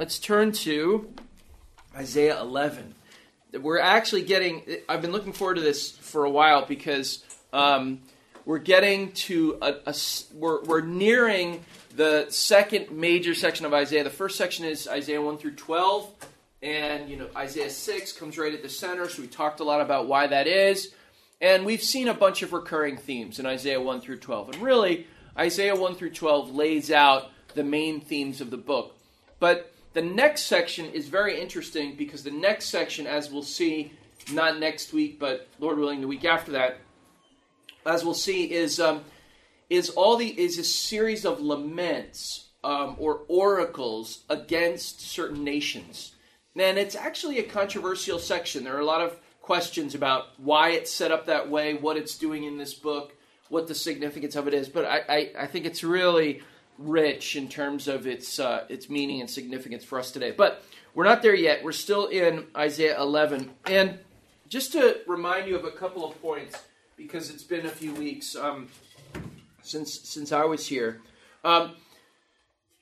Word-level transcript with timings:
let's 0.00 0.18
turn 0.18 0.50
to 0.50 1.12
Isaiah 1.94 2.40
11. 2.40 2.94
We're 3.60 3.80
actually 3.80 4.22
getting, 4.22 4.62
I've 4.88 5.02
been 5.02 5.12
looking 5.12 5.34
forward 5.34 5.56
to 5.56 5.60
this 5.60 5.90
for 5.90 6.24
a 6.24 6.30
while 6.30 6.64
because 6.64 7.22
um, 7.52 8.00
we're 8.46 8.60
getting 8.60 9.12
to 9.12 9.58
a, 9.60 9.74
a 9.84 9.94
we're, 10.32 10.62
we're 10.62 10.80
nearing 10.80 11.62
the 11.96 12.24
second 12.30 12.90
major 12.90 13.34
section 13.34 13.66
of 13.66 13.74
Isaiah. 13.74 14.02
The 14.02 14.08
first 14.08 14.38
section 14.38 14.64
is 14.64 14.88
Isaiah 14.88 15.20
1 15.20 15.36
through 15.36 15.56
12. 15.56 16.10
And, 16.62 17.10
you 17.10 17.18
know, 17.18 17.28
Isaiah 17.36 17.68
6 17.68 18.12
comes 18.12 18.38
right 18.38 18.54
at 18.54 18.62
the 18.62 18.70
center, 18.70 19.06
so 19.06 19.20
we 19.20 19.28
talked 19.28 19.60
a 19.60 19.64
lot 19.64 19.82
about 19.82 20.08
why 20.08 20.26
that 20.28 20.46
is. 20.46 20.94
And 21.42 21.66
we've 21.66 21.82
seen 21.82 22.08
a 22.08 22.14
bunch 22.14 22.40
of 22.40 22.54
recurring 22.54 22.96
themes 22.96 23.38
in 23.38 23.44
Isaiah 23.44 23.82
1 23.82 24.00
through 24.00 24.20
12. 24.20 24.54
And 24.54 24.62
really, 24.62 25.06
Isaiah 25.36 25.76
1 25.76 25.94
through 25.94 26.12
12 26.12 26.54
lays 26.54 26.90
out 26.90 27.30
the 27.54 27.64
main 27.64 28.00
themes 28.00 28.40
of 28.40 28.50
the 28.50 28.56
book. 28.56 28.96
But 29.38 29.70
the 29.92 30.02
next 30.02 30.42
section 30.42 30.86
is 30.86 31.08
very 31.08 31.40
interesting 31.40 31.96
because 31.96 32.22
the 32.22 32.30
next 32.30 32.66
section, 32.66 33.06
as 33.06 33.30
we'll 33.30 33.42
see, 33.42 33.92
not 34.32 34.60
next 34.60 34.92
week, 34.92 35.18
but 35.18 35.48
Lord 35.58 35.78
willing, 35.78 36.00
the 36.00 36.06
week 36.06 36.24
after 36.24 36.52
that, 36.52 36.78
as 37.84 38.04
we'll 38.04 38.14
see, 38.14 38.52
is 38.52 38.78
um, 38.78 39.02
is 39.68 39.90
all 39.90 40.16
the 40.16 40.28
is 40.28 40.58
a 40.58 40.64
series 40.64 41.24
of 41.24 41.40
laments 41.40 42.48
um, 42.62 42.96
or 42.98 43.22
oracles 43.28 44.20
against 44.28 45.00
certain 45.00 45.42
nations. 45.42 46.12
And 46.56 46.78
it's 46.78 46.96
actually 46.96 47.38
a 47.38 47.44
controversial 47.44 48.18
section. 48.18 48.64
There 48.64 48.76
are 48.76 48.80
a 48.80 48.84
lot 48.84 49.00
of 49.00 49.16
questions 49.40 49.94
about 49.94 50.26
why 50.38 50.70
it's 50.70 50.92
set 50.92 51.10
up 51.10 51.26
that 51.26 51.48
way, 51.48 51.74
what 51.74 51.96
it's 51.96 52.18
doing 52.18 52.44
in 52.44 52.58
this 52.58 52.74
book, 52.74 53.14
what 53.48 53.66
the 53.66 53.74
significance 53.74 54.36
of 54.36 54.46
it 54.46 54.54
is. 54.54 54.68
But 54.68 54.84
I, 54.84 55.00
I, 55.08 55.30
I 55.40 55.46
think 55.46 55.64
it's 55.64 55.82
really 55.82 56.42
rich 56.80 57.36
in 57.36 57.48
terms 57.48 57.86
of 57.86 58.06
its 58.06 58.38
uh, 58.38 58.64
its 58.68 58.88
meaning 58.88 59.20
and 59.20 59.30
significance 59.30 59.84
for 59.84 59.98
us 59.98 60.10
today. 60.10 60.32
But 60.32 60.64
we're 60.94 61.04
not 61.04 61.22
there 61.22 61.34
yet. 61.34 61.62
We're 61.62 61.72
still 61.72 62.06
in 62.06 62.46
Isaiah 62.56 63.00
11, 63.00 63.50
and 63.66 63.98
just 64.48 64.72
to 64.72 65.00
remind 65.06 65.46
you 65.46 65.56
of 65.56 65.64
a 65.64 65.70
couple 65.70 66.04
of 66.04 66.20
points 66.20 66.58
because 66.96 67.30
it's 67.30 67.44
been 67.44 67.66
a 67.66 67.70
few 67.70 67.94
weeks 67.94 68.34
um, 68.34 68.68
since 69.62 69.92
since 70.00 70.32
I 70.32 70.44
was 70.44 70.66
here. 70.66 71.00
Um, 71.44 71.76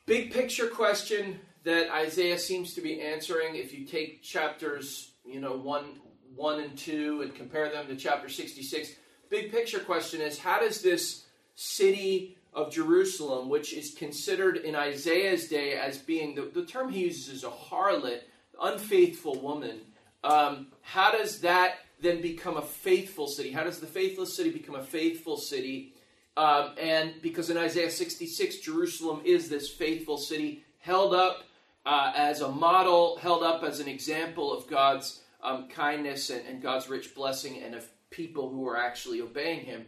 big 0.07 0.33
picture 0.33 0.69
question 0.69 1.41
that 1.65 1.93
Isaiah 1.93 2.39
seems 2.39 2.75
to 2.75 2.81
be 2.81 3.01
answering. 3.01 3.57
If 3.57 3.77
you 3.77 3.85
take 3.85 4.23
chapters, 4.23 5.11
you 5.27 5.41
know, 5.41 5.57
one 5.57 6.01
one 6.35 6.61
and 6.61 6.79
two, 6.79 7.23
and 7.23 7.35
compare 7.35 7.69
them 7.69 7.89
to 7.89 7.97
chapter 7.97 8.29
66, 8.29 8.91
big 9.29 9.51
picture 9.51 9.81
question 9.81 10.21
is 10.21 10.39
how 10.39 10.61
does 10.61 10.83
this 10.83 11.25
city 11.57 12.38
of 12.53 12.73
Jerusalem, 12.73 13.49
which 13.49 13.73
is 13.73 13.95
considered 13.95 14.57
in 14.57 14.75
Isaiah's 14.75 15.49
day 15.49 15.75
as 15.75 15.99
being 15.99 16.35
the, 16.35 16.43
the 16.43 16.65
term 16.65 16.91
he 16.91 17.01
uses 17.01 17.29
is 17.29 17.45
a 17.45 17.51
harlot, 17.51 18.23
unfaithful 18.61 19.41
woman. 19.41 19.81
Um, 20.25 20.69
how 20.83 21.13
does 21.13 21.41
that 21.41 21.77
then 22.01 22.21
become 22.21 22.57
a 22.57 22.63
faithful 22.63 23.27
city? 23.27 23.53
How 23.53 23.65
does 23.65 23.81
the 23.81 23.87
faithless 23.87 24.35
city 24.35 24.51
become 24.51 24.75
a 24.75 24.83
faithful 24.83 25.37
city? 25.37 25.95
Um, 26.37 26.71
and 26.81 27.15
because 27.21 27.51
in 27.51 27.57
Isaiah 27.57 27.91
66, 27.91 28.59
Jerusalem 28.59 29.21
is 29.25 29.49
this 29.49 29.69
faithful 29.69 30.19
city 30.19 30.65
held 30.79 31.15
up 31.15 31.45
uh, 31.85 32.13
as 32.15 32.41
a 32.41 32.49
model, 32.49 33.17
held 33.19 33.43
up 33.43 33.63
as 33.63 33.81
an 33.81 33.89
example 33.89 34.53
of 34.53 34.69
God's 34.69 35.23
um, 35.43 35.69
kindness 35.69 36.31
and, 36.31 36.47
and 36.47 36.63
God's 36.63 36.89
rich 36.89 37.15
blessing 37.15 37.63
and 37.63 37.75
of 37.75 37.87
people 38.11 38.49
who 38.49 38.67
are 38.69 38.77
actually 38.77 39.21
obeying 39.21 39.65
Him. 39.65 39.87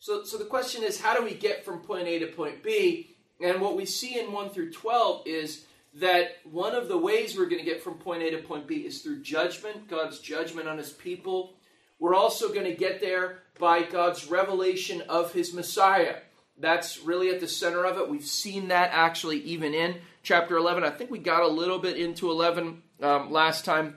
So, 0.00 0.24
so 0.24 0.38
the 0.38 0.44
question 0.44 0.84
is, 0.84 1.00
how 1.00 1.16
do 1.16 1.24
we 1.24 1.34
get 1.34 1.64
from 1.64 1.80
point 1.80 2.06
A 2.06 2.18
to 2.20 2.26
point 2.28 2.62
B? 2.62 3.16
And 3.40 3.60
what 3.60 3.76
we 3.76 3.84
see 3.84 4.18
in 4.18 4.32
1 4.32 4.50
through 4.50 4.72
12 4.72 5.26
is 5.26 5.64
that 5.94 6.36
one 6.44 6.74
of 6.74 6.88
the 6.88 6.98
ways 6.98 7.36
we're 7.36 7.48
going 7.48 7.64
to 7.64 7.68
get 7.68 7.82
from 7.82 7.94
point 7.94 8.22
A 8.22 8.30
to 8.30 8.38
point 8.38 8.66
B 8.66 8.76
is 8.76 9.02
through 9.02 9.22
judgment, 9.22 9.88
God's 9.88 10.20
judgment 10.20 10.68
on 10.68 10.78
his 10.78 10.90
people. 10.90 11.54
We're 11.98 12.14
also 12.14 12.52
going 12.52 12.66
to 12.66 12.74
get 12.74 13.00
there 13.00 13.40
by 13.58 13.82
God's 13.82 14.28
revelation 14.28 15.02
of 15.08 15.32
his 15.32 15.52
Messiah. 15.52 16.16
That's 16.56 17.00
really 17.00 17.30
at 17.30 17.40
the 17.40 17.48
center 17.48 17.84
of 17.84 17.98
it. 17.98 18.08
We've 18.08 18.24
seen 18.24 18.68
that 18.68 18.90
actually 18.92 19.38
even 19.40 19.74
in 19.74 19.96
chapter 20.22 20.56
11. 20.56 20.84
I 20.84 20.90
think 20.90 21.10
we 21.10 21.18
got 21.18 21.42
a 21.42 21.48
little 21.48 21.78
bit 21.78 21.96
into 21.96 22.30
11 22.30 22.82
um, 23.02 23.30
last 23.32 23.64
time, 23.64 23.96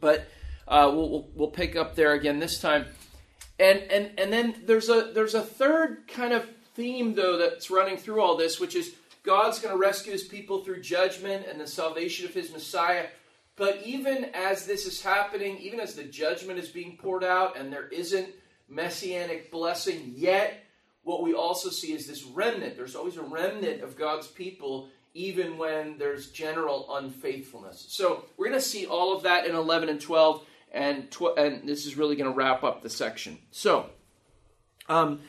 but 0.00 0.28
uh, 0.66 0.90
we'll, 0.92 1.10
we'll, 1.10 1.28
we'll 1.34 1.50
pick 1.50 1.76
up 1.76 1.94
there 1.94 2.12
again 2.12 2.38
this 2.38 2.58
time. 2.60 2.86
And 3.58 3.80
and 3.90 4.10
and 4.18 4.32
then 4.32 4.54
there's 4.64 4.88
a 4.88 5.10
there's 5.14 5.34
a 5.34 5.42
third 5.42 6.06
kind 6.08 6.32
of 6.32 6.48
theme 6.74 7.14
though 7.14 7.36
that's 7.36 7.70
running 7.70 7.96
through 7.96 8.20
all 8.20 8.36
this, 8.36 8.60
which 8.60 8.76
is 8.76 8.94
God's 9.24 9.58
going 9.58 9.74
to 9.74 9.80
rescue 9.80 10.12
his 10.12 10.24
people 10.24 10.62
through 10.62 10.80
judgment 10.80 11.46
and 11.50 11.60
the 11.60 11.66
salvation 11.66 12.24
of 12.26 12.34
his 12.34 12.52
Messiah. 12.52 13.06
But 13.56 13.82
even 13.84 14.30
as 14.34 14.64
this 14.64 14.86
is 14.86 15.02
happening, 15.02 15.58
even 15.58 15.80
as 15.80 15.94
the 15.94 16.04
judgment 16.04 16.60
is 16.60 16.68
being 16.68 16.96
poured 16.96 17.24
out 17.24 17.58
and 17.58 17.72
there 17.72 17.88
isn't 17.88 18.28
messianic 18.68 19.50
blessing 19.50 20.12
yet, 20.14 20.64
what 21.02 21.22
we 21.22 21.34
also 21.34 21.68
see 21.68 21.92
is 21.92 22.06
this 22.06 22.22
remnant. 22.22 22.76
There's 22.76 22.94
always 22.94 23.16
a 23.16 23.22
remnant 23.22 23.82
of 23.82 23.98
God's 23.98 24.28
people, 24.28 24.88
even 25.14 25.58
when 25.58 25.98
there's 25.98 26.30
general 26.30 26.86
unfaithfulness. 26.96 27.86
So 27.88 28.26
we're 28.36 28.48
going 28.48 28.60
to 28.60 28.64
see 28.64 28.86
all 28.86 29.16
of 29.16 29.24
that 29.24 29.46
in 29.46 29.56
11 29.56 29.88
and 29.88 30.00
12 30.00 30.46
and 30.72 31.10
tw- 31.10 31.36
and 31.36 31.68
this 31.68 31.86
is 31.86 31.96
really 31.96 32.16
going 32.16 32.30
to 32.30 32.36
wrap 32.36 32.64
up 32.64 32.82
the 32.82 32.90
section. 32.90 33.38
So, 33.50 33.90
um, 34.88 35.20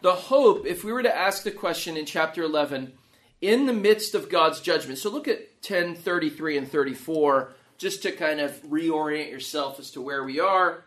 the 0.00 0.12
hope, 0.12 0.66
if 0.66 0.84
we 0.84 0.92
were 0.92 1.02
to 1.02 1.16
ask 1.16 1.42
the 1.42 1.50
question 1.50 1.96
in 1.96 2.06
chapter 2.06 2.42
11, 2.42 2.92
in 3.40 3.66
the 3.66 3.72
midst 3.72 4.14
of 4.14 4.30
God's 4.30 4.60
judgment. 4.60 4.98
So 4.98 5.10
look 5.10 5.28
at 5.28 5.62
10, 5.62 5.94
33, 5.94 6.58
and 6.58 6.70
34, 6.70 7.52
just 7.78 8.02
to 8.02 8.12
kind 8.12 8.40
of 8.40 8.62
reorient 8.62 9.30
yourself 9.30 9.78
as 9.78 9.90
to 9.92 10.00
where 10.00 10.24
we 10.24 10.40
are. 10.40 10.84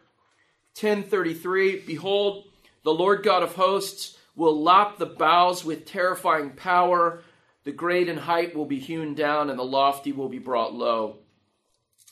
1033, 0.79 1.81
behold, 1.81 2.45
the 2.83 2.93
Lord 2.93 3.23
God 3.23 3.43
of 3.43 3.55
hosts 3.55 4.17
will 4.35 4.59
lop 4.59 4.97
the 4.97 5.05
boughs 5.05 5.65
with 5.65 5.85
terrifying 5.85 6.51
power. 6.51 7.21
The 7.65 7.71
great 7.71 8.07
and 8.07 8.19
height 8.19 8.55
will 8.55 8.65
be 8.65 8.79
hewn 8.79 9.13
down, 9.13 9.49
and 9.49 9.59
the 9.59 9.63
lofty 9.63 10.11
will 10.11 10.29
be 10.29 10.39
brought 10.39 10.73
low. 10.73 11.17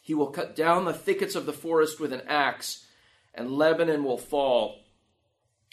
He 0.07 0.13
will 0.13 0.28
cut 0.28 0.56
down 0.56 0.85
the 0.85 0.94
thickets 0.94 1.35
of 1.35 1.45
the 1.45 1.51
forest 1.51 2.00
with 2.00 2.13
an 2.13 2.22
axe, 2.29 2.85
and 3.34 3.51
Lebanon 3.51 4.06
will 4.06 4.18
fall 4.18 4.79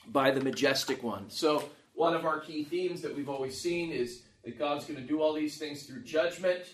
by 0.08 0.32
the 0.32 0.40
majestic 0.40 1.04
one. 1.04 1.30
So, 1.30 1.70
one 1.94 2.14
of 2.14 2.24
our 2.24 2.40
key 2.40 2.64
themes 2.64 3.00
that 3.02 3.14
we've 3.14 3.28
always 3.28 3.56
seen 3.56 3.92
is 3.92 4.22
that 4.42 4.58
God's 4.58 4.86
going 4.86 5.00
to 5.00 5.06
do 5.06 5.22
all 5.22 5.34
these 5.34 5.56
things 5.56 5.84
through 5.84 6.02
judgment, 6.02 6.64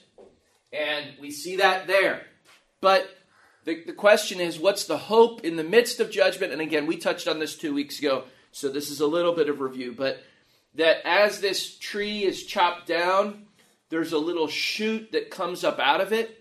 and 0.73 1.05
we 1.21 1.31
see 1.31 1.57
that 1.57 1.87
there. 1.87 2.23
But 2.81 3.11
the, 3.67 3.85
the 3.85 3.93
question 3.93 4.41
is, 4.41 4.59
what's 4.59 4.87
the 4.87 4.97
hope 4.97 5.45
in 5.45 5.57
the 5.57 5.63
midst 5.63 6.01
of 6.01 6.11
judgment? 6.11 6.55
And 6.55 6.63
again, 6.63 6.87
we 6.87 6.97
touched 6.97 7.29
on 7.29 7.41
this 7.41 7.57
two 7.57 7.75
weeks 7.75 7.99
ago, 7.99 8.25
so 8.53 8.71
this 8.71 8.91
is 8.91 9.03
a 9.03 9.07
little 9.07 9.35
bit 9.35 9.51
of 9.51 9.61
review. 9.61 9.95
But 9.95 10.23
that 10.77 11.07
as 11.07 11.43
this 11.43 11.77
tree 11.77 12.25
is 12.25 12.43
chopped 12.43 12.87
down, 12.87 13.49
there's 13.91 14.13
a 14.13 14.19
little 14.19 14.49
shoot 14.49 15.13
that 15.13 15.31
comes 15.31 15.63
up 15.63 15.79
out 15.79 16.01
of 16.01 16.15
it 16.15 16.40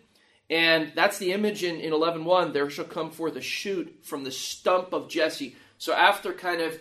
and 0.50 0.92
that's 0.96 1.20
the 1.20 1.32
image 1.32 1.64
in, 1.64 1.80
in 1.80 1.94
11.1. 1.94 2.54
There 2.54 2.70
shall 2.70 2.86
come 2.86 3.12
forth 3.12 3.36
a 3.36 3.42
shoot 3.42 4.00
from 4.04 4.24
the 4.24 4.32
stump 4.32 4.94
of 4.94 5.08
Jesse. 5.08 5.56
So 5.78 5.94
after 5.94 6.34
kind 6.34 6.62
of 6.62 6.80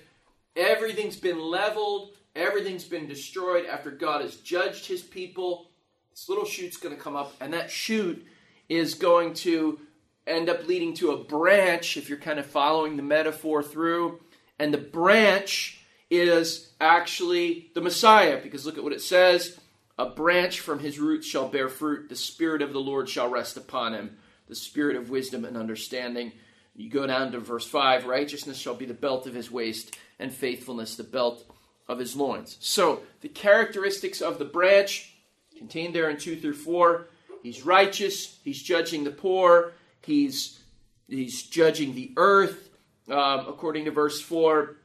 everything's 0.57 1.17
been 1.17 1.39
leveled, 1.39 2.17
everything's 2.35 2.85
been 2.85 3.07
destroyed, 3.07 3.67
after 3.67 3.91
God 3.91 4.23
has 4.23 4.37
judged 4.37 4.87
his 4.87 5.03
people, 5.03 5.71
this 6.11 6.29
little 6.29 6.47
shoot's 6.47 6.79
going 6.79 6.97
to 6.97 7.01
come 7.01 7.17
up. 7.17 7.35
And 7.41 7.53
that 7.53 7.71
shoot 7.71 8.27
is 8.69 8.95
going 8.95 9.35
to 9.35 9.81
end 10.27 10.49
up 10.49 10.67
leading 10.67 10.95
to 10.95 11.13
a 11.13 11.25
branch, 11.25 11.97
if 11.97 12.09
you're 12.09 12.19
kind 12.19 12.39
of 12.39 12.47
following 12.47 12.97
the 12.97 13.03
metaphor 13.03 13.63
through. 13.63 14.21
And 14.59 14.73
the 14.73 14.79
branch 14.79 15.81
is 16.11 16.73
actually 16.81 17.71
the 17.75 17.81
Messiah, 17.83 18.41
because 18.43 18.65
look 18.65 18.79
at 18.79 18.85
what 18.85 18.93
it 18.95 19.03
says 19.03 19.59
a 19.99 20.07
branch 20.07 20.61
from 20.61 20.79
his 20.79 20.99
roots 20.99 21.27
shall 21.27 21.49
bear 21.49 21.69
fruit. 21.69 22.09
The 22.09 22.17
Spirit 22.17 22.63
of 22.63 22.73
the 22.73 22.81
Lord 22.81 23.09
shall 23.09 23.29
rest 23.29 23.57
upon 23.57 23.95
him. 23.95 24.17
The 24.47 24.55
Spirit 24.55 24.97
of 24.97 25.11
wisdom 25.11 25.45
and 25.45 25.57
understanding. 25.57 26.33
You 26.77 26.89
go 26.89 27.07
down 27.07 27.33
to 27.33 27.41
verse 27.41 27.67
5 27.67 28.07
righteousness 28.07 28.57
shall 28.57 28.77
be 28.77 28.87
the 28.87 28.95
belt 28.95 29.27
of 29.27 29.35
his 29.35 29.51
waist, 29.51 29.99
and 30.21 30.33
faithfulness 30.33 30.95
the 30.95 31.03
belt 31.03 31.45
of 31.89 31.99
his 31.99 32.15
loins. 32.15 32.57
So, 32.61 33.03
the 33.21 33.29
characteristics 33.29 34.21
of 34.21 34.39
the 34.39 34.45
branch 34.45 35.15
contained 35.57 35.95
there 35.95 36.09
in 36.09 36.19
2 36.19 36.37
through 36.37 36.55
4 36.55 37.09
he's 37.43 37.65
righteous, 37.65 38.39
he's 38.45 38.63
judging 38.63 39.03
the 39.03 39.11
poor, 39.11 39.73
he's, 40.03 40.61
he's 41.09 41.43
judging 41.43 41.95
the 41.95 42.13
earth, 42.17 42.71
um, 43.09 43.47
according 43.49 43.87
to 43.87 43.91
verse 43.91 44.21
4, 44.21 44.77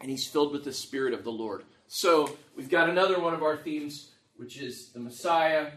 and 0.00 0.10
he's 0.10 0.26
filled 0.26 0.52
with 0.52 0.64
the 0.64 0.72
Spirit 0.72 1.14
of 1.14 1.24
the 1.24 1.32
Lord. 1.32 1.64
So, 1.86 2.36
we've 2.54 2.68
got 2.68 2.90
another 2.90 3.18
one 3.18 3.32
of 3.32 3.42
our 3.42 3.56
themes 3.56 4.10
which 4.44 4.58
is 4.58 4.90
the 4.90 5.00
Messiah. 5.00 5.68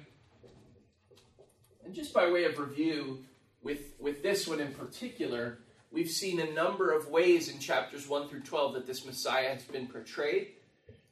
And 1.85 1.95
just 1.95 2.13
by 2.13 2.29
way 2.29 2.43
of 2.43 2.59
review, 2.59 3.19
with, 3.63 3.93
with 3.97 4.21
this 4.21 4.45
one 4.45 4.59
in 4.59 4.73
particular, 4.73 5.59
we've 5.89 6.09
seen 6.09 6.41
a 6.41 6.51
number 6.51 6.91
of 6.91 7.07
ways 7.07 7.47
in 7.47 7.59
chapters 7.59 8.09
1 8.09 8.27
through 8.27 8.41
12 8.41 8.73
that 8.73 8.85
this 8.85 9.05
Messiah 9.05 9.53
has 9.53 9.63
been 9.63 9.87
portrayed. 9.87 10.49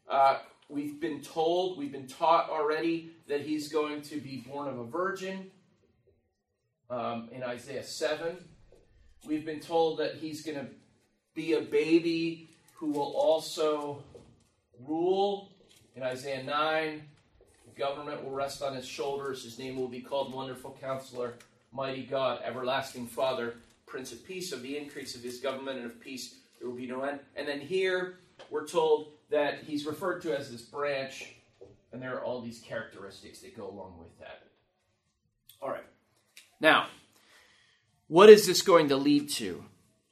Uh, 0.10 0.40
we've 0.68 1.00
been 1.00 1.22
told, 1.22 1.78
we've 1.78 1.94
been 1.94 2.08
taught 2.08 2.50
already 2.50 3.12
that 3.30 3.40
he's 3.40 3.70
going 3.70 4.02
to 4.02 4.20
be 4.20 4.44
born 4.46 4.68
of 4.68 4.78
a 4.78 4.84
virgin 4.84 5.50
um, 6.90 7.30
in 7.32 7.42
Isaiah 7.42 7.86
7. 7.86 8.36
We've 9.26 9.46
been 9.46 9.62
told 9.62 10.00
that 10.00 10.16
he's 10.16 10.44
going 10.44 10.58
to 10.58 10.68
be 11.34 11.54
a 11.54 11.62
baby 11.62 12.50
who 12.74 12.88
will 12.88 13.14
also 13.16 14.04
rule 14.86 15.54
in 15.96 16.04
Isaiah 16.04 16.44
9. 16.44 17.02
Government 17.78 18.24
will 18.24 18.32
rest 18.32 18.62
on 18.62 18.76
his 18.76 18.86
shoulders. 18.86 19.44
His 19.44 19.60
name 19.60 19.76
will 19.76 19.88
be 19.88 20.00
called 20.00 20.34
Wonderful 20.34 20.78
Counselor, 20.80 21.34
Mighty 21.74 22.04
God, 22.04 22.42
Everlasting 22.44 23.08
Father, 23.08 23.56
Prince 23.86 24.12
of 24.12 24.26
Peace. 24.26 24.52
Of 24.52 24.62
the 24.62 24.78
increase 24.78 25.16
of 25.16 25.22
his 25.22 25.40
government 25.40 25.78
and 25.78 25.86
of 25.86 26.00
peace, 26.00 26.36
there 26.60 26.70
will 26.70 26.76
be 26.78 26.88
no 26.88 27.04
end. 27.04 27.20
And 27.36 27.48
then 27.48 27.60
here, 27.60 28.20
we're 28.50 28.68
told 28.68 29.12
that 29.30 29.64
he's 29.66 29.86
referred 29.86 30.22
to 30.22 30.38
as 30.38 30.52
this 30.52 30.62
branch, 30.62 31.34
and 31.92 32.02
there 32.02 32.16
are 32.16 32.24
all 32.24 32.42
these 32.42 32.60
characteristics 32.60 33.40
that 33.40 33.58
go 33.58 33.70
along 33.70 33.96
with 34.00 34.18
that. 34.20 34.44
All 35.62 35.70
right. 35.70 35.86
Now, 36.62 36.88
what 38.08 38.30
is 38.30 38.48
this 38.48 38.62
going 38.62 38.90
to 38.90 38.98
lead 38.98 39.30
to? 39.32 39.66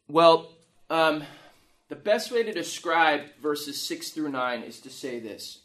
Well, 0.08 0.52
um, 0.90 1.24
the 1.90 1.96
best 1.96 2.32
way 2.32 2.44
to 2.44 2.52
describe 2.52 3.22
verses 3.42 3.80
6 3.82 4.10
through 4.10 4.32
9 4.32 4.64
is 4.64 4.80
to 4.82 4.90
say 4.90 5.20
this 5.20 5.63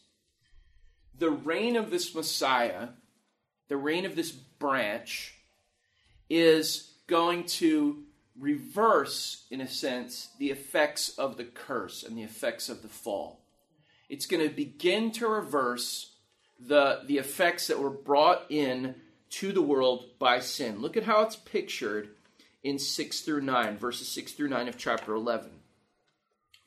The 1.19 1.31
reign 1.31 1.77
of 1.77 1.91
this 1.91 2.15
Messiah, 2.15 2.89
the 3.69 3.77
reign 3.77 4.05
of 4.05 4.17
this 4.17 4.31
branch, 4.31 5.35
is 6.31 6.93
going 7.07 7.45
to 7.45 8.05
reverse, 8.39 9.47
in 9.51 9.61
a 9.61 9.69
sense, 9.69 10.29
the 10.39 10.51
effects 10.51 11.19
of 11.19 11.37
the 11.37 11.45
curse 11.45 12.03
and 12.03 12.17
the 12.17 12.23
effects 12.23 12.69
of 12.69 12.83
the 12.83 12.89
fall. 12.89 13.41
It's 14.09 14.27
going 14.27 14.49
to 14.49 14.55
begin 14.55 15.11
to 15.13 15.27
reverse 15.27 16.13
the, 16.61 17.01
the 17.07 17.19
effects 17.19 17.67
that 17.67 17.79
were 17.79 17.91
brought 17.91 18.47
in 18.49 18.95
to 19.31 19.53
the 19.53 19.63
world 19.63 20.19
by 20.19 20.41
sin. 20.41 20.81
Look 20.81 20.97
at 20.97 21.05
how 21.05 21.23
it's 21.23 21.37
pictured 21.37 22.11
in 22.63 22.79
6 22.79 23.21
through 23.21 23.43
9, 23.43 23.77
verses 23.79 24.09
6 24.09 24.33
through 24.33 24.49
9 24.49 24.69
of 24.69 24.77
chapter 24.77 25.15
11. 25.15 25.51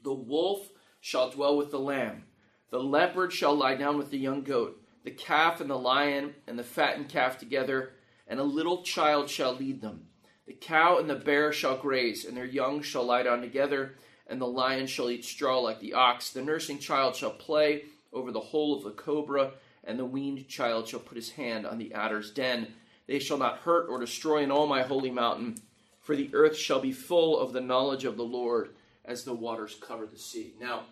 The 0.03 0.13
wolf 0.13 0.69
shall 0.99 1.29
dwell 1.29 1.57
with 1.57 1.71
the 1.71 1.79
lamb, 1.79 2.23
the 2.71 2.79
leopard 2.79 3.31
shall 3.31 3.53
lie 3.53 3.75
down 3.75 3.97
with 3.97 4.09
the 4.09 4.17
young 4.17 4.41
goat, 4.41 4.81
the 5.03 5.11
calf 5.11 5.61
and 5.61 5.69
the 5.69 5.77
lion 5.77 6.33
and 6.47 6.57
the 6.57 6.63
fattened 6.63 7.09
calf 7.09 7.37
together, 7.37 7.91
and 8.27 8.39
a 8.39 8.43
little 8.43 8.81
child 8.81 9.29
shall 9.29 9.53
lead 9.53 9.81
them. 9.81 10.07
The 10.47 10.53
cow 10.53 10.97
and 10.97 11.09
the 11.09 11.15
bear 11.15 11.51
shall 11.51 11.77
graze, 11.77 12.25
and 12.25 12.35
their 12.35 12.45
young 12.45 12.81
shall 12.81 13.03
lie 13.03 13.23
down 13.23 13.41
together, 13.41 13.95
and 14.27 14.39
the 14.39 14.47
lion 14.47 14.87
shall 14.87 15.09
eat 15.09 15.25
straw 15.25 15.59
like 15.59 15.79
the 15.79 15.93
ox. 15.93 16.31
The 16.31 16.41
nursing 16.41 16.79
child 16.79 17.15
shall 17.15 17.31
play 17.31 17.83
over 18.13 18.31
the 18.31 18.39
hole 18.39 18.75
of 18.75 18.83
the 18.83 18.91
cobra, 18.91 19.51
and 19.83 19.99
the 19.99 20.05
weaned 20.05 20.47
child 20.47 20.87
shall 20.87 20.99
put 20.99 21.17
his 21.17 21.31
hand 21.31 21.65
on 21.65 21.77
the 21.77 21.93
adder's 21.93 22.31
den. 22.31 22.73
They 23.07 23.19
shall 23.19 23.37
not 23.37 23.59
hurt 23.59 23.89
or 23.89 23.99
destroy 23.99 24.43
in 24.43 24.51
all 24.51 24.67
my 24.67 24.83
holy 24.83 25.11
mountain, 25.11 25.61
for 25.99 26.15
the 26.15 26.29
earth 26.33 26.55
shall 26.55 26.79
be 26.79 26.93
full 26.93 27.37
of 27.37 27.51
the 27.51 27.61
knowledge 27.61 28.05
of 28.05 28.15
the 28.15 28.23
Lord 28.23 28.69
as 29.03 29.23
the 29.23 29.33
waters 29.33 29.77
cover 29.81 30.05
the 30.05 30.17
sea. 30.17 30.53
Now, 30.59 30.83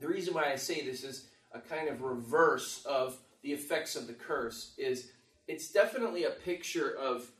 the 0.00 0.08
reason 0.08 0.34
why 0.34 0.50
I 0.50 0.56
say 0.56 0.84
this 0.84 1.04
is 1.04 1.26
a 1.52 1.60
kind 1.60 1.88
of 1.88 2.02
reverse 2.02 2.84
of 2.86 3.16
the 3.42 3.52
effects 3.52 3.96
of 3.96 4.06
the 4.06 4.12
curse 4.12 4.74
is 4.78 5.10
it's 5.46 5.70
definitely 5.70 6.24
a 6.24 6.30
picture 6.30 6.96
of 6.96 7.30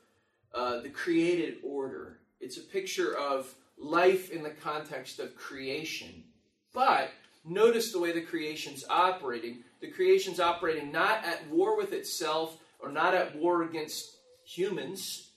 uh, 0.55 0.81
the 0.81 0.91
created 0.91 1.59
order. 1.63 2.19
It's 2.41 2.57
a 2.57 2.63
picture 2.63 3.17
of 3.17 3.55
life 3.79 4.31
in 4.31 4.43
the 4.43 4.51
context 4.51 5.19
of 5.19 5.37
creation. 5.37 6.25
But 6.75 7.11
notice 7.45 7.93
the 7.93 7.99
way 7.99 8.13
the 8.13 8.21
creation's 8.21 8.85
operating. 8.89 9.63
The 9.81 9.91
creation's 9.91 10.41
operating 10.41 10.93
not 10.93 11.25
at 11.25 11.49
war 11.49 11.77
with 11.77 11.93
itself 11.93 12.59
or 12.79 12.91
not 12.91 13.15
at 13.15 13.37
war 13.37 13.63
against 13.63 14.17
humans, 14.45 15.31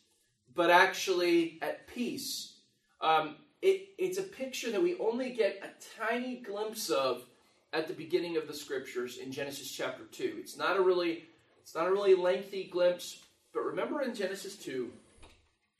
but 0.56 0.70
actually 0.70 1.60
at 1.62 1.88
peace. 1.88 2.58
Um, 3.02 3.36
it, 3.64 3.88
it's 3.98 4.18
a 4.18 4.24
picture 4.24 4.70
that 4.72 4.84
we 4.84 4.98
only 5.00 5.32
get 5.32 5.64
a 5.64 6.06
tiny 6.06 6.36
glimpse 6.36 6.90
of 6.90 7.24
at 7.72 7.88
the 7.88 7.94
beginning 7.94 8.36
of 8.36 8.46
the 8.46 8.54
scriptures 8.54 9.18
in 9.18 9.32
Genesis 9.32 9.72
chapter 9.72 10.04
2. 10.12 10.36
It's 10.38 10.58
not 10.58 10.76
a 10.78 10.82
really 10.82 11.24
it's 11.62 11.74
not 11.74 11.88
a 11.88 11.92
really 11.92 12.14
lengthy 12.14 12.66
glimpse, 12.66 13.24
but 13.54 13.62
remember 13.62 14.02
in 14.02 14.14
Genesis 14.14 14.58
2 14.58 14.92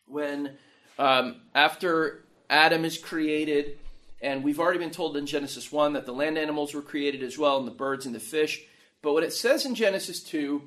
when 0.08 0.52
um, 0.98 1.42
after 1.54 2.24
Adam 2.50 2.86
is 2.86 2.98
created, 2.98 3.78
and 4.22 4.46
we've 4.46 4.62
already 4.62 4.80
been 4.80 4.90
told 4.90 5.18
in 5.18 5.26
Genesis 5.26 5.70
1 5.70 5.94
that 5.94 6.06
the 6.06 6.14
land 6.14 6.38
animals 6.38 6.74
were 6.74 6.82
created 6.82 7.22
as 7.22 7.38
well, 7.38 7.58
and 7.58 7.68
the 7.68 7.72
birds 7.72 8.06
and 8.06 8.16
the 8.16 8.20
fish. 8.20 8.64
But 9.02 9.12
what 9.12 9.24
it 9.24 9.34
says 9.34 9.66
in 9.66 9.76
Genesis 9.76 10.24
2, 10.24 10.62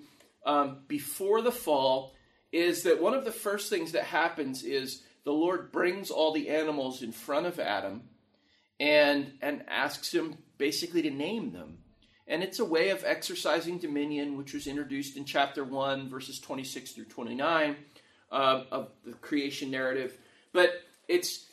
um, 0.44 0.78
before 0.86 1.40
the 1.40 1.52
fall, 1.52 2.14
is 2.52 2.82
that 2.82 3.00
one 3.00 3.14
of 3.14 3.24
the 3.24 3.32
first 3.32 3.70
things 3.70 3.92
that 3.92 4.04
happens 4.04 4.62
is 4.62 5.02
the 5.26 5.32
Lord 5.32 5.72
brings 5.72 6.08
all 6.08 6.32
the 6.32 6.48
animals 6.48 7.02
in 7.02 7.10
front 7.10 7.46
of 7.46 7.58
Adam 7.58 8.02
and, 8.78 9.32
and 9.42 9.64
asks 9.66 10.14
him 10.14 10.38
basically 10.56 11.02
to 11.02 11.10
name 11.10 11.52
them. 11.52 11.78
And 12.28 12.44
it's 12.44 12.60
a 12.60 12.64
way 12.64 12.90
of 12.90 13.02
exercising 13.04 13.78
dominion, 13.78 14.36
which 14.36 14.54
was 14.54 14.68
introduced 14.68 15.16
in 15.16 15.24
chapter 15.24 15.64
1, 15.64 16.08
verses 16.08 16.38
26 16.38 16.92
through 16.92 17.06
29 17.06 17.74
uh, 18.30 18.62
of 18.70 18.90
the 19.04 19.14
creation 19.14 19.68
narrative. 19.68 20.16
But 20.52 20.82
it's 21.08 21.46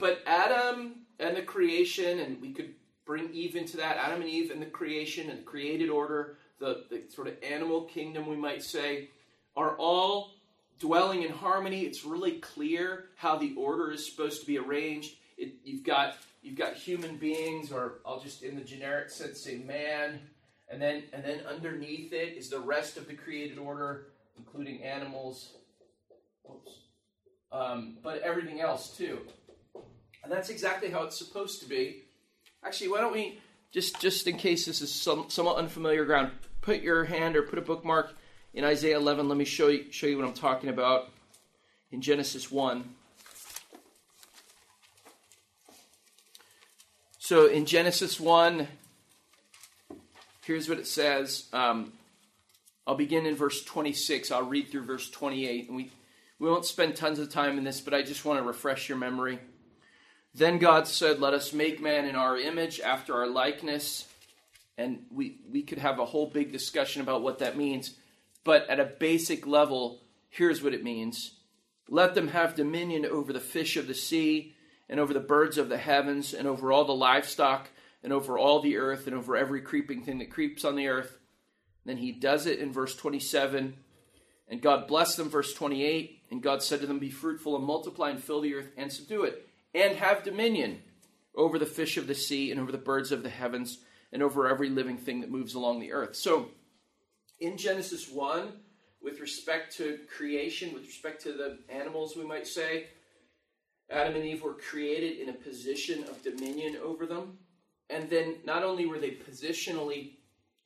but 0.00 0.22
Adam 0.26 1.02
and 1.20 1.36
the 1.36 1.42
creation, 1.42 2.18
and 2.18 2.40
we 2.40 2.50
could 2.50 2.74
bring 3.04 3.32
Eve 3.32 3.54
into 3.54 3.76
that. 3.76 3.96
Adam 3.96 4.22
and 4.22 4.30
Eve 4.30 4.50
and 4.50 4.60
the 4.60 4.66
creation 4.66 5.30
and 5.30 5.38
the 5.38 5.44
created 5.44 5.88
order, 5.88 6.36
the, 6.58 6.84
the 6.90 7.02
sort 7.08 7.28
of 7.28 7.34
animal 7.44 7.82
kingdom, 7.82 8.26
we 8.26 8.36
might 8.36 8.64
say, 8.64 9.08
are 9.56 9.76
all 9.76 10.32
dwelling 10.80 11.22
in 11.22 11.30
harmony. 11.30 11.82
It's 11.82 12.04
really 12.04 12.32
clear 12.32 13.04
how 13.16 13.36
the 13.36 13.54
order 13.54 13.92
is 13.92 14.04
supposed 14.04 14.40
to 14.40 14.46
be 14.46 14.58
arranged. 14.58 15.14
It, 15.38 15.54
you've 15.62 15.84
got 15.84 16.16
you've 16.42 16.56
got 16.56 16.74
human 16.74 17.16
beings, 17.16 17.70
or 17.70 18.00
I'll 18.04 18.20
just 18.20 18.42
in 18.42 18.56
the 18.56 18.64
generic 18.64 19.10
sense 19.10 19.40
say 19.40 19.58
man, 19.58 20.20
and 20.68 20.82
then 20.82 21.04
and 21.12 21.22
then 21.22 21.40
underneath 21.48 22.12
it 22.12 22.36
is 22.36 22.48
the 22.50 22.58
rest 22.58 22.96
of 22.96 23.06
the 23.06 23.14
created 23.14 23.58
order, 23.58 24.08
including 24.36 24.82
animals. 24.82 25.52
Um, 27.52 27.98
but 28.02 28.22
everything 28.22 28.60
else 28.60 28.96
too. 28.96 29.20
And 30.22 30.32
that's 30.32 30.50
exactly 30.50 30.90
how 30.90 31.04
it's 31.04 31.16
supposed 31.16 31.60
to 31.62 31.68
be. 31.68 32.02
Actually, 32.64 32.88
why 32.88 33.00
don't 33.00 33.12
we 33.12 33.38
just 33.70 34.00
just 34.00 34.26
in 34.26 34.36
case 34.36 34.66
this 34.66 34.80
is 34.80 34.92
some, 34.92 35.26
somewhat 35.28 35.56
unfamiliar 35.56 36.04
ground, 36.04 36.32
put 36.60 36.82
your 36.82 37.04
hand 37.04 37.36
or 37.36 37.42
put 37.42 37.58
a 37.58 37.62
bookmark 37.62 38.14
in 38.52 38.64
Isaiah 38.64 38.96
11. 38.96 39.28
Let 39.28 39.38
me 39.38 39.44
show 39.44 39.68
you, 39.68 39.90
show 39.90 40.06
you 40.06 40.16
what 40.18 40.26
I'm 40.26 40.34
talking 40.34 40.70
about 40.70 41.10
in 41.92 42.00
Genesis 42.00 42.50
1. 42.50 42.84
So 47.18 47.46
in 47.46 47.64
Genesis 47.64 48.18
1, 48.18 48.66
here's 50.44 50.68
what 50.68 50.78
it 50.78 50.86
says. 50.86 51.44
Um, 51.52 51.92
I'll 52.86 52.96
begin 52.96 53.24
in 53.24 53.36
verse 53.36 53.64
26. 53.64 54.32
I'll 54.32 54.42
read 54.42 54.68
through 54.68 54.84
verse 54.84 55.08
28. 55.10 55.68
And 55.68 55.76
we, 55.76 55.92
we 56.40 56.48
won't 56.48 56.64
spend 56.64 56.96
tons 56.96 57.20
of 57.20 57.30
time 57.30 57.56
in 57.56 57.62
this, 57.62 57.80
but 57.80 57.94
I 57.94 58.02
just 58.02 58.24
want 58.24 58.40
to 58.40 58.44
refresh 58.44 58.88
your 58.88 58.98
memory. 58.98 59.38
Then 60.34 60.58
God 60.58 60.88
said, 60.88 61.20
Let 61.20 61.34
us 61.34 61.52
make 61.52 61.80
man 61.80 62.04
in 62.04 62.16
our 62.16 62.36
image, 62.36 62.80
after 62.80 63.14
our 63.14 63.28
likeness. 63.28 64.06
And 64.76 65.04
we, 65.12 65.36
we 65.52 65.62
could 65.62 65.78
have 65.78 65.98
a 65.98 66.04
whole 66.04 66.26
big 66.26 66.50
discussion 66.50 67.02
about 67.02 67.22
what 67.22 67.40
that 67.40 67.56
means. 67.56 67.94
But 68.44 68.68
at 68.68 68.80
a 68.80 68.84
basic 68.84 69.46
level, 69.46 70.02
here's 70.28 70.62
what 70.62 70.74
it 70.74 70.84
means 70.84 71.36
Let 71.88 72.14
them 72.14 72.28
have 72.28 72.54
dominion 72.54 73.04
over 73.04 73.32
the 73.32 73.40
fish 73.40 73.76
of 73.76 73.86
the 73.86 73.94
sea, 73.94 74.54
and 74.88 74.98
over 74.98 75.12
the 75.12 75.20
birds 75.20 75.58
of 75.58 75.68
the 75.68 75.78
heavens, 75.78 76.34
and 76.34 76.48
over 76.48 76.72
all 76.72 76.84
the 76.84 76.92
livestock, 76.92 77.68
and 78.02 78.12
over 78.12 78.38
all 78.38 78.60
the 78.60 78.76
earth, 78.76 79.06
and 79.06 79.16
over 79.16 79.36
every 79.36 79.60
creeping 79.60 80.02
thing 80.02 80.18
that 80.18 80.30
creeps 80.30 80.64
on 80.64 80.76
the 80.76 80.88
earth. 80.88 81.18
Then 81.84 81.98
he 81.98 82.12
does 82.12 82.46
it 82.46 82.58
in 82.58 82.72
verse 82.72 82.94
27. 82.94 83.76
And 84.48 84.60
God 84.60 84.88
blessed 84.88 85.16
them, 85.16 85.30
verse 85.30 85.54
28. 85.54 86.22
And 86.30 86.42
God 86.42 86.62
said 86.62 86.80
to 86.80 86.86
them, 86.86 86.98
Be 86.98 87.10
fruitful 87.10 87.56
and 87.56 87.64
multiply 87.64 88.10
and 88.10 88.22
fill 88.22 88.40
the 88.40 88.54
earth 88.54 88.70
and 88.76 88.92
subdue 88.92 89.24
it, 89.24 89.48
and 89.74 89.96
have 89.96 90.24
dominion 90.24 90.82
over 91.34 91.58
the 91.58 91.66
fish 91.66 91.96
of 91.96 92.08
the 92.08 92.14
sea, 92.14 92.50
and 92.50 92.60
over 92.60 92.72
the 92.72 92.78
birds 92.78 93.12
of 93.12 93.22
the 93.22 93.30
heavens, 93.30 93.78
and 94.12 94.22
over 94.22 94.48
every 94.48 94.68
living 94.68 94.98
thing 94.98 95.20
that 95.20 95.30
moves 95.30 95.54
along 95.54 95.78
the 95.78 95.92
earth. 95.92 96.16
So, 96.16 96.50
in 97.40 97.56
Genesis 97.56 98.10
1, 98.10 98.52
with 99.02 99.20
respect 99.20 99.76
to 99.76 99.98
creation, 100.14 100.74
with 100.74 100.84
respect 100.84 101.22
to 101.22 101.32
the 101.32 101.58
animals, 101.68 102.16
we 102.16 102.24
might 102.24 102.46
say, 102.46 102.88
Adam 103.90 104.14
and 104.14 104.24
Eve 104.24 104.42
were 104.42 104.54
created 104.54 105.18
in 105.18 105.30
a 105.30 105.32
position 105.32 106.04
of 106.04 106.22
dominion 106.22 106.76
over 106.82 107.06
them. 107.06 107.38
And 107.88 108.08
then 108.08 108.36
not 108.44 108.62
only 108.62 108.86
were 108.86 108.98
they 108.98 109.12
positionally 109.12 110.12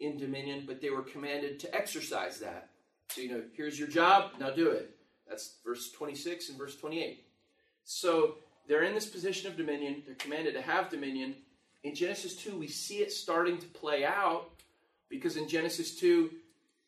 in 0.01 0.19
dominion, 0.19 0.65
but 0.67 0.81
they 0.81 0.91
were 0.91 1.03
commanded 1.03 1.59
to 1.61 1.75
exercise 1.75 2.39
that. 2.41 2.69
So, 3.11 3.21
you 3.21 3.31
know, 3.31 3.43
here's 3.55 3.79
your 3.79 3.89
job, 3.89 4.33
now 4.39 4.51
do 4.51 4.71
it. 4.71 4.97
That's 5.29 5.57
verse 5.65 5.91
26 5.93 6.51
and 6.51 6.59
verse 6.59 6.77
28. 6.77 7.25
So, 7.85 8.37
they're 8.67 8.83
in 8.83 8.95
this 8.95 9.07
position 9.07 9.51
of 9.51 9.59
dominion, 9.59 10.03
they're 10.07 10.15
commanded 10.15 10.55
to 10.55 10.63
have 10.63 10.89
dominion, 10.91 11.35
in 11.85 11.95
Genesis 11.95 12.35
2, 12.37 12.57
we 12.57 12.67
see 12.67 12.97
it 12.97 13.13
starting 13.13 13.59
to 13.59 13.67
play 13.67 14.07
out 14.07 14.49
because 15.11 15.37
in 15.37 15.47
Genesis 15.47 15.95
2, 15.97 16.31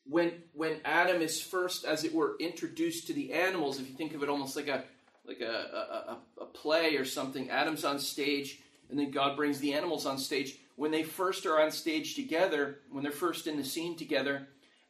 when 0.09 0.33
when 0.53 0.81
Adam 0.85 1.21
is 1.23 1.41
first, 1.41 1.85
as 1.85 2.05
it 2.05 2.15
were, 2.15 2.37
introduced 2.39 3.07
to 3.07 3.13
the 3.13 3.33
animals, 3.33 3.81
if 3.81 3.89
you 3.89 3.95
think 3.95 4.15
of 4.15 4.23
it 4.23 4.29
almost 4.29 4.57
like 4.57 4.69
a 4.69 4.85
like 5.27 5.41
a, 5.41 6.19
a, 6.39 6.43
a 6.43 6.47
play 6.47 6.97
or 6.97 7.05
something, 7.05 7.51
Adam's 7.51 7.85
on 7.85 7.99
stage, 7.99 8.61
and 8.89 8.99
then 8.99 9.11
God 9.11 9.37
brings 9.37 9.59
the 9.59 9.75
animals 9.75 10.07
on 10.07 10.19
stage. 10.19 10.59
When 10.77 10.91
they 10.91 11.03
first 11.03 11.47
are 11.47 11.61
on 11.61 11.71
stage 11.71 12.15
together, 12.15 12.79
when 12.91 13.03
they're 13.03 13.13
first 13.13 13.47
in 13.47 13.57
the 13.57 13.65
scene 13.65 13.97
together, 13.97 14.47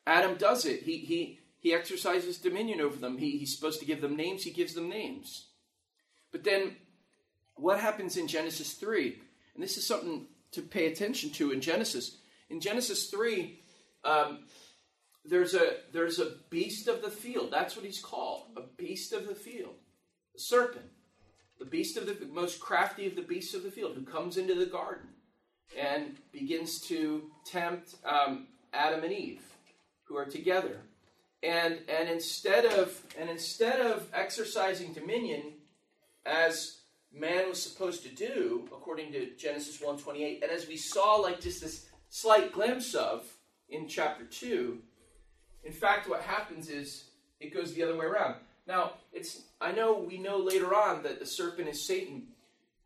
Adam 0.07 0.37
does 0.37 0.67
it. 0.67 0.83
He 0.83 0.99
he 0.99 1.41
he 1.59 1.73
exercises 1.73 2.39
dominion 2.39 2.81
over 2.81 2.97
them. 2.97 3.19
He, 3.19 3.39
he's 3.39 3.55
supposed 3.55 3.81
to 3.81 3.87
give 3.87 4.01
them 4.01 4.17
names. 4.17 4.45
He 4.45 4.51
gives 4.51 4.75
them 4.75 4.89
names. 4.89 5.47
But 6.33 6.45
then, 6.45 6.77
what 7.55 7.81
happens 7.81 8.17
in 8.17 8.27
Genesis 8.27 8.75
three? 8.75 9.19
And 9.55 9.63
this 9.63 9.79
is 9.79 9.87
something 9.87 10.27
to 10.53 10.63
pay 10.63 10.87
attention 10.87 11.31
to 11.31 11.53
in 11.53 11.61
Genesis. 11.61 12.19
In 12.51 12.61
Genesis 12.61 13.11
three, 13.11 13.61
um, 14.05 14.41
there's 15.29 15.55
a 15.55 15.77
there's 15.93 16.19
a 16.19 16.33
beast 16.51 16.89
of 16.89 17.03
the 17.03 17.11
field. 17.11 17.51
That's 17.51 17.77
what 17.77 17.85
he's 17.85 18.01
called, 18.01 18.45
a 18.57 18.63
beast 18.77 19.13
of 19.13 19.27
the 19.27 19.35
field, 19.35 19.75
a 20.35 20.41
serpent, 20.41 20.87
the 21.59 21.65
beast 21.65 21.97
of 21.97 22.07
the 22.07 22.27
most 22.27 22.61
crafty 22.61 23.07
of 23.07 23.17
the 23.17 23.23
beasts 23.23 23.55
of 23.55 23.63
the 23.63 23.71
field, 23.71 23.95
who 23.95 24.03
comes 24.03 24.37
into 24.37 24.55
the 24.55 24.67
garden 24.67 25.09
and 25.77 26.17
begins 26.33 26.81
to 26.81 27.31
tempt 27.45 27.97
um, 28.05 28.47
Adam 28.73 29.03
and 29.03 29.13
Eve, 29.13 29.43
who 30.05 30.17
are 30.17 30.27
together. 30.27 30.81
And 31.43 31.81
and 31.89 32.09
instead 32.09 32.65
of 32.65 33.03
and 33.19 33.29
instead 33.29 33.81
of 33.81 34.09
exercising 34.13 34.93
dominion 34.93 35.55
as 36.25 36.81
man 37.13 37.49
was 37.49 37.63
supposed 37.63 38.03
to 38.03 38.09
do, 38.09 38.69
according 38.73 39.13
to 39.13 39.35
Genesis 39.37 39.81
1:28, 39.81 40.43
and 40.43 40.51
as 40.51 40.67
we 40.67 40.77
saw 40.77 41.17
like 41.17 41.41
just 41.41 41.63
this 41.63 41.87
slight 42.09 42.53
glimpse 42.53 42.95
of 42.95 43.25
in 43.69 43.89
chapter 43.89 44.25
2, 44.25 44.81
in 45.67 45.73
fact, 45.73 46.09
what 46.09 46.23
happens 46.23 46.69
is 46.69 47.05
it 47.41 47.53
goes 47.53 47.75
the 47.75 47.83
other 47.83 47.97
way 47.97 48.07
around. 48.07 48.37
Now, 48.67 48.93
it's 49.13 49.43
I 49.61 49.73
know 49.73 49.99
we 49.99 50.19
know 50.19 50.39
later 50.39 50.75
on 50.75 51.03
that 51.03 51.19
the 51.19 51.27
serpent 51.27 51.69
is 51.69 51.87
Satan, 51.87 52.29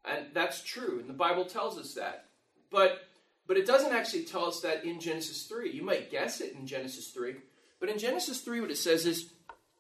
and 0.04 0.26
that's 0.32 0.62
true, 0.62 0.98
and 1.00 1.08
the 1.08 1.14
Bible 1.14 1.44
tells 1.44 1.78
us 1.78 1.94
that. 1.94 2.26
But 2.70 3.02
but 3.46 3.56
it 3.56 3.66
doesn't 3.66 3.92
actually 3.92 4.24
tell 4.24 4.44
us 4.44 4.60
that 4.60 4.84
in 4.84 5.00
Genesis 5.00 5.46
3. 5.46 5.72
You 5.72 5.82
might 5.82 6.10
guess 6.10 6.40
it 6.40 6.54
in 6.54 6.66
Genesis 6.66 7.08
3, 7.08 7.36
but 7.78 7.88
in 7.88 7.98
Genesis 7.98 8.40
3 8.40 8.60
what 8.60 8.70
it 8.70 8.78
says 8.78 9.06
is 9.06 9.32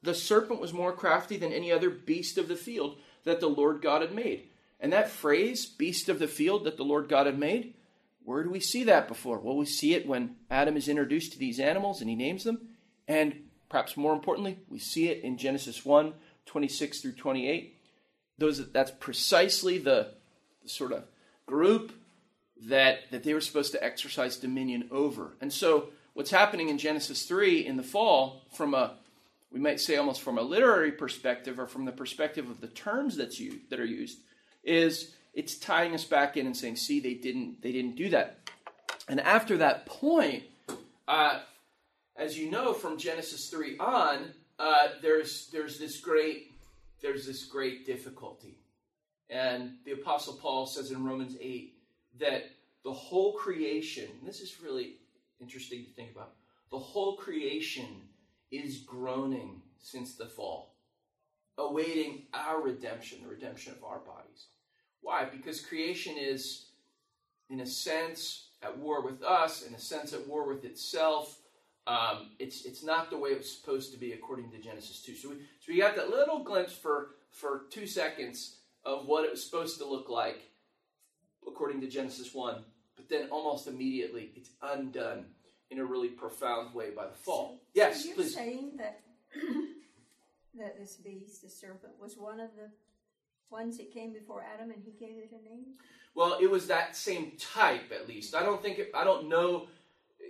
the 0.02 0.14
serpent 0.14 0.60
was 0.60 0.72
more 0.72 0.92
crafty 0.92 1.36
than 1.36 1.52
any 1.52 1.70
other 1.70 1.90
beast 1.90 2.38
of 2.38 2.48
the 2.48 2.56
field 2.56 2.96
that 3.24 3.40
the 3.40 3.48
Lord 3.48 3.82
God 3.82 4.00
had 4.00 4.14
made. 4.14 4.48
And 4.80 4.92
that 4.92 5.10
phrase, 5.10 5.66
beast 5.66 6.08
of 6.08 6.18
the 6.18 6.28
field 6.28 6.64
that 6.64 6.78
the 6.78 6.84
Lord 6.84 7.08
God 7.08 7.26
had 7.26 7.38
made, 7.38 7.74
where 8.24 8.42
do 8.42 8.50
we 8.50 8.60
see 8.60 8.84
that 8.84 9.08
before? 9.08 9.38
Well, 9.38 9.56
we 9.56 9.66
see 9.66 9.94
it 9.94 10.06
when 10.06 10.36
Adam 10.50 10.76
is 10.76 10.88
introduced 10.88 11.32
to 11.32 11.38
these 11.38 11.60
animals 11.60 12.00
and 12.00 12.08
he 12.08 12.16
names 12.16 12.44
them. 12.44 12.69
And 13.10 13.42
perhaps 13.68 13.96
more 13.96 14.12
importantly, 14.12 14.60
we 14.68 14.78
see 14.78 15.08
it 15.08 15.24
in 15.24 15.36
Genesis 15.36 15.84
1 15.84 16.14
26 16.46 17.00
through 17.00 17.12
28. 17.12 17.76
Those, 18.38 18.70
that's 18.70 18.92
precisely 18.92 19.78
the, 19.78 20.12
the 20.62 20.68
sort 20.68 20.92
of 20.92 21.04
group 21.44 21.92
that, 22.68 23.10
that 23.10 23.24
they 23.24 23.34
were 23.34 23.40
supposed 23.40 23.72
to 23.72 23.82
exercise 23.84 24.36
dominion 24.36 24.88
over. 24.92 25.32
And 25.40 25.52
so, 25.52 25.88
what's 26.14 26.30
happening 26.30 26.68
in 26.68 26.78
Genesis 26.78 27.24
3 27.24 27.66
in 27.66 27.76
the 27.76 27.82
fall, 27.82 28.42
from 28.52 28.74
a, 28.74 28.94
we 29.50 29.58
might 29.58 29.80
say 29.80 29.96
almost 29.96 30.22
from 30.22 30.38
a 30.38 30.42
literary 30.42 30.92
perspective 30.92 31.58
or 31.58 31.66
from 31.66 31.86
the 31.86 31.92
perspective 31.92 32.48
of 32.48 32.60
the 32.60 32.68
terms 32.68 33.16
that's 33.16 33.40
used, 33.40 33.70
that 33.70 33.80
are 33.80 33.84
used, 33.84 34.18
is 34.62 35.14
it's 35.34 35.58
tying 35.58 35.94
us 35.94 36.04
back 36.04 36.36
in 36.36 36.46
and 36.46 36.56
saying, 36.56 36.76
see, 36.76 37.00
they 37.00 37.14
didn't, 37.14 37.60
they 37.60 37.72
didn't 37.72 37.96
do 37.96 38.08
that. 38.10 38.38
And 39.08 39.20
after 39.20 39.56
that 39.58 39.86
point, 39.86 40.44
uh, 41.08 41.40
as 42.20 42.38
you 42.38 42.50
know 42.50 42.74
from 42.74 42.98
Genesis 42.98 43.48
3 43.48 43.78
on, 43.78 44.26
uh, 44.58 44.88
there's, 45.00 45.48
there's, 45.50 45.78
this 45.78 45.98
great, 46.00 46.52
there's 47.00 47.26
this 47.26 47.46
great 47.46 47.86
difficulty. 47.86 48.58
And 49.30 49.76
the 49.86 49.92
Apostle 49.92 50.34
Paul 50.34 50.66
says 50.66 50.90
in 50.90 51.02
Romans 51.02 51.36
8 51.40 51.72
that 52.18 52.50
the 52.84 52.92
whole 52.92 53.32
creation, 53.32 54.08
this 54.22 54.40
is 54.40 54.60
really 54.62 54.96
interesting 55.40 55.82
to 55.82 55.90
think 55.92 56.10
about, 56.12 56.32
the 56.70 56.78
whole 56.78 57.16
creation 57.16 58.02
is 58.50 58.78
groaning 58.78 59.62
since 59.78 60.14
the 60.14 60.26
fall, 60.26 60.74
awaiting 61.56 62.24
our 62.34 62.60
redemption, 62.60 63.20
the 63.22 63.30
redemption 63.30 63.72
of 63.72 63.82
our 63.82 64.00
bodies. 64.00 64.48
Why? 65.00 65.24
Because 65.24 65.60
creation 65.60 66.16
is, 66.18 66.66
in 67.48 67.60
a 67.60 67.66
sense, 67.66 68.48
at 68.62 68.76
war 68.76 69.00
with 69.00 69.22
us, 69.22 69.62
in 69.62 69.74
a 69.74 69.80
sense, 69.80 70.12
at 70.12 70.28
war 70.28 70.46
with 70.46 70.66
itself. 70.66 71.39
Um, 71.86 72.30
it's 72.38 72.64
it's 72.66 72.84
not 72.84 73.10
the 73.10 73.18
way 73.18 73.30
it's 73.30 73.50
supposed 73.58 73.92
to 73.92 73.98
be 73.98 74.12
according 74.12 74.50
to 74.52 74.58
Genesis 74.58 75.02
two. 75.02 75.14
So 75.14 75.30
we 75.30 75.36
so 75.36 75.72
we 75.72 75.78
got 75.78 75.96
that 75.96 76.10
little 76.10 76.44
glimpse 76.44 76.72
for 76.72 77.16
for 77.30 77.62
two 77.70 77.86
seconds 77.86 78.56
of 78.84 79.06
what 79.06 79.24
it 79.24 79.30
was 79.30 79.44
supposed 79.44 79.78
to 79.78 79.86
look 79.86 80.08
like 80.08 80.42
according 81.46 81.80
to 81.80 81.88
Genesis 81.88 82.34
one, 82.34 82.64
but 82.96 83.08
then 83.08 83.28
almost 83.30 83.66
immediately 83.66 84.30
it's 84.36 84.50
undone 84.62 85.26
in 85.70 85.78
a 85.78 85.84
really 85.84 86.08
profound 86.08 86.74
way 86.74 86.90
by 86.90 87.06
the 87.06 87.14
fall. 87.14 87.58
So, 87.58 87.60
yes, 87.74 88.02
so 88.02 88.06
you're 88.08 88.16
please. 88.16 88.34
saying 88.34 88.72
that 88.78 89.00
that 90.58 90.78
this 90.78 90.96
beast, 90.96 91.42
the 91.42 91.48
serpent, 91.48 91.92
was 92.00 92.16
one 92.16 92.40
of 92.40 92.50
the 92.56 92.70
ones 93.50 93.78
that 93.78 93.92
came 93.92 94.12
before 94.12 94.44
Adam, 94.54 94.70
and 94.70 94.82
he 94.84 94.92
gave 94.92 95.16
it 95.16 95.30
a 95.30 95.48
name. 95.48 95.74
Well, 96.14 96.38
it 96.40 96.50
was 96.50 96.66
that 96.66 96.96
same 96.96 97.32
type, 97.38 97.92
at 97.92 98.08
least. 98.08 98.34
I 98.34 98.42
don't 98.42 98.62
think 98.62 98.78
it, 98.78 98.90
I 98.94 99.04
don't 99.04 99.28
know. 99.28 99.68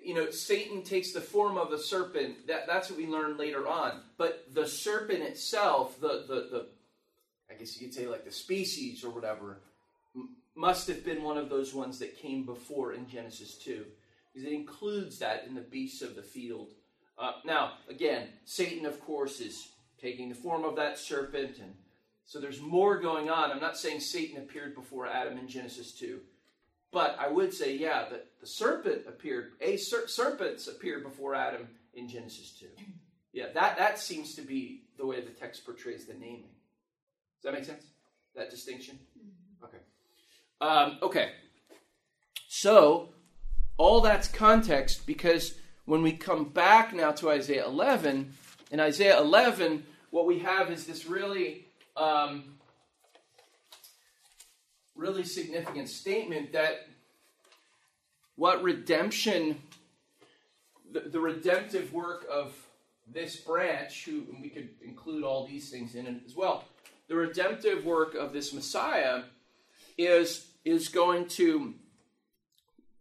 You 0.02 0.14
know, 0.14 0.30
Satan 0.30 0.83
takes 0.83 1.12
the 1.12 1.21
form 1.21 1.59
of 1.59 1.73
a 1.73 1.78
serpent. 1.78 2.47
That 2.47 2.66
that's 2.66 2.90
what 2.90 2.99
we 2.99 3.07
learn 3.07 3.37
later 3.37 3.66
on. 3.66 4.00
But 4.16 4.47
the 4.52 4.66
serpent 4.66 5.23
itself, 5.23 6.00
the 6.00 6.25
the, 6.26 6.35
the 6.50 6.66
I 7.50 7.54
guess 7.54 7.80
you 7.80 7.87
could 7.87 7.95
say 7.95 8.07
like 8.07 8.25
the 8.25 8.33
species 8.33 9.04
or 9.04 9.11
whatever, 9.11 9.59
must 10.54 10.88
have 10.88 11.04
been 11.04 11.23
one 11.23 11.38
of 11.38 11.49
those 11.49 11.75
ones 11.75 11.99
that 11.99 12.19
came 12.19 12.45
before 12.45 12.92
in 12.92 13.09
Genesis 13.09 13.54
two, 13.54 13.85
because 14.33 14.47
it 14.49 14.52
includes 14.52 15.19
that 15.19 15.45
in 15.47 15.54
the 15.54 15.61
beasts 15.61 16.02
of 16.02 16.16
the 16.16 16.23
field. 16.23 16.69
Uh, 17.19 17.33
now, 17.45 17.73
again, 17.88 18.28
Satan, 18.47 18.87
of 18.87 18.99
course, 19.00 19.40
is 19.40 19.69
taking 20.00 20.30
the 20.30 20.35
form 20.35 20.64
of 20.64 20.76
that 20.76 20.99
serpent 20.99 21.59
and 21.59 21.75
so 22.30 22.38
there's 22.38 22.61
more 22.61 23.00
going 23.00 23.28
on. 23.28 23.50
I'm 23.50 23.59
not 23.59 23.76
saying 23.76 23.99
Satan 23.99 24.37
appeared 24.37 24.76
before 24.76 25.09
Adam 25.09 25.37
in 25.37 25.49
Genesis 25.49 25.90
2. 25.90 26.21
But 26.92 27.16
I 27.19 27.26
would 27.26 27.52
say, 27.52 27.76
yeah, 27.76 28.04
that 28.09 28.26
the 28.40 28.47
serpent 28.47 29.02
appeared, 29.06 29.52
a 29.61 29.76
ser- 29.76 30.09
serpents 30.09 30.66
appeared 30.66 31.02
before 31.02 31.35
Adam 31.35 31.68
in 31.94 32.09
Genesis 32.09 32.56
2. 32.59 32.66
Yeah, 33.32 33.44
that, 33.54 33.78
that 33.78 34.00
seems 34.00 34.35
to 34.35 34.42
be 34.42 34.82
the 34.99 35.06
way 35.06 35.20
the 35.20 35.30
text 35.30 35.64
portrays 35.64 36.04
the 36.04 36.14
naming. 36.14 36.50
Does 37.40 37.44
that 37.44 37.54
make 37.54 37.64
sense? 37.64 37.85
That 38.35 38.50
distinction? 38.50 38.99
Okay. 39.62 39.76
Um, 40.61 40.99
okay. 41.00 41.30
So, 42.49 43.11
all 43.76 44.00
that's 44.00 44.26
context 44.26 45.06
because 45.06 45.54
when 45.85 46.02
we 46.02 46.11
come 46.11 46.47
back 46.47 46.92
now 46.92 47.12
to 47.12 47.30
Isaiah 47.30 47.66
11, 47.66 48.35
in 48.73 48.80
Isaiah 48.80 49.20
11, 49.20 49.85
what 50.11 50.26
we 50.26 50.40
have 50.40 50.73
is 50.73 50.85
this 50.85 51.06
really 51.06 51.66
um, 51.97 52.59
really 55.00 55.25
significant 55.25 55.88
statement 55.88 56.52
that 56.52 56.87
what 58.40 58.62
redemption, 58.62 59.61
the, 60.90 61.00
the 61.00 61.20
redemptive 61.20 61.92
work 61.92 62.25
of 62.32 62.54
this 63.06 63.37
branch, 63.37 64.06
who 64.06 64.25
we 64.40 64.49
could 64.49 64.70
include 64.82 65.25
all 65.25 65.47
these 65.47 65.68
things 65.68 65.94
in 65.94 66.06
it 66.06 66.23
as 66.25 66.35
well, 66.35 66.64
the 67.09 67.14
redemptive 67.14 67.85
work 67.85 68.14
of 68.14 68.32
this 68.32 68.54
Messiah 68.54 69.25
is 69.99 70.47
is 70.64 70.88
going 70.88 71.28
to 71.28 71.75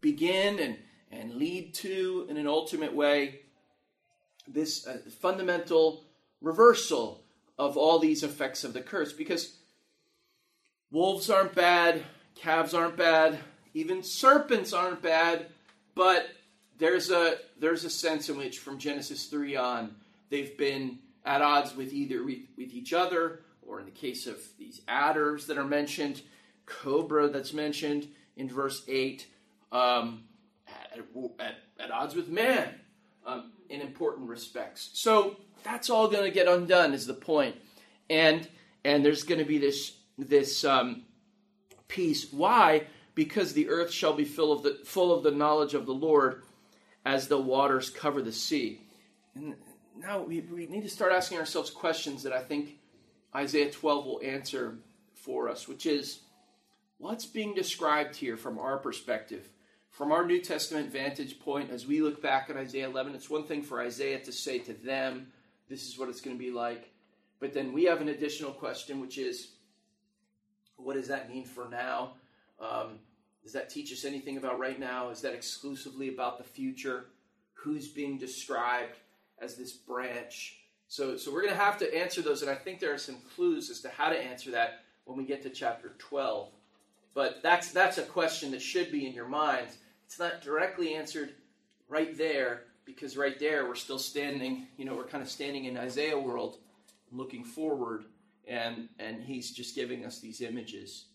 begin 0.01 0.59
and 0.59 0.77
and 1.09 1.35
lead 1.35 1.73
to, 1.75 2.27
in 2.29 2.35
an 2.35 2.45
ultimate 2.45 2.93
way, 2.93 3.39
this 4.45 4.85
uh, 4.85 4.97
fundamental 5.21 6.03
reversal 6.41 7.23
of 7.57 7.77
all 7.77 7.97
these 7.97 8.23
effects 8.23 8.65
of 8.65 8.73
the 8.73 8.81
curse. 8.81 9.13
Because 9.13 9.55
wolves 10.91 11.29
aren't 11.29 11.55
bad, 11.55 12.03
calves 12.35 12.73
aren't 12.73 12.97
bad, 12.97 13.39
even 13.79 14.03
serpents 14.03 14.73
aren't 14.73 15.01
bad, 15.01 15.47
but 15.95 16.27
there's 16.77 17.09
a 17.11 17.37
there's 17.57 17.85
a 17.85 17.89
sense 17.89 18.27
in 18.29 18.37
which 18.37 18.59
from 18.59 18.77
Genesis 18.77 19.25
3 19.27 19.55
on 19.55 19.95
they've 20.29 20.57
been 20.57 20.99
at 21.25 21.41
odds 21.41 21.75
with 21.75 21.93
either 21.93 22.23
with, 22.23 22.39
each 22.57 22.93
other 22.93 23.41
or 23.65 23.79
in 23.79 23.85
the 23.85 23.91
case 23.91 24.27
of 24.27 24.37
these 24.57 24.81
adders 24.87 25.45
that 25.47 25.57
are 25.57 25.65
mentioned, 25.65 26.21
cobra 26.65 27.29
that's 27.29 27.53
mentioned 27.53 28.07
in 28.35 28.49
verse 28.49 28.83
8, 28.87 29.27
um, 29.71 30.23
at, 30.67 30.99
at, 31.39 31.55
at, 31.79 31.91
odds 31.91 32.15
with 32.15 32.29
man 32.29 32.67
um, 33.25 33.51
in 33.69 33.81
important 33.81 34.27
respects. 34.27 34.89
So 34.93 35.37
that's 35.63 35.89
all 35.89 36.07
going 36.07 36.23
to 36.23 36.31
get 36.31 36.47
undone 36.47 36.93
is 36.93 37.05
the 37.05 37.13
point. 37.13 37.55
And 38.09 38.47
and 38.83 39.05
there's 39.05 39.23
going 39.23 39.39
to 39.39 39.45
be 39.45 39.57
this 39.57 39.93
this 40.17 40.65
um, 40.65 41.03
peace. 41.87 42.31
Why 42.33 42.87
because 43.19 43.51
the 43.51 43.67
earth 43.67 43.91
shall 43.91 44.13
be 44.13 44.23
full 44.23 44.49
of 44.49 44.63
the 44.63 44.79
full 44.85 45.13
of 45.13 45.23
the 45.23 45.31
knowledge 45.31 45.73
of 45.73 45.85
the 45.85 45.93
Lord 45.93 46.43
as 47.05 47.27
the 47.27 47.37
waters 47.37 47.89
cover 47.89 48.21
the 48.21 48.31
sea. 48.31 48.79
And 49.35 49.55
now 49.97 50.21
we, 50.21 50.39
we 50.39 50.67
need 50.67 50.83
to 50.83 50.89
start 50.89 51.11
asking 51.11 51.37
ourselves 51.37 51.69
questions 51.69 52.23
that 52.23 52.31
I 52.31 52.41
think 52.41 52.79
Isaiah 53.35 53.71
12 53.71 54.05
will 54.05 54.21
answer 54.23 54.77
for 55.15 55.49
us, 55.49 55.67
which 55.67 55.85
is 55.85 56.21
what's 56.97 57.25
being 57.25 57.53
described 57.53 58.15
here 58.15 58.37
from 58.37 58.57
our 58.57 58.77
perspective, 58.77 59.49
from 59.89 60.13
our 60.13 60.25
New 60.25 60.39
Testament 60.39 60.89
vantage 60.89 61.41
point 61.41 61.71
as 61.71 61.85
we 61.85 62.01
look 62.01 62.21
back 62.21 62.49
at 62.49 62.55
Isaiah 62.55 62.87
11. 62.87 63.15
It's 63.15 63.29
one 63.29 63.43
thing 63.43 63.63
for 63.63 63.81
Isaiah 63.81 64.19
to 64.21 64.31
say 64.31 64.59
to 64.59 64.73
them, 64.73 65.27
this 65.67 65.85
is 65.85 65.99
what 65.99 66.07
it's 66.07 66.21
going 66.21 66.37
to 66.37 66.41
be 66.41 66.51
like. 66.51 66.89
But 67.41 67.53
then 67.53 67.73
we 67.73 67.83
have 67.83 67.99
an 67.99 68.07
additional 68.07 68.51
question, 68.51 69.01
which 69.01 69.17
is, 69.17 69.49
what 70.77 70.93
does 70.93 71.09
that 71.09 71.29
mean 71.29 71.43
for 71.43 71.67
now? 71.67 72.13
Um, 72.61 72.99
does 73.43 73.53
that 73.53 73.69
teach 73.69 73.91
us 73.91 74.05
anything 74.05 74.37
about 74.37 74.59
right 74.59 74.79
now? 74.79 75.09
Is 75.09 75.21
that 75.21 75.33
exclusively 75.33 76.09
about 76.09 76.37
the 76.37 76.43
future? 76.43 77.05
Who's 77.53 77.87
being 77.87 78.17
described 78.17 78.97
as 79.41 79.55
this 79.55 79.73
branch? 79.73 80.59
So, 80.87 81.17
so 81.17 81.31
we're 81.31 81.41
going 81.41 81.53
to 81.53 81.59
have 81.59 81.77
to 81.79 81.95
answer 81.95 82.21
those, 82.21 82.41
and 82.41 82.49
I 82.49 82.55
think 82.55 82.79
there 82.79 82.93
are 82.93 82.97
some 82.97 83.17
clues 83.35 83.69
as 83.69 83.81
to 83.81 83.89
how 83.89 84.09
to 84.09 84.17
answer 84.17 84.51
that 84.51 84.81
when 85.05 85.17
we 85.17 85.23
get 85.23 85.43
to 85.43 85.49
chapter 85.49 85.93
12. 85.99 86.49
But 87.13 87.41
that's 87.43 87.71
that's 87.71 87.97
a 87.97 88.03
question 88.03 88.51
that 88.51 88.61
should 88.61 88.91
be 88.91 89.07
in 89.07 89.13
your 89.13 89.27
minds. 89.27 89.77
It's 90.05 90.19
not 90.19 90.41
directly 90.41 90.95
answered 90.95 91.33
right 91.87 92.17
there 92.17 92.63
because 92.85 93.17
right 93.17 93.37
there 93.39 93.67
we're 93.67 93.75
still 93.75 93.99
standing. 93.99 94.67
You 94.77 94.85
know, 94.85 94.95
we're 94.95 95.07
kind 95.07 95.23
of 95.23 95.29
standing 95.29 95.65
in 95.65 95.77
Isaiah 95.77 96.17
world, 96.17 96.57
looking 97.11 97.43
forward, 97.43 98.05
and 98.47 98.89
and 98.99 99.23
he's 99.23 99.51
just 99.51 99.75
giving 99.75 100.05
us 100.05 100.19
these 100.19 100.41
images. 100.41 101.05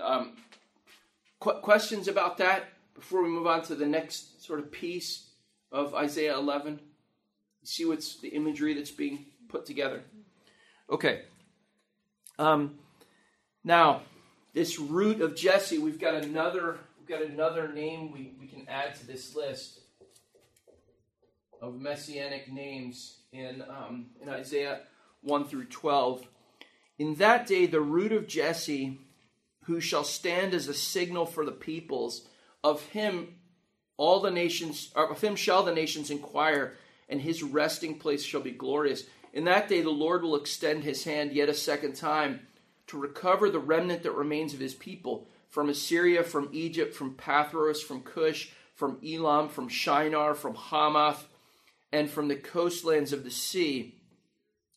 Um, 0.00 0.36
qu- 1.42 1.60
questions 1.60 2.06
about 2.06 2.38
that 2.38 2.68
before 2.94 3.22
we 3.22 3.28
move 3.28 3.46
on 3.46 3.62
to 3.62 3.74
the 3.74 3.86
next 3.86 4.44
sort 4.44 4.60
of 4.60 4.70
piece 4.70 5.30
of 5.72 5.94
Isaiah 5.94 6.36
11? 6.36 6.80
See 7.64 7.84
what's 7.84 8.20
the 8.20 8.28
imagery 8.28 8.74
that's 8.74 8.90
being 8.90 9.26
put 9.48 9.66
together? 9.66 10.02
Okay. 10.88 11.22
Um, 12.38 12.78
now, 13.64 14.02
this 14.54 14.78
root 14.78 15.20
of 15.20 15.34
Jesse, 15.34 15.78
we've 15.78 16.00
got 16.00 16.14
another 16.14 16.78
we've 16.98 17.08
got 17.08 17.22
another 17.28 17.72
name 17.72 18.12
we, 18.12 18.32
we 18.40 18.46
can 18.46 18.68
add 18.68 18.94
to 18.96 19.06
this 19.06 19.34
list 19.34 19.80
of 21.60 21.80
messianic 21.80 22.52
names 22.52 23.18
in 23.32 23.62
um, 23.62 24.06
in 24.20 24.28
Isaiah 24.28 24.80
1 25.22 25.46
through 25.46 25.66
12. 25.66 26.26
In 26.98 27.14
that 27.16 27.46
day, 27.46 27.66
the 27.66 27.80
root 27.80 28.12
of 28.12 28.26
Jesse 28.26 29.00
who 29.62 29.80
shall 29.80 30.04
stand 30.04 30.54
as 30.54 30.68
a 30.68 30.74
signal 30.74 31.26
for 31.26 31.44
the 31.44 31.52
peoples. 31.52 32.26
Of 32.64 32.82
him, 32.86 33.36
all 33.96 34.20
the 34.20 34.30
nations, 34.30 34.92
of 34.94 35.20
him 35.20 35.36
shall 35.36 35.62
the 35.62 35.74
nations 35.74 36.10
inquire, 36.10 36.76
and 37.08 37.20
his 37.20 37.42
resting 37.42 37.98
place 37.98 38.22
shall 38.22 38.40
be 38.40 38.50
glorious. 38.52 39.04
In 39.32 39.44
that 39.44 39.68
day, 39.68 39.80
the 39.80 39.90
Lord 39.90 40.22
will 40.22 40.36
extend 40.36 40.84
his 40.84 41.04
hand 41.04 41.32
yet 41.32 41.48
a 41.48 41.54
second 41.54 41.94
time 41.94 42.46
to 42.88 42.98
recover 42.98 43.48
the 43.48 43.58
remnant 43.58 44.02
that 44.02 44.12
remains 44.12 44.52
of 44.54 44.60
his 44.60 44.74
people 44.74 45.26
from 45.48 45.68
Assyria, 45.68 46.22
from 46.22 46.48
Egypt, 46.52 46.94
from 46.94 47.14
Pathros, 47.14 47.82
from 47.82 48.02
Cush, 48.02 48.50
from 48.74 48.98
Elam, 49.06 49.48
from 49.48 49.68
Shinar, 49.68 50.34
from 50.34 50.54
Hamath, 50.54 51.26
and 51.92 52.10
from 52.10 52.28
the 52.28 52.36
coastlands 52.36 53.12
of 53.12 53.22
the 53.22 53.30
sea. 53.30 53.96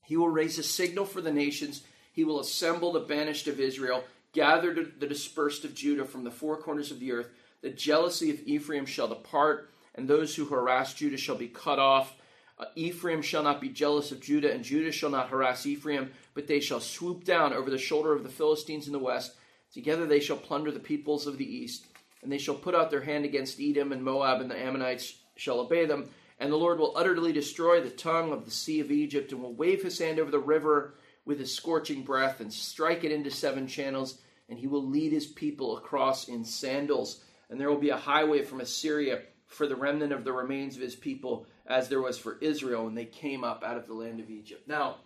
He 0.04 0.18
will 0.18 0.30
raise 0.30 0.60
a 0.60 0.64
signal 0.64 1.06
for 1.06 1.22
the 1.22 1.32
nations. 1.32 1.84
He 2.12 2.24
will 2.24 2.40
assemble 2.40 2.92
the 2.92 3.00
banished 3.00 3.48
of 3.48 3.60
Israel 3.60 4.04
gathered 4.36 5.00
the 5.00 5.08
dispersed 5.08 5.64
of 5.64 5.74
Judah 5.74 6.06
from 6.06 6.26
the 6.26 6.30
four 6.30 6.58
corners 6.58 6.92
of 6.92 7.00
the 7.00 7.14
earth. 7.14 7.30
The 7.62 7.70
jealousy 7.72 8.30
of 8.30 8.42
Ephraim 8.46 8.86
shall 8.86 9.08
depart, 9.08 9.72
and 9.96 10.08
those 10.08 10.36
who 10.36 10.46
harass 10.46 10.94
Judah 10.94 11.18
shall 11.18 11.38
be 11.38 11.48
cut 11.48 11.80
off. 11.80 12.16
Uh, 12.60 12.66
Ephraim 12.76 13.22
shall 13.22 13.44
not 13.44 13.62
be 13.62 13.70
jealous 13.70 14.12
of 14.12 14.22
Judah, 14.22 14.52
and 14.52 14.64
Judah 14.64 14.92
shall 14.92 15.10
not 15.10 15.30
harass 15.30 15.66
Ephraim, 15.66 16.12
but 16.34 16.48
they 16.48 16.60
shall 16.60 16.82
swoop 16.82 17.24
down 17.24 17.54
over 17.54 17.70
the 17.70 17.78
shoulder 17.78 18.14
of 18.14 18.24
the 18.24 18.30
Philistines 18.30 18.88
in 18.88 18.94
the 18.94 19.00
west. 19.00 19.36
Together 19.74 20.06
they 20.06 20.20
shall 20.20 20.38
plunder 20.38 20.72
the 20.72 20.80
peoples 20.80 21.28
of 21.28 21.38
the 21.38 21.56
east, 21.56 21.86
and 22.22 22.32
they 22.32 22.38
shall 22.38 22.56
put 22.56 22.76
out 22.76 22.92
their 22.92 23.02
hand 23.02 23.26
against 23.26 23.60
Edom 23.60 23.94
and 23.94 24.04
Moab, 24.04 24.42
and 24.42 24.52
the 24.52 24.60
Ammonites 24.60 25.18
shall 25.38 25.60
obey 25.60 25.86
them. 25.86 26.10
And 26.40 26.52
the 26.52 26.58
Lord 26.58 26.80
will 26.80 26.98
utterly 26.98 27.32
destroy 27.32 27.80
the 27.80 27.90
tongue 27.90 28.34
of 28.34 28.44
the 28.44 28.52
sea 28.52 28.82
of 28.82 28.92
Egypt, 28.92 29.32
and 29.32 29.42
will 29.42 29.54
wave 29.54 29.82
his 29.82 29.98
hand 29.98 30.20
over 30.20 30.32
the 30.32 30.40
river 30.40 30.96
with 31.26 31.40
his 31.40 31.54
scorching 31.54 32.04
breath, 32.04 32.42
and 32.42 32.52
strike 32.52 33.06
it 33.06 33.12
into 33.12 33.32
seven 33.32 33.68
channels 33.68 34.20
and 34.50 34.60
he 34.60 34.68
will 34.68 34.86
lead 34.86 35.12
his 35.12 35.26
people 35.26 35.78
across 35.78 36.28
in 36.28 36.44
sandals. 36.46 37.24
And 37.50 37.60
there 37.60 37.70
will 37.70 37.78
be 37.78 37.90
a 37.90 37.98
highway 37.98 38.44
from 38.44 38.62
Assyria 38.62 39.22
for 39.48 39.68
the 39.68 39.76
remnant 39.76 40.12
of 40.12 40.24
the 40.24 40.34
remains 40.34 40.76
of 40.76 40.82
his 40.82 40.96
people, 40.96 41.46
as 41.68 41.88
there 41.88 42.02
was 42.02 42.18
for 42.18 42.38
Israel 42.42 42.86
when 42.86 42.96
they 42.96 43.06
came 43.06 43.44
up 43.44 43.64
out 43.64 43.78
of 43.78 43.88
the 43.88 43.94
land 43.94 44.20
of 44.20 44.30
Egypt. 44.30 44.68
Now, 44.68 44.98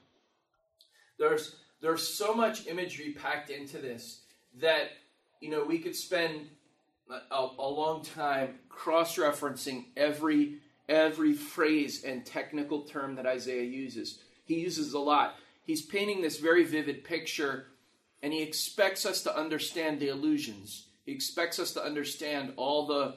there's 1.17 1.55
there's 1.81 2.05
so 2.05 2.33
much 2.33 2.67
imagery 2.67 3.11
packed 3.11 3.49
into 3.49 3.77
this 3.77 4.21
that 4.59 4.89
you 5.41 5.49
know 5.49 5.63
we 5.63 5.79
could 5.79 5.95
spend 5.95 6.49
a, 7.09 7.47
a 7.59 7.69
long 7.69 8.03
time 8.03 8.55
cross-referencing 8.69 9.85
every 9.97 10.59
every 10.87 11.33
phrase 11.33 12.03
and 12.03 12.25
technical 12.25 12.81
term 12.81 13.15
that 13.15 13.25
Isaiah 13.25 13.63
uses. 13.63 14.19
He 14.45 14.55
uses 14.55 14.93
a 14.93 14.99
lot. 14.99 15.35
He's 15.65 15.85
painting 15.85 16.21
this 16.21 16.39
very 16.39 16.63
vivid 16.63 17.03
picture 17.03 17.67
and 18.21 18.33
he 18.33 18.41
expects 18.41 19.05
us 19.05 19.21
to 19.23 19.37
understand 19.37 19.99
the 19.99 20.09
allusions. 20.09 20.85
He 21.05 21.11
expects 21.11 21.59
us 21.59 21.73
to 21.73 21.83
understand 21.83 22.53
all 22.57 22.85
the 22.85 23.15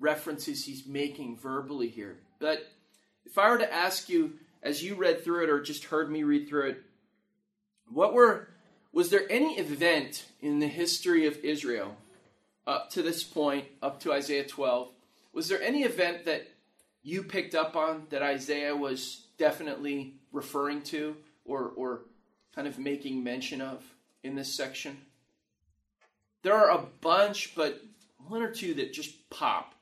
references 0.00 0.64
he's 0.64 0.86
making 0.86 1.36
verbally 1.36 1.88
here. 1.88 2.16
But 2.38 2.66
if 3.24 3.38
I 3.38 3.50
were 3.50 3.58
to 3.58 3.72
ask 3.72 4.08
you, 4.08 4.34
as 4.62 4.82
you 4.82 4.94
read 4.94 5.22
through 5.22 5.44
it 5.44 5.50
or 5.50 5.60
just 5.60 5.84
heard 5.84 6.10
me 6.10 6.22
read 6.22 6.48
through 6.48 6.70
it, 6.70 6.82
what 7.88 8.14
were 8.14 8.48
was 8.92 9.10
there 9.10 9.26
any 9.28 9.58
event 9.58 10.24
in 10.40 10.60
the 10.60 10.68
history 10.68 11.26
of 11.26 11.36
Israel 11.44 11.96
up 12.64 12.90
to 12.90 13.02
this 13.02 13.24
point, 13.24 13.66
up 13.82 14.00
to 14.00 14.12
Isaiah 14.12 14.46
12, 14.46 14.88
was 15.32 15.48
there 15.48 15.60
any 15.60 15.82
event 15.82 16.24
that 16.26 16.46
you 17.02 17.24
picked 17.24 17.56
up 17.56 17.74
on 17.74 18.06
that 18.10 18.22
Isaiah 18.22 18.74
was 18.74 19.26
definitely 19.36 20.14
referring 20.32 20.80
to 20.82 21.16
or, 21.44 21.72
or 21.74 22.02
kind 22.54 22.68
of 22.68 22.78
making 22.78 23.24
mention 23.24 23.60
of? 23.60 23.82
In 24.24 24.34
this 24.34 24.52
section. 24.56 24.96
There 26.42 26.54
are 26.54 26.70
a 26.70 26.86
bunch, 27.00 27.54
but 27.54 27.80
one 28.26 28.42
or 28.42 28.50
two 28.50 28.74
that 28.74 28.92
just 28.92 29.30
pop 29.30 29.74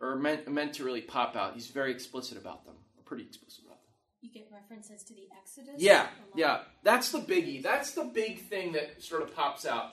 or 0.00 0.16
meant, 0.16 0.48
meant 0.48 0.74
to 0.74 0.84
really 0.84 1.02
pop 1.02 1.36
out. 1.36 1.54
He's 1.54 1.66
very 1.66 1.90
explicit 1.90 2.38
about 2.38 2.64
them, 2.64 2.74
pretty 3.04 3.24
explicit 3.24 3.64
about 3.64 3.78
them. 3.82 3.92
You 4.22 4.30
get 4.30 4.48
references 4.52 5.02
to 5.04 5.14
the 5.14 5.28
Exodus? 5.38 5.74
Yeah, 5.78 6.06
yeah. 6.34 6.60
That's 6.82 7.10
the 7.10 7.18
biggie. 7.18 7.62
That's 7.62 7.92
the 7.92 8.04
big 8.04 8.40
thing 8.40 8.72
that 8.72 9.02
sort 9.02 9.22
of 9.22 9.34
pops 9.34 9.66
out. 9.66 9.92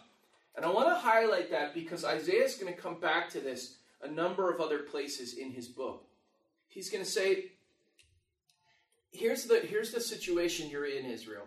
And 0.55 0.65
I 0.65 0.69
want 0.69 0.89
to 0.89 0.95
highlight 0.95 1.51
that 1.51 1.73
because 1.73 2.03
Isaiah 2.03 2.43
is 2.43 2.55
going 2.55 2.73
to 2.73 2.79
come 2.79 2.99
back 2.99 3.29
to 3.31 3.39
this 3.39 3.77
a 4.01 4.07
number 4.07 4.51
of 4.51 4.59
other 4.59 4.79
places 4.79 5.33
in 5.33 5.51
his 5.51 5.67
book. 5.67 6.05
He's 6.67 6.89
going 6.89 7.03
to 7.03 7.09
say, 7.09 7.51
here's 9.11 9.45
the, 9.45 9.59
here's 9.59 9.91
the 9.91 10.01
situation 10.01 10.69
you're 10.69 10.85
in, 10.85 11.05
Israel. 11.05 11.45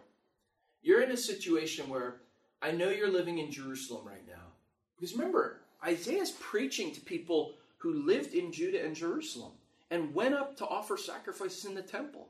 You're 0.82 1.02
in 1.02 1.10
a 1.10 1.16
situation 1.16 1.88
where 1.88 2.16
I 2.62 2.72
know 2.72 2.90
you're 2.90 3.10
living 3.10 3.38
in 3.38 3.50
Jerusalem 3.50 4.06
right 4.06 4.26
now. 4.26 4.34
Because 4.96 5.14
remember, 5.14 5.60
Isaiah's 5.84 6.32
preaching 6.32 6.92
to 6.92 7.00
people 7.00 7.54
who 7.78 8.06
lived 8.06 8.34
in 8.34 8.52
Judah 8.52 8.84
and 8.84 8.94
Jerusalem 8.94 9.52
and 9.90 10.14
went 10.14 10.34
up 10.34 10.56
to 10.58 10.66
offer 10.66 10.96
sacrifices 10.96 11.64
in 11.64 11.74
the 11.74 11.82
temple. 11.82 12.28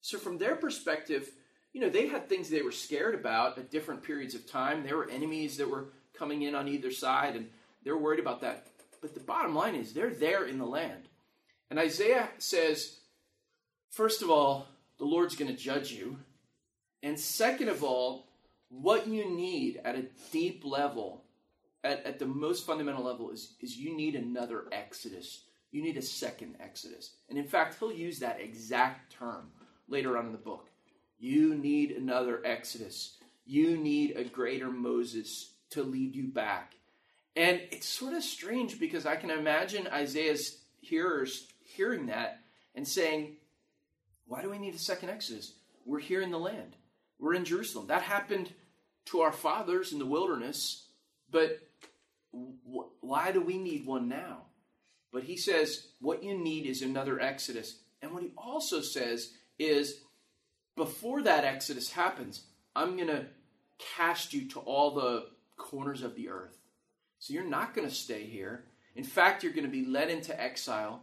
So, 0.00 0.18
from 0.18 0.38
their 0.38 0.56
perspective, 0.56 1.30
you 1.72 1.80
know, 1.80 1.88
they 1.88 2.08
had 2.08 2.28
things 2.28 2.48
they 2.48 2.62
were 2.62 2.72
scared 2.72 3.14
about 3.14 3.58
at 3.58 3.70
different 3.70 4.02
periods 4.02 4.34
of 4.34 4.50
time. 4.50 4.82
There 4.82 4.96
were 4.96 5.10
enemies 5.10 5.56
that 5.58 5.70
were 5.70 5.86
coming 6.16 6.42
in 6.42 6.54
on 6.54 6.68
either 6.68 6.90
side, 6.90 7.36
and 7.36 7.48
they 7.84 7.90
were 7.90 7.98
worried 7.98 8.20
about 8.20 8.40
that. 8.40 8.66
But 9.00 9.14
the 9.14 9.20
bottom 9.20 9.54
line 9.54 9.74
is, 9.74 9.92
they're 9.92 10.10
there 10.10 10.46
in 10.46 10.58
the 10.58 10.66
land. 10.66 11.08
And 11.70 11.78
Isaiah 11.78 12.28
says, 12.38 12.96
first 13.90 14.22
of 14.22 14.30
all, 14.30 14.66
the 14.98 15.04
Lord's 15.04 15.36
going 15.36 15.54
to 15.54 15.56
judge 15.56 15.92
you. 15.92 16.18
And 17.02 17.18
second 17.18 17.68
of 17.68 17.84
all, 17.84 18.26
what 18.68 19.06
you 19.06 19.30
need 19.30 19.80
at 19.84 19.96
a 19.96 20.06
deep 20.30 20.64
level, 20.64 21.24
at, 21.84 22.04
at 22.04 22.18
the 22.18 22.26
most 22.26 22.66
fundamental 22.66 23.04
level, 23.04 23.30
is, 23.30 23.54
is 23.60 23.76
you 23.76 23.96
need 23.96 24.14
another 24.14 24.64
Exodus. 24.72 25.44
You 25.70 25.82
need 25.82 25.96
a 25.96 26.02
second 26.02 26.56
Exodus. 26.60 27.12
And 27.28 27.38
in 27.38 27.46
fact, 27.46 27.76
he'll 27.78 27.92
use 27.92 28.18
that 28.18 28.40
exact 28.40 29.12
term 29.12 29.50
later 29.88 30.16
on 30.18 30.26
in 30.26 30.32
the 30.32 30.38
book. 30.38 30.68
You 31.18 31.54
need 31.54 31.92
another 31.92 32.40
Exodus. 32.44 33.16
You 33.44 33.76
need 33.76 34.16
a 34.16 34.24
greater 34.24 34.70
Moses 34.70 35.52
to 35.70 35.82
lead 35.82 36.14
you 36.14 36.28
back. 36.28 36.74
And 37.36 37.60
it's 37.70 37.88
sort 37.88 38.14
of 38.14 38.22
strange 38.22 38.80
because 38.80 39.06
I 39.06 39.16
can 39.16 39.30
imagine 39.30 39.86
Isaiah's 39.88 40.58
hearers 40.80 41.46
hearing 41.64 42.06
that 42.06 42.40
and 42.74 42.86
saying, 42.86 43.36
Why 44.26 44.42
do 44.42 44.50
we 44.50 44.58
need 44.58 44.74
a 44.74 44.78
second 44.78 45.10
Exodus? 45.10 45.54
We're 45.84 46.00
here 46.00 46.20
in 46.20 46.30
the 46.30 46.38
land. 46.38 46.76
We're 47.18 47.34
in 47.34 47.44
Jerusalem. 47.44 47.88
That 47.88 48.02
happened 48.02 48.52
to 49.10 49.20
our 49.20 49.32
fathers 49.32 49.92
in 49.92 49.98
the 49.98 50.06
wilderness, 50.06 50.86
but 51.30 51.60
wh- 52.32 52.88
why 53.00 53.32
do 53.32 53.40
we 53.40 53.58
need 53.58 53.86
one 53.86 54.08
now? 54.08 54.42
But 55.12 55.24
he 55.24 55.36
says, 55.36 55.88
what 56.00 56.22
you 56.22 56.36
need 56.36 56.66
is 56.66 56.82
another 56.82 57.20
Exodus. 57.20 57.78
And 58.02 58.12
what 58.12 58.22
he 58.22 58.32
also 58.36 58.80
says 58.80 59.32
is, 59.58 60.00
before 60.76 61.22
that 61.22 61.44
Exodus 61.44 61.90
happens, 61.90 62.42
I'm 62.76 62.96
going 62.96 63.08
to 63.08 63.26
cast 63.96 64.32
you 64.32 64.48
to 64.50 64.60
all 64.60 64.92
the 64.92 65.26
corners 65.56 66.02
of 66.02 66.14
the 66.14 66.28
earth. 66.28 66.58
So 67.18 67.32
you're 67.34 67.44
not 67.44 67.74
going 67.74 67.88
to 67.88 67.94
stay 67.94 68.24
here. 68.24 68.64
In 68.94 69.04
fact, 69.04 69.42
you're 69.42 69.52
going 69.52 69.64
to 69.64 69.70
be 69.70 69.86
led 69.86 70.10
into 70.10 70.38
exile. 70.40 71.02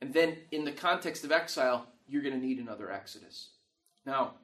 And 0.00 0.12
then, 0.12 0.36
in 0.50 0.64
the 0.64 0.72
context 0.72 1.24
of 1.24 1.32
exile, 1.32 1.86
you're 2.08 2.22
going 2.22 2.38
to 2.38 2.46
need 2.46 2.58
another 2.58 2.90
Exodus. 2.90 3.48
Now, 4.04 4.34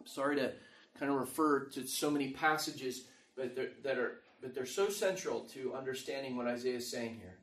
I'm 0.00 0.06
sorry 0.06 0.36
to 0.36 0.52
kind 0.98 1.10
of 1.10 1.18
refer 1.18 1.66
to 1.66 1.86
so 1.86 2.10
many 2.10 2.30
passages, 2.30 3.04
but 3.36 3.56
that 3.82 3.98
are 3.98 4.20
but 4.40 4.54
they're 4.54 4.66
so 4.66 4.88
central 4.88 5.40
to 5.40 5.74
understanding 5.74 6.36
what 6.36 6.48
Isaiah 6.48 6.76
is 6.76 6.90
saying 6.90 7.14
here. 7.20 7.38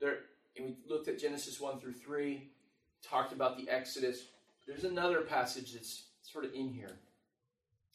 There, 0.00 0.18
we 0.58 0.76
looked 0.88 1.08
at 1.08 1.18
Genesis 1.18 1.60
one 1.60 1.80
through 1.80 1.94
three, 1.94 2.50
talked 3.02 3.32
about 3.32 3.56
the 3.56 3.68
Exodus. 3.68 4.26
There's 4.66 4.84
another 4.84 5.22
passage 5.22 5.72
that's 5.72 6.04
sort 6.22 6.44
of 6.44 6.54
in 6.54 6.68
here, 6.68 6.98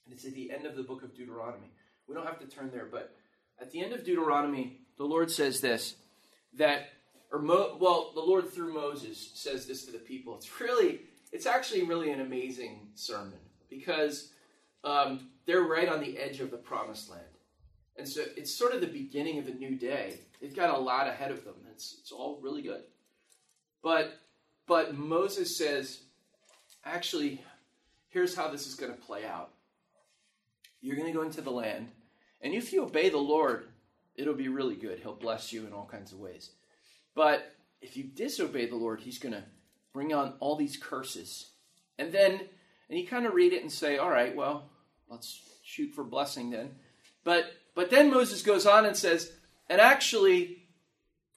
and 0.06 0.14
it's 0.14 0.26
at 0.26 0.34
the 0.34 0.52
end 0.52 0.66
of 0.66 0.76
the 0.76 0.84
book 0.84 1.04
of 1.04 1.16
Deuteronomy. 1.16 1.72
We 2.08 2.16
don't 2.16 2.26
have 2.26 2.40
to 2.40 2.46
turn 2.46 2.70
there, 2.72 2.88
but 2.92 3.16
at 3.62 3.72
the 3.72 3.82
end 3.82 3.94
of 3.94 4.04
Deuteronomy, 4.04 4.82
the 4.98 5.06
Lord 5.06 5.32
says 5.32 5.62
this 5.62 5.96
that 6.56 6.90
or 7.34 7.40
Mo, 7.40 7.78
well, 7.80 8.12
the 8.14 8.22
Lord 8.22 8.54
through 8.54 8.74
Moses 8.74 9.32
says 9.34 9.66
this 9.66 9.86
to 9.86 9.92
the 9.92 9.98
people. 9.98 10.36
It's 10.36 10.62
really, 10.62 11.02
it's 11.32 11.48
actually 11.48 11.82
really 11.82 12.12
an 12.12 12.22
amazing 12.22 12.90
sermon 12.94 13.40
because 13.70 14.30
um, 14.84 15.30
they're 15.46 15.62
right 15.64 15.90
on 15.90 16.02
the 16.02 16.18
edge 16.18 16.40
of 16.40 16.52
the 16.52 16.58
promised 16.58 17.10
land, 17.10 17.24
and 17.98 18.08
so 18.08 18.24
it's 18.36 18.54
sort 18.54 18.74
of 18.74 18.82
the 18.82 18.88
beginning 18.88 19.40
of 19.40 19.48
a 19.48 19.54
new 19.54 19.76
day. 19.76 20.20
They've 20.42 20.56
got 20.56 20.76
a 20.76 20.80
lot 20.80 21.08
ahead 21.08 21.32
of 21.32 21.44
them. 21.44 21.56
It's 21.72 21.98
it's 22.00 22.12
all 22.12 22.40
really 22.42 22.62
good, 22.62 22.84
but 23.82 24.20
but 24.68 24.96
Moses 24.96 25.56
says, 25.58 26.02
actually, 26.86 27.42
here's 28.10 28.36
how 28.36 28.50
this 28.50 28.68
is 28.68 28.76
going 28.76 28.94
to 28.94 28.98
play 28.98 29.26
out. 29.26 29.52
You're 30.82 30.96
going 30.96 31.08
to 31.08 31.18
go 31.18 31.24
into 31.24 31.42
the 31.42 31.52
land, 31.52 31.90
and 32.42 32.54
if 32.54 32.74
you 32.74 32.84
obey 32.84 33.10
the 33.10 33.18
Lord, 33.18 33.68
it'll 34.16 34.34
be 34.34 34.50
really 34.50 34.76
good. 34.76 35.00
He'll 35.00 35.16
bless 35.16 35.54
you 35.54 35.66
in 35.66 35.74
all 35.74 35.86
kinds 35.86 36.12
of 36.12 36.20
ways. 36.20 36.52
But 37.16 37.54
if 37.82 37.96
you 37.96 38.04
disobey 38.04 38.68
the 38.68 38.76
Lord, 38.76 39.02
He's 39.02 39.20
going 39.20 39.34
to 39.34 39.44
bring 39.94 40.14
on 40.14 40.34
all 40.40 40.56
these 40.56 40.78
curses. 40.78 41.52
And 41.98 42.12
then, 42.12 42.42
and 42.90 43.00
you 43.00 43.08
kind 43.08 43.26
of 43.26 43.34
read 43.34 43.54
it 43.54 43.62
and 43.62 43.72
say, 43.72 43.98
all 43.98 44.10
right, 44.10 44.36
well, 44.36 44.70
let's 45.14 45.42
shoot 45.64 45.94
for 45.94 46.04
blessing 46.04 46.50
then. 46.50 46.72
But 47.24 47.46
but 47.76 47.90
then 47.90 48.12
Moses 48.12 48.42
goes 48.42 48.66
on 48.66 48.86
and 48.86 48.96
says, 48.96 49.32
and 49.70 49.80
actually, 49.82 50.64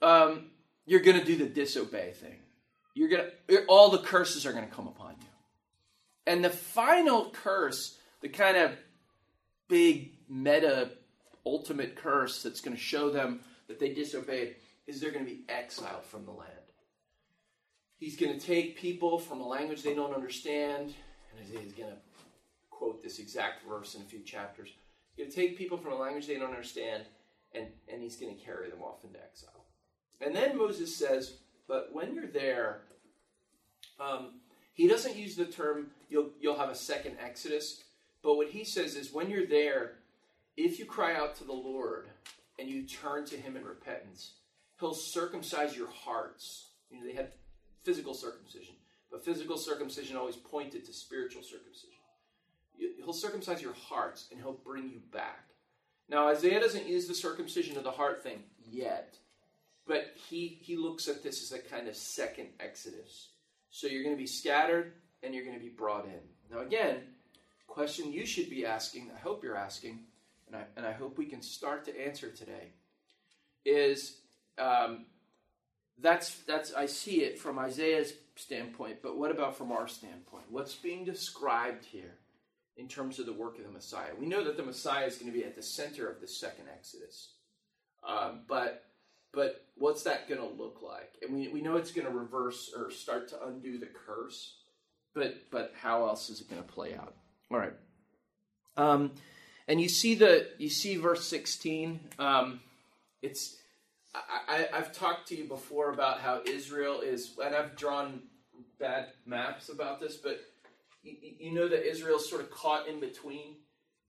um, 0.02 0.50
you're 0.84 1.00
going 1.00 1.18
to 1.18 1.24
do 1.24 1.36
the 1.36 1.46
disobey 1.46 2.12
thing. 2.12 2.36
You're 2.94 3.08
going 3.08 3.30
to 3.48 3.64
all 3.66 3.90
the 3.90 3.98
curses 3.98 4.44
are 4.46 4.52
going 4.52 4.68
to 4.68 4.74
come 4.74 4.88
upon 4.88 5.12
you. 5.20 5.26
And 6.26 6.44
the 6.44 6.50
final 6.50 7.30
curse, 7.30 7.96
the 8.20 8.28
kind 8.28 8.56
of 8.56 8.72
big 9.68 10.12
meta 10.28 10.90
ultimate 11.44 11.94
curse 11.96 12.42
that's 12.42 12.60
going 12.60 12.76
to 12.76 12.82
show 12.82 13.10
them 13.10 13.40
that 13.68 13.78
they 13.78 13.94
disobeyed, 13.94 14.56
is 14.86 15.00
they're 15.00 15.12
going 15.12 15.24
to 15.24 15.30
be 15.30 15.44
exiled 15.48 16.04
from 16.04 16.24
the 16.24 16.32
land. 16.32 16.50
He's 17.98 18.16
going 18.16 18.38
to 18.38 18.44
take 18.44 18.76
people 18.76 19.18
from 19.18 19.40
a 19.40 19.46
language 19.46 19.82
they 19.82 19.94
don't 19.94 20.14
understand, 20.14 20.92
and 21.38 21.62
he's 21.62 21.72
going 21.72 21.90
to 21.90 21.96
quote 22.76 23.02
this 23.02 23.18
exact 23.18 23.66
verse 23.68 23.94
in 23.94 24.02
a 24.02 24.04
few 24.04 24.20
chapters. 24.20 24.68
He's 25.14 25.24
going 25.24 25.30
to 25.30 25.36
take 25.36 25.58
people 25.58 25.78
from 25.78 25.92
a 25.92 25.96
language 25.96 26.26
they 26.26 26.34
don't 26.38 26.50
understand, 26.50 27.04
and, 27.54 27.66
and 27.92 28.02
he's 28.02 28.16
going 28.16 28.36
to 28.36 28.42
carry 28.42 28.68
them 28.68 28.82
off 28.82 29.04
into 29.04 29.18
exile. 29.18 29.64
And 30.20 30.34
then 30.34 30.56
Moses 30.56 30.94
says, 30.94 31.36
but 31.68 31.90
when 31.92 32.14
you're 32.14 32.26
there, 32.26 32.82
um, 33.98 34.40
he 34.74 34.86
doesn't 34.86 35.16
use 35.16 35.36
the 35.36 35.46
term 35.46 35.88
you'll, 36.08 36.30
you'll 36.40 36.58
have 36.58 36.70
a 36.70 36.74
second 36.74 37.16
Exodus, 37.22 37.84
but 38.22 38.36
what 38.36 38.48
he 38.48 38.64
says 38.64 38.94
is 38.94 39.12
when 39.12 39.30
you're 39.30 39.46
there, 39.46 39.94
if 40.56 40.78
you 40.78 40.84
cry 40.84 41.14
out 41.14 41.36
to 41.36 41.44
the 41.44 41.52
Lord 41.52 42.08
and 42.58 42.68
you 42.68 42.82
turn 42.82 43.24
to 43.26 43.36
him 43.36 43.56
in 43.56 43.64
repentance, 43.64 44.32
He'll 44.78 44.94
circumcise 44.94 45.76
your 45.76 45.88
hearts. 45.88 46.66
You 46.90 47.00
know, 47.00 47.06
they 47.06 47.14
had 47.14 47.32
physical 47.82 48.14
circumcision, 48.14 48.74
but 49.10 49.24
physical 49.24 49.56
circumcision 49.56 50.16
always 50.16 50.36
pointed 50.36 50.84
to 50.84 50.92
spiritual 50.92 51.42
circumcision. 51.42 51.95
He'll 52.78 53.12
circumcise 53.12 53.62
your 53.62 53.74
hearts 53.74 54.28
and 54.30 54.40
he'll 54.40 54.52
bring 54.52 54.88
you 54.88 55.00
back. 55.12 55.50
Now, 56.08 56.28
Isaiah 56.28 56.60
doesn't 56.60 56.86
use 56.86 57.06
the 57.06 57.14
circumcision 57.14 57.76
of 57.76 57.84
the 57.84 57.90
heart 57.90 58.22
thing 58.22 58.42
yet, 58.64 59.16
but 59.86 60.12
he, 60.28 60.58
he 60.60 60.76
looks 60.76 61.08
at 61.08 61.22
this 61.22 61.42
as 61.42 61.52
a 61.52 61.62
kind 61.62 61.88
of 61.88 61.96
second 61.96 62.48
exodus. 62.60 63.28
So 63.70 63.86
you're 63.86 64.02
going 64.02 64.14
to 64.14 64.20
be 64.20 64.26
scattered 64.26 64.92
and 65.22 65.34
you're 65.34 65.44
going 65.44 65.56
to 65.56 65.62
be 65.62 65.70
brought 65.70 66.06
in. 66.06 66.20
Now, 66.50 66.62
again, 66.62 66.98
question 67.66 68.12
you 68.12 68.24
should 68.24 68.48
be 68.48 68.64
asking, 68.64 69.10
I 69.14 69.18
hope 69.18 69.42
you're 69.42 69.56
asking, 69.56 70.00
and 70.46 70.56
I, 70.56 70.64
and 70.76 70.86
I 70.86 70.92
hope 70.92 71.18
we 71.18 71.26
can 71.26 71.42
start 71.42 71.84
to 71.86 72.00
answer 72.00 72.30
today, 72.30 72.72
is 73.64 74.18
um, 74.58 75.06
that's 75.98 76.36
that's 76.46 76.72
I 76.72 76.86
see 76.86 77.22
it 77.22 77.38
from 77.38 77.58
Isaiah's 77.58 78.14
standpoint, 78.36 78.98
but 79.02 79.18
what 79.18 79.30
about 79.30 79.56
from 79.56 79.72
our 79.72 79.88
standpoint? 79.88 80.44
What's 80.50 80.74
being 80.74 81.04
described 81.04 81.84
here 81.84 82.14
in 82.76 82.88
terms 82.88 83.18
of 83.18 83.26
the 83.26 83.32
work 83.32 83.58
of 83.58 83.64
the 83.64 83.70
Messiah? 83.70 84.10
We 84.18 84.26
know 84.26 84.44
that 84.44 84.56
the 84.56 84.62
Messiah 84.62 85.06
is 85.06 85.16
going 85.16 85.32
to 85.32 85.36
be 85.36 85.44
at 85.44 85.54
the 85.54 85.62
center 85.62 86.08
of 86.08 86.20
the 86.20 86.28
second 86.28 86.66
Exodus, 86.72 87.34
um, 88.06 88.42
but 88.48 88.84
but 89.32 89.66
what's 89.76 90.02
that 90.04 90.28
going 90.28 90.40
to 90.40 90.46
look 90.46 90.80
like? 90.82 91.12
And 91.22 91.34
we, 91.36 91.48
we 91.48 91.60
know 91.60 91.76
it's 91.76 91.92
going 91.92 92.06
to 92.06 92.12
reverse 92.12 92.72
or 92.74 92.90
start 92.90 93.28
to 93.28 93.46
undo 93.46 93.78
the 93.78 93.86
curse, 93.86 94.56
but 95.14 95.34
but 95.50 95.72
how 95.80 96.06
else 96.06 96.30
is 96.30 96.40
it 96.40 96.48
going 96.48 96.62
to 96.62 96.68
play 96.68 96.94
out? 96.94 97.14
All 97.50 97.58
right. 97.58 97.74
Um, 98.76 99.12
and 99.68 99.80
you 99.80 99.88
see 99.88 100.14
the 100.14 100.48
you 100.58 100.68
see 100.68 100.96
verse 100.96 101.24
sixteen. 101.24 102.00
Um, 102.18 102.60
it's 103.22 103.56
I, 104.48 104.68
have 104.72 104.92
talked 104.92 105.28
to 105.28 105.36
you 105.36 105.44
before 105.44 105.92
about 105.92 106.20
how 106.20 106.40
Israel 106.46 107.00
is, 107.00 107.32
and 107.42 107.54
I've 107.54 107.76
drawn 107.76 108.22
bad 108.78 109.08
maps 109.24 109.68
about 109.68 110.00
this, 110.00 110.16
but 110.16 110.40
you, 111.38 111.52
know 111.54 111.68
that 111.68 111.88
Israel's 111.88 112.28
sort 112.28 112.42
of 112.42 112.50
caught 112.50 112.88
in 112.88 113.00
between 113.00 113.56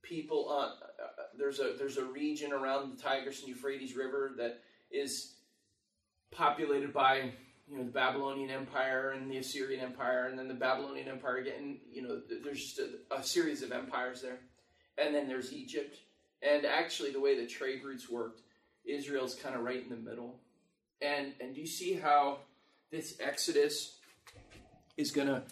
people. 0.02 0.48
Uh, 0.50 0.64
uh, 0.64 1.08
there's 1.38 1.60
a 1.60 1.74
there's 1.78 1.96
a 1.96 2.04
region 2.04 2.52
around 2.52 2.90
the 2.90 3.02
Tigris 3.02 3.40
and 3.40 3.48
Euphrates 3.48 3.96
River 3.96 4.32
that 4.38 4.60
is 4.90 5.34
populated 6.30 6.92
by 6.92 7.32
you 7.66 7.78
know 7.78 7.84
the 7.84 7.90
Babylonian 7.90 8.50
Empire 8.50 9.10
and 9.10 9.30
the 9.30 9.38
Assyrian 9.38 9.80
Empire, 9.80 10.26
and 10.26 10.38
then 10.38 10.48
the 10.48 10.54
Babylonian 10.54 11.08
Empire 11.08 11.38
again. 11.38 11.78
You 11.90 12.02
know, 12.02 12.20
there's 12.42 12.60
just 12.60 12.78
a, 12.78 13.14
a 13.14 13.22
series 13.22 13.62
of 13.62 13.72
empires 13.72 14.22
there, 14.22 14.40
and 14.96 15.14
then 15.14 15.28
there's 15.28 15.52
Egypt. 15.52 15.98
And 16.40 16.64
actually, 16.64 17.10
the 17.10 17.20
way 17.20 17.38
the 17.38 17.46
trade 17.46 17.82
routes 17.84 18.08
worked 18.08 18.42
Israel's 18.84 19.34
kind 19.34 19.54
of 19.54 19.62
right 19.62 19.82
in 19.82 19.90
the 19.90 20.10
middle. 20.10 20.40
And 21.00 21.32
and 21.40 21.54
do 21.54 21.60
you 21.60 21.66
see 21.66 21.94
how 21.94 22.38
this 22.90 23.16
Exodus 23.20 23.98
is 24.96 25.10
going 25.10 25.28
to 25.28 25.42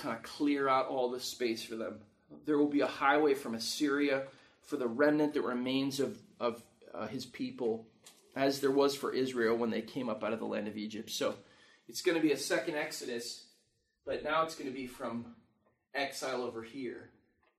kind 0.00 0.16
of 0.16 0.22
clear 0.22 0.68
out 0.68 0.88
all 0.88 1.10
the 1.10 1.20
space 1.20 1.62
for 1.62 1.76
them? 1.76 2.00
There 2.46 2.58
will 2.58 2.68
be 2.68 2.80
a 2.80 2.86
highway 2.86 3.34
from 3.34 3.54
Assyria 3.54 4.24
for 4.62 4.76
the 4.76 4.86
remnant 4.86 5.34
that 5.34 5.42
remains 5.42 6.00
of 6.00 6.18
of 6.38 6.62
uh, 6.94 7.06
his 7.06 7.26
people, 7.26 7.86
as 8.34 8.60
there 8.60 8.70
was 8.70 8.94
for 8.96 9.12
Israel 9.12 9.56
when 9.56 9.70
they 9.70 9.82
came 9.82 10.08
up 10.08 10.24
out 10.24 10.32
of 10.32 10.38
the 10.38 10.46
land 10.46 10.68
of 10.68 10.76
Egypt. 10.76 11.10
So 11.10 11.34
it's 11.88 12.02
going 12.02 12.16
to 12.16 12.22
be 12.22 12.32
a 12.32 12.36
second 12.36 12.76
Exodus, 12.76 13.44
but 14.06 14.24
now 14.24 14.44
it's 14.44 14.54
going 14.54 14.70
to 14.70 14.76
be 14.76 14.86
from 14.86 15.34
exile 15.94 16.42
over 16.42 16.62
here. 16.62 17.10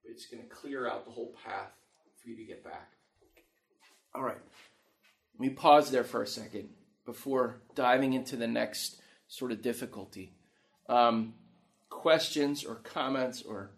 But 0.03 0.11
it's 0.11 0.25
going 0.25 0.41
to 0.41 0.49
clear 0.49 0.87
out 0.87 1.05
the 1.05 1.11
whole 1.11 1.35
path 1.45 1.71
for 2.21 2.29
you 2.29 2.35
to 2.37 2.43
get 2.43 2.63
back. 2.63 2.91
All 4.15 4.23
right. 4.23 4.37
Let 5.39 5.39
me 5.39 5.49
pause 5.49 5.91
there 5.91 6.03
for 6.03 6.21
a 6.21 6.27
second 6.27 6.69
before 7.05 7.61
diving 7.75 8.13
into 8.13 8.35
the 8.35 8.47
next 8.47 9.01
sort 9.27 9.51
of 9.51 9.61
difficulty. 9.61 10.33
Um, 10.89 11.33
questions 11.91 12.63
or 12.63 12.75
comments 12.75 13.43
or 13.43 13.69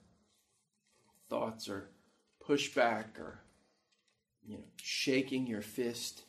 thoughts 1.29 1.67
or 1.67 1.89
pushback 2.47 3.17
or 3.19 3.41
you 4.45 4.55
know 4.55 4.63
shaking 4.77 5.47
your 5.47 5.61
fist 5.61 6.23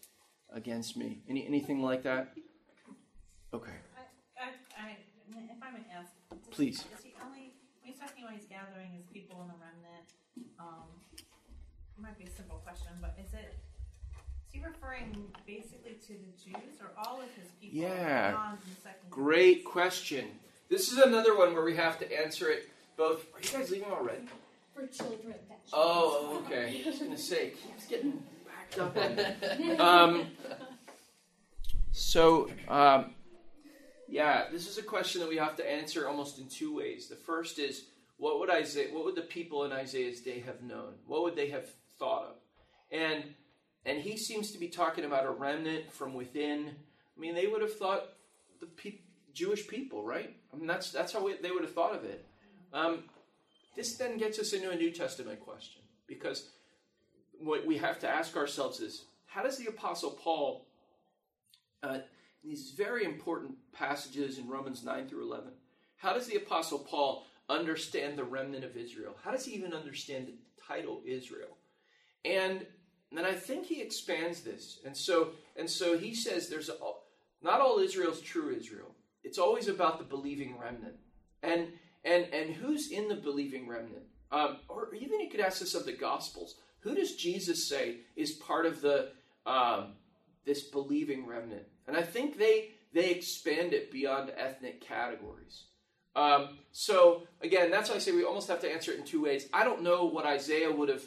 against 0.52 0.96
me 0.96 1.22
any 1.28 1.46
anything 1.46 1.82
like 1.82 2.02
that 2.02 2.32
okay 3.52 3.78
I, 3.96 4.42
I, 4.42 4.48
I, 4.82 4.96
if 5.36 5.62
I 5.62 5.70
may 5.70 5.84
ask 5.94 6.12
please 6.50 6.84
is 6.96 7.04
he 7.04 7.12
only 7.24 7.52
when 7.82 7.92
he's 7.92 8.00
talking 8.00 8.24
about 8.24 8.34
he's 8.34 8.46
gathering 8.46 8.90
his 8.96 9.06
people 9.12 9.42
in 9.42 9.48
the 9.48 9.54
remnant 9.60 10.08
um, 10.58 10.88
it 11.16 12.02
might 12.02 12.18
be 12.18 12.24
a 12.24 12.30
simple 12.30 12.56
question 12.64 12.92
but 13.00 13.14
is 13.20 13.34
it 13.34 13.54
he 14.54 14.60
referring 14.64 15.26
basically 15.46 15.94
to 16.06 16.12
the 16.12 16.32
Jews 16.38 16.78
or 16.80 16.92
all 16.96 17.20
of 17.20 17.26
his 17.34 17.50
people? 17.60 17.80
Yeah. 17.80 18.54
Great 19.10 19.64
question. 19.64 20.28
This 20.68 20.90
is 20.90 20.98
another 20.98 21.36
one 21.36 21.54
where 21.54 21.64
we 21.64 21.76
have 21.76 21.98
to 21.98 22.20
answer 22.20 22.50
it 22.50 22.68
both. 22.96 23.24
Are 23.34 23.40
you 23.40 23.58
guys 23.58 23.70
leaving 23.70 23.90
already? 23.90 24.22
For 24.74 24.86
children. 24.86 25.34
Oh, 25.72 26.42
okay. 26.44 26.82
I 26.84 26.88
was 26.88 26.98
going 26.98 27.10
to 27.10 27.18
say, 27.18 27.50
keeps 27.50 27.86
getting 27.86 28.22
back 28.46 28.74
Dump 28.74 28.96
on 28.96 29.16
me. 29.58 29.76
um, 29.76 30.26
so, 31.92 32.50
um, 32.68 33.14
yeah, 34.08 34.44
this 34.50 34.68
is 34.68 34.78
a 34.78 34.82
question 34.82 35.20
that 35.20 35.28
we 35.28 35.36
have 35.36 35.56
to 35.56 35.70
answer 35.70 36.08
almost 36.08 36.38
in 36.38 36.48
two 36.48 36.74
ways. 36.76 37.08
The 37.08 37.16
first 37.16 37.58
is, 37.58 37.84
what 38.16 38.40
would 38.40 38.50
Isaiah, 38.50 38.88
what 38.92 39.04
would 39.04 39.16
the 39.16 39.22
people 39.22 39.64
in 39.64 39.72
Isaiah's 39.72 40.20
day 40.20 40.40
have 40.40 40.62
known? 40.62 40.94
What 41.06 41.22
would 41.22 41.36
they 41.36 41.50
have 41.50 41.68
thought 41.98 42.24
of? 42.24 42.36
And 42.90 43.24
and 43.86 44.00
he 44.00 44.16
seems 44.16 44.50
to 44.52 44.58
be 44.58 44.68
talking 44.68 45.04
about 45.04 45.26
a 45.26 45.30
remnant 45.30 45.92
from 45.92 46.14
within. 46.14 46.70
I 47.16 47.20
mean, 47.20 47.34
they 47.34 47.46
would 47.46 47.60
have 47.60 47.76
thought 47.76 48.04
the 48.60 48.66
pe- 48.66 49.00
Jewish 49.34 49.68
people, 49.68 50.04
right? 50.04 50.34
I 50.54 50.58
mean, 50.58 50.66
that's 50.66 50.92
that's 50.92 51.12
how 51.12 51.24
we, 51.24 51.34
they 51.42 51.50
would 51.50 51.62
have 51.62 51.74
thought 51.74 51.94
of 51.94 52.04
it. 52.04 52.24
Um, 52.72 53.04
this 53.74 53.96
then 53.96 54.18
gets 54.18 54.38
us 54.38 54.52
into 54.52 54.70
a 54.70 54.76
New 54.76 54.92
Testament 54.92 55.40
question 55.40 55.82
because 56.06 56.50
what 57.40 57.66
we 57.66 57.76
have 57.78 57.98
to 58.00 58.08
ask 58.08 58.36
ourselves 58.36 58.80
is, 58.80 59.06
how 59.26 59.42
does 59.42 59.58
the 59.58 59.66
Apostle 59.66 60.12
Paul, 60.12 60.66
uh, 61.82 61.98
these 62.44 62.72
very 62.76 63.04
important 63.04 63.56
passages 63.72 64.38
in 64.38 64.48
Romans 64.48 64.84
nine 64.84 65.08
through 65.08 65.24
eleven, 65.24 65.52
how 65.96 66.12
does 66.12 66.26
the 66.26 66.36
Apostle 66.36 66.78
Paul 66.78 67.24
understand 67.48 68.16
the 68.16 68.24
remnant 68.24 68.64
of 68.64 68.76
Israel? 68.76 69.16
How 69.24 69.32
does 69.32 69.44
he 69.44 69.54
even 69.54 69.72
understand 69.72 70.28
the 70.28 70.34
title 70.68 71.02
Israel? 71.04 71.56
And 72.24 72.64
then 73.12 73.24
I 73.24 73.32
think 73.32 73.66
he 73.66 73.80
expands 73.80 74.42
this, 74.42 74.80
and 74.84 74.96
so 74.96 75.32
and 75.56 75.68
so 75.68 75.98
he 75.98 76.14
says 76.14 76.48
there's 76.48 76.68
a, 76.68 76.74
not 77.42 77.60
all 77.60 77.78
Israel's 77.78 78.20
true 78.20 78.54
Israel. 78.54 78.94
It's 79.24 79.38
always 79.38 79.68
about 79.68 79.98
the 79.98 80.04
believing 80.04 80.58
remnant, 80.58 80.96
and 81.42 81.68
and 82.04 82.26
and 82.32 82.54
who's 82.54 82.90
in 82.90 83.08
the 83.08 83.16
believing 83.16 83.68
remnant? 83.68 84.04
Um, 84.30 84.58
or 84.68 84.94
even 84.94 85.20
you 85.20 85.30
could 85.30 85.40
ask 85.40 85.60
this 85.60 85.74
of 85.74 85.86
the 85.86 85.92
Gospels. 85.92 86.56
Who 86.80 86.94
does 86.94 87.16
Jesus 87.16 87.66
say 87.68 87.98
is 88.14 88.32
part 88.32 88.66
of 88.66 88.80
the 88.80 89.12
um, 89.46 89.92
this 90.44 90.64
believing 90.64 91.26
remnant? 91.26 91.64
And 91.86 91.96
I 91.96 92.02
think 92.02 92.38
they 92.38 92.70
they 92.92 93.10
expand 93.10 93.72
it 93.72 93.90
beyond 93.90 94.32
ethnic 94.36 94.80
categories. 94.80 95.64
Um, 96.16 96.58
so 96.72 97.22
again, 97.42 97.70
that's 97.70 97.88
why 97.88 97.96
I 97.96 97.98
say 97.98 98.12
we 98.12 98.24
almost 98.24 98.48
have 98.48 98.60
to 98.60 98.70
answer 98.70 98.92
it 98.92 98.98
in 98.98 99.04
two 99.04 99.22
ways. 99.22 99.48
I 99.52 99.64
don't 99.64 99.82
know 99.82 100.04
what 100.04 100.26
Isaiah 100.26 100.70
would 100.70 100.88
have 100.88 101.02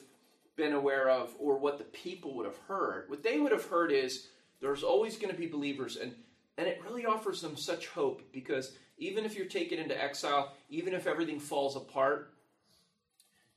been 0.56 0.74
aware 0.74 1.10
of 1.10 1.34
or 1.40 1.58
what 1.58 1.78
the 1.78 1.86
people 1.86 2.36
would 2.36 2.46
have 2.46 2.58
heard. 2.68 3.10
What 3.10 3.24
they 3.24 3.40
would 3.40 3.52
have 3.52 3.66
heard 3.66 3.92
is 3.92 4.28
there's 4.60 4.84
always 4.84 5.18
going 5.18 5.34
to 5.34 5.40
be 5.40 5.48
believers, 5.48 5.98
and 5.98 6.16
and 6.58 6.68
it 6.68 6.82
really 6.84 7.06
offers 7.06 7.42
them 7.42 7.56
such 7.56 7.88
hope 7.88 8.22
because 8.32 8.76
even 8.98 9.26
if 9.26 9.36
you're 9.36 9.46
taken 9.46 9.80
into 9.80 10.02
exile, 10.02 10.54
even 10.70 10.94
if 10.94 11.06
everything 11.06 11.40
falls 11.40 11.76
apart, 11.76 12.34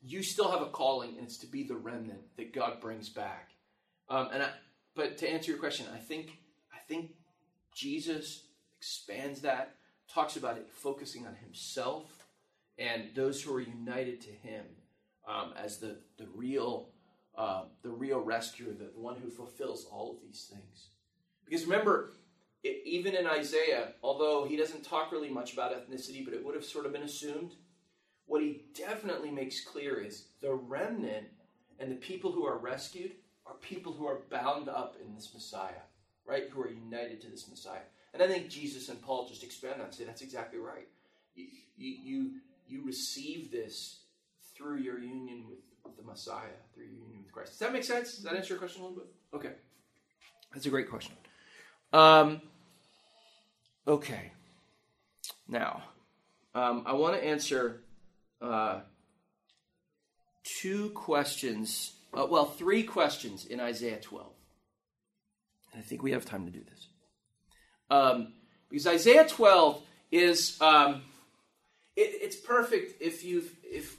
you 0.03 0.23
still 0.23 0.51
have 0.51 0.63
a 0.63 0.67
calling, 0.67 1.17
and 1.17 1.27
it's 1.27 1.39
to 1.39 1.47
be 1.47 1.63
the 1.63 1.77
remnant 1.77 2.21
that 2.37 2.53
God 2.55 2.81
brings 2.81 3.09
back. 3.09 3.51
Um, 4.09 4.29
and 4.33 4.43
I, 4.43 4.51
but 4.95 5.19
to 5.19 5.31
answer 5.31 5.51
your 5.51 5.61
question, 5.61 5.87
I 5.95 5.99
think 5.99 6.39
I 6.73 6.79
think 6.89 7.13
Jesus 7.75 8.45
expands 8.79 9.43
that, 9.43 9.77
talks 10.13 10.37
about 10.37 10.57
it 10.57 10.69
focusing 10.71 11.27
on 11.27 11.35
Himself 11.35 12.27
and 12.79 13.11
those 13.15 13.43
who 13.43 13.55
are 13.55 13.61
united 13.61 14.21
to 14.23 14.31
Him 14.31 14.65
um, 15.29 15.53
as 15.57 15.79
the 15.79 15.99
the 16.19 16.27
real 16.35 16.89
uh, 17.37 17.65
the 17.83 17.91
real 17.91 18.21
rescuer, 18.21 18.73
the, 18.73 18.91
the 18.95 19.01
one 19.01 19.17
who 19.23 19.31
fulfills 19.31 19.85
all 19.85 20.11
of 20.11 20.23
these 20.23 20.51
things. 20.53 20.89
Because 21.45 21.65
remember, 21.65 22.13
it, 22.62 22.83
even 22.85 23.14
in 23.14 23.27
Isaiah, 23.27 23.92
although 24.03 24.44
he 24.44 24.57
doesn't 24.57 24.85
talk 24.85 25.12
really 25.12 25.31
much 25.31 25.53
about 25.53 25.73
ethnicity, 25.73 26.25
but 26.25 26.35
it 26.35 26.44
would 26.44 26.55
have 26.55 26.64
sort 26.64 26.87
of 26.87 26.92
been 26.92 27.03
assumed, 27.03 27.53
what 28.27 28.42
he 28.42 28.62
definitely 28.75 29.31
makes 29.31 29.64
clear 29.64 30.01
is 30.01 30.27
the 30.40 30.53
remnant 30.53 31.27
and 31.79 31.90
the 31.90 31.96
people 31.96 32.31
who 32.31 32.46
are 32.46 32.59
rescued 32.59 33.12
are 33.46 33.55
people 33.55 33.92
who 33.92 34.07
are 34.07 34.20
bound 34.31 34.68
up 34.68 34.96
in 35.05 35.14
this 35.14 35.31
Messiah, 35.33 35.83
right? 36.27 36.44
Who 36.51 36.61
are 36.61 36.68
united 36.68 37.20
to 37.23 37.29
this 37.29 37.49
Messiah. 37.49 37.81
And 38.12 38.23
I 38.23 38.29
think 38.29 38.49
Jesus 38.49 38.88
and 38.88 39.01
Paul 39.01 39.27
just 39.27 39.42
expand 39.42 39.75
on 39.75 39.79
that 39.81 39.87
and 39.87 39.94
say 39.94 40.05
that's 40.05 40.23
exactly 40.23 40.59
right. 40.59 40.87
You, 41.35 41.46
you, 41.77 42.31
you, 42.68 42.85
receive 42.85 43.51
this 43.51 44.01
through 44.55 44.79
your 44.79 44.99
union 44.99 45.46
with 45.85 45.96
the 45.96 46.03
Messiah, 46.03 46.59
through 46.75 46.85
your 46.85 46.94
union 46.94 47.23
with 47.23 47.33
Christ. 47.33 47.53
Does 47.53 47.59
that 47.61 47.73
make 47.73 47.85
sense? 47.85 48.16
Does 48.16 48.25
that 48.25 48.35
answer 48.35 48.55
your 48.55 48.59
question 48.59 48.83
a 48.83 48.87
little 48.87 49.03
bit? 49.03 49.09
Okay. 49.33 49.53
That's 50.53 50.66
a 50.66 50.70
great 50.70 50.90
question. 50.90 51.14
Um, 51.92 52.40
okay. 53.87 54.33
Now, 55.48 55.83
um, 56.55 56.85
I 56.87 56.92
want 56.92 57.16
to 57.16 57.24
answer 57.24 57.81
uh, 58.40 58.81
two 60.61 60.90
questions, 60.90 61.92
uh, 62.14 62.26
well, 62.29 62.46
three 62.46 62.83
questions 62.83 63.44
in 63.44 63.61
Isaiah 63.61 64.00
12. 64.00 64.26
And 65.72 65.83
I 65.83 65.85
think 65.85 66.03
we 66.03 66.12
have 66.12 66.24
time 66.24 66.46
to 66.46 66.53
do 66.53 66.62
this. 66.62 66.88
Um, 67.90 68.35
because 68.68 68.87
Isaiah 68.87 69.26
12 69.26 69.83
is, 70.12 70.61
um, 70.61 71.03
it, 71.96 72.11
it's 72.22 72.37
perfect 72.37 73.03
if 73.03 73.24
you've, 73.24 73.53
if, 73.64 73.96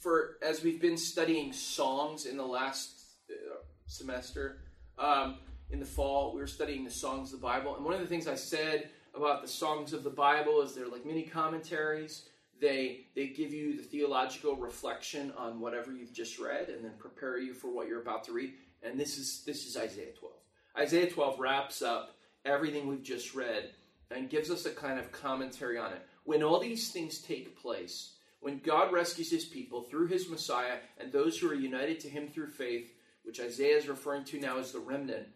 for, 0.00 0.36
as 0.42 0.62
we've 0.62 0.80
been 0.80 0.96
studying 0.96 1.52
songs 1.52 2.26
in 2.26 2.36
the 2.36 2.46
last 2.46 2.90
uh, 3.30 3.56
semester, 3.86 4.58
um, 4.98 5.38
in 5.70 5.80
the 5.80 5.86
fall, 5.86 6.32
we 6.32 6.40
were 6.40 6.46
studying 6.46 6.84
the 6.84 6.90
songs 6.90 7.32
of 7.32 7.40
the 7.40 7.46
Bible. 7.46 7.76
And 7.76 7.84
one 7.84 7.94
of 7.94 8.00
the 8.00 8.06
things 8.06 8.28
I 8.28 8.34
said 8.34 8.90
about 9.14 9.42
the 9.42 9.48
songs 9.48 9.92
of 9.92 10.04
the 10.04 10.10
Bible 10.10 10.62
is 10.62 10.74
they're 10.74 10.88
like 10.88 11.04
mini 11.04 11.22
commentaries. 11.22 12.28
They 12.60 13.06
they 13.14 13.28
give 13.28 13.52
you 13.52 13.76
the 13.76 13.82
theological 13.82 14.56
reflection 14.56 15.32
on 15.36 15.60
whatever 15.60 15.92
you've 15.92 16.12
just 16.12 16.38
read, 16.38 16.68
and 16.68 16.84
then 16.84 16.92
prepare 16.98 17.38
you 17.38 17.52
for 17.52 17.68
what 17.68 17.88
you're 17.88 18.00
about 18.00 18.24
to 18.24 18.32
read. 18.32 18.54
And 18.82 18.98
this 18.98 19.18
is 19.18 19.42
this 19.44 19.66
is 19.66 19.76
Isaiah 19.76 20.12
12. 20.18 20.34
Isaiah 20.78 21.10
12 21.10 21.38
wraps 21.38 21.82
up 21.82 22.16
everything 22.44 22.86
we've 22.86 23.02
just 23.02 23.34
read 23.34 23.70
and 24.10 24.30
gives 24.30 24.50
us 24.50 24.66
a 24.66 24.70
kind 24.70 24.98
of 24.98 25.10
commentary 25.10 25.78
on 25.78 25.92
it. 25.92 26.02
When 26.24 26.42
all 26.42 26.60
these 26.60 26.90
things 26.90 27.18
take 27.18 27.60
place, 27.60 28.12
when 28.40 28.58
God 28.58 28.92
rescues 28.92 29.30
His 29.30 29.44
people 29.44 29.82
through 29.82 30.06
His 30.06 30.28
Messiah 30.28 30.78
and 30.98 31.10
those 31.10 31.38
who 31.38 31.50
are 31.50 31.54
united 31.54 32.00
to 32.00 32.08
Him 32.08 32.28
through 32.28 32.48
faith, 32.48 32.92
which 33.24 33.40
Isaiah 33.40 33.76
is 33.76 33.88
referring 33.88 34.24
to 34.24 34.40
now 34.40 34.58
as 34.58 34.72
the 34.72 34.78
remnant, 34.78 35.26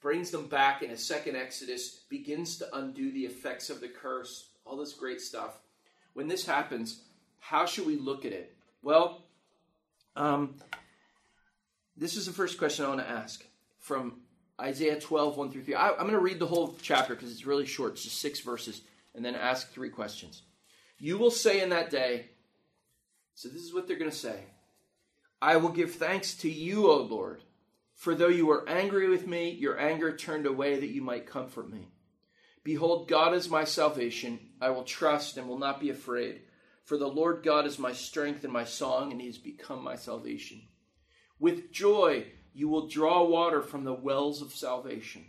brings 0.00 0.30
them 0.30 0.46
back 0.46 0.82
in 0.82 0.90
a 0.90 0.96
second 0.96 1.36
Exodus, 1.36 2.00
begins 2.08 2.58
to 2.58 2.76
undo 2.76 3.10
the 3.10 3.24
effects 3.24 3.70
of 3.70 3.80
the 3.80 3.88
curse, 3.88 4.50
all 4.64 4.76
this 4.76 4.92
great 4.92 5.20
stuff. 5.20 5.58
When 6.14 6.28
this 6.28 6.46
happens, 6.46 7.02
how 7.40 7.66
should 7.66 7.86
we 7.86 7.96
look 7.96 8.24
at 8.24 8.32
it? 8.32 8.54
Well, 8.82 9.22
um, 10.14 10.56
this 11.96 12.16
is 12.16 12.26
the 12.26 12.32
first 12.32 12.58
question 12.58 12.84
I 12.84 12.88
want 12.88 13.00
to 13.00 13.08
ask 13.08 13.44
from 13.80 14.20
Isaiah 14.60 15.00
12, 15.00 15.36
1 15.36 15.50
through 15.50 15.64
3. 15.64 15.74
I, 15.74 15.90
am 15.90 15.96
going 15.98 16.12
to 16.12 16.18
read 16.18 16.38
the 16.38 16.46
whole 16.46 16.76
chapter 16.82 17.14
because 17.14 17.32
it's 17.32 17.46
really 17.46 17.66
short, 17.66 17.92
it's 17.92 18.04
just 18.04 18.20
six 18.20 18.40
verses, 18.40 18.82
and 19.14 19.24
then 19.24 19.34
ask 19.34 19.72
three 19.72 19.90
questions. 19.90 20.42
You 20.98 21.18
will 21.18 21.30
say 21.30 21.60
in 21.60 21.70
that 21.70 21.90
day, 21.90 22.26
so 23.34 23.48
this 23.48 23.62
is 23.62 23.72
what 23.72 23.86
they're 23.86 23.98
going 23.98 24.10
to 24.10 24.16
say 24.16 24.44
I 25.40 25.56
will 25.56 25.68
give 25.68 25.94
thanks 25.94 26.34
to 26.36 26.50
you, 26.50 26.88
O 26.88 27.02
Lord 27.02 27.42
for 27.98 28.14
though 28.14 28.28
you 28.28 28.46
were 28.46 28.68
angry 28.68 29.08
with 29.08 29.26
me, 29.26 29.50
your 29.50 29.76
anger 29.76 30.16
turned 30.16 30.46
away 30.46 30.78
that 30.78 30.86
you 30.86 31.02
might 31.02 31.26
comfort 31.26 31.68
me. 31.68 31.88
Behold, 32.62 33.08
God 33.08 33.34
is 33.34 33.50
my 33.50 33.64
salvation. 33.64 34.38
I 34.60 34.70
will 34.70 34.84
trust 34.84 35.36
and 35.36 35.48
will 35.48 35.58
not 35.58 35.80
be 35.80 35.90
afraid. 35.90 36.42
For 36.84 36.96
the 36.96 37.08
Lord 37.08 37.42
God 37.42 37.66
is 37.66 37.76
my 37.76 37.92
strength 37.92 38.44
and 38.44 38.52
my 38.52 38.62
song, 38.62 39.10
and 39.10 39.20
he 39.20 39.26
has 39.26 39.36
become 39.36 39.82
my 39.82 39.96
salvation. 39.96 40.62
With 41.40 41.72
joy 41.72 42.26
you 42.54 42.68
will 42.68 42.86
draw 42.86 43.24
water 43.24 43.62
from 43.62 43.82
the 43.82 43.92
wells 43.92 44.42
of 44.42 44.52
salvation. 44.52 45.24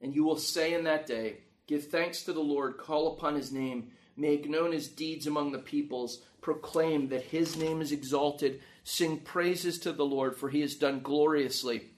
And 0.00 0.12
you 0.12 0.24
will 0.24 0.36
say 0.36 0.74
in 0.74 0.82
that 0.84 1.06
day, 1.06 1.38
Give 1.68 1.86
thanks 1.86 2.24
to 2.24 2.32
the 2.32 2.40
Lord, 2.40 2.76
call 2.76 3.14
upon 3.14 3.36
his 3.36 3.52
name, 3.52 3.92
make 4.16 4.50
known 4.50 4.72
his 4.72 4.88
deeds 4.88 5.28
among 5.28 5.52
the 5.52 5.60
peoples, 5.60 6.24
proclaim 6.40 7.08
that 7.10 7.22
his 7.22 7.56
name 7.56 7.80
is 7.80 7.92
exalted, 7.92 8.60
sing 8.82 9.18
praises 9.20 9.78
to 9.80 9.92
the 9.92 10.04
Lord, 10.04 10.36
for 10.36 10.48
he 10.48 10.60
has 10.62 10.74
done 10.74 11.00
gloriously. 11.00 11.89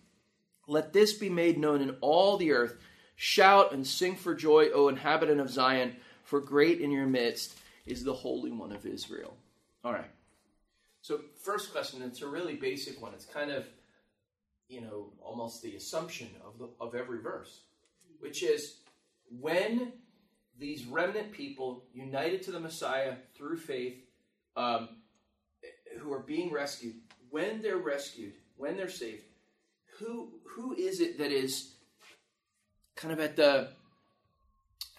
Let 0.72 0.94
this 0.94 1.12
be 1.12 1.28
made 1.28 1.58
known 1.58 1.82
in 1.82 1.96
all 2.00 2.38
the 2.38 2.52
earth. 2.52 2.78
Shout 3.14 3.72
and 3.72 3.86
sing 3.86 4.16
for 4.16 4.34
joy, 4.34 4.70
O 4.70 4.88
inhabitant 4.88 5.38
of 5.38 5.50
Zion, 5.50 5.94
for 6.24 6.40
great 6.40 6.80
in 6.80 6.90
your 6.90 7.06
midst 7.06 7.58
is 7.84 8.02
the 8.02 8.14
Holy 8.14 8.50
One 8.50 8.72
of 8.72 8.86
Israel. 8.86 9.36
All 9.84 9.92
right. 9.92 10.10
So, 11.02 11.20
first 11.44 11.72
question, 11.72 12.00
it's 12.00 12.22
a 12.22 12.26
really 12.26 12.54
basic 12.54 13.02
one. 13.02 13.12
It's 13.12 13.26
kind 13.26 13.50
of, 13.50 13.66
you 14.68 14.80
know, 14.80 15.12
almost 15.20 15.62
the 15.62 15.76
assumption 15.76 16.28
of, 16.46 16.58
the, 16.58 16.68
of 16.80 16.94
every 16.94 17.20
verse, 17.20 17.60
which 18.20 18.42
is 18.42 18.78
when 19.40 19.92
these 20.58 20.86
remnant 20.86 21.32
people, 21.32 21.84
united 21.92 22.42
to 22.44 22.50
the 22.50 22.60
Messiah 22.60 23.16
through 23.34 23.58
faith, 23.58 23.98
um, 24.56 24.88
who 25.98 26.12
are 26.12 26.20
being 26.20 26.50
rescued, 26.50 26.94
when 27.28 27.60
they're 27.60 27.76
rescued, 27.76 28.32
when 28.56 28.76
they're 28.76 28.88
saved, 28.88 29.24
who 30.02 30.28
who 30.54 30.74
is 30.74 31.00
it 31.00 31.18
that 31.18 31.30
is 31.30 31.74
kind 32.96 33.12
of 33.12 33.20
at 33.20 33.36
the 33.36 33.68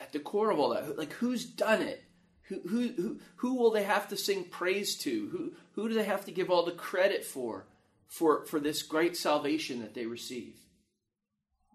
at 0.02 0.12
the 0.12 0.20
core 0.20 0.52
of 0.52 0.60
all 0.60 0.74
that? 0.74 0.98
Like 0.98 1.13
who's 1.13 1.46
done 1.46 1.82
it? 1.82 2.04
Who 2.44 2.62
who 2.68 2.88
who, 2.89 3.20
who 3.38 3.56
will 3.56 3.72
they 3.72 3.84
have 3.84 4.08
to 4.10 4.18
sing 4.18 4.46
praise 4.46 4.98
to? 5.00 5.30
Who 5.30 5.52
who 5.74 5.89
do 5.89 5.96
they 5.96 6.04
have 6.04 6.26
to 6.26 6.32
give 6.32 6.50
all 6.50 6.66
the 6.66 6.72
credit 6.72 7.24
for 7.24 7.68
for, 8.08 8.46
for 8.46 8.60
this 8.60 8.84
great 8.84 9.18
salvation 9.18 9.82
that 9.82 9.94
they 9.94 10.06
receive? 10.06 10.56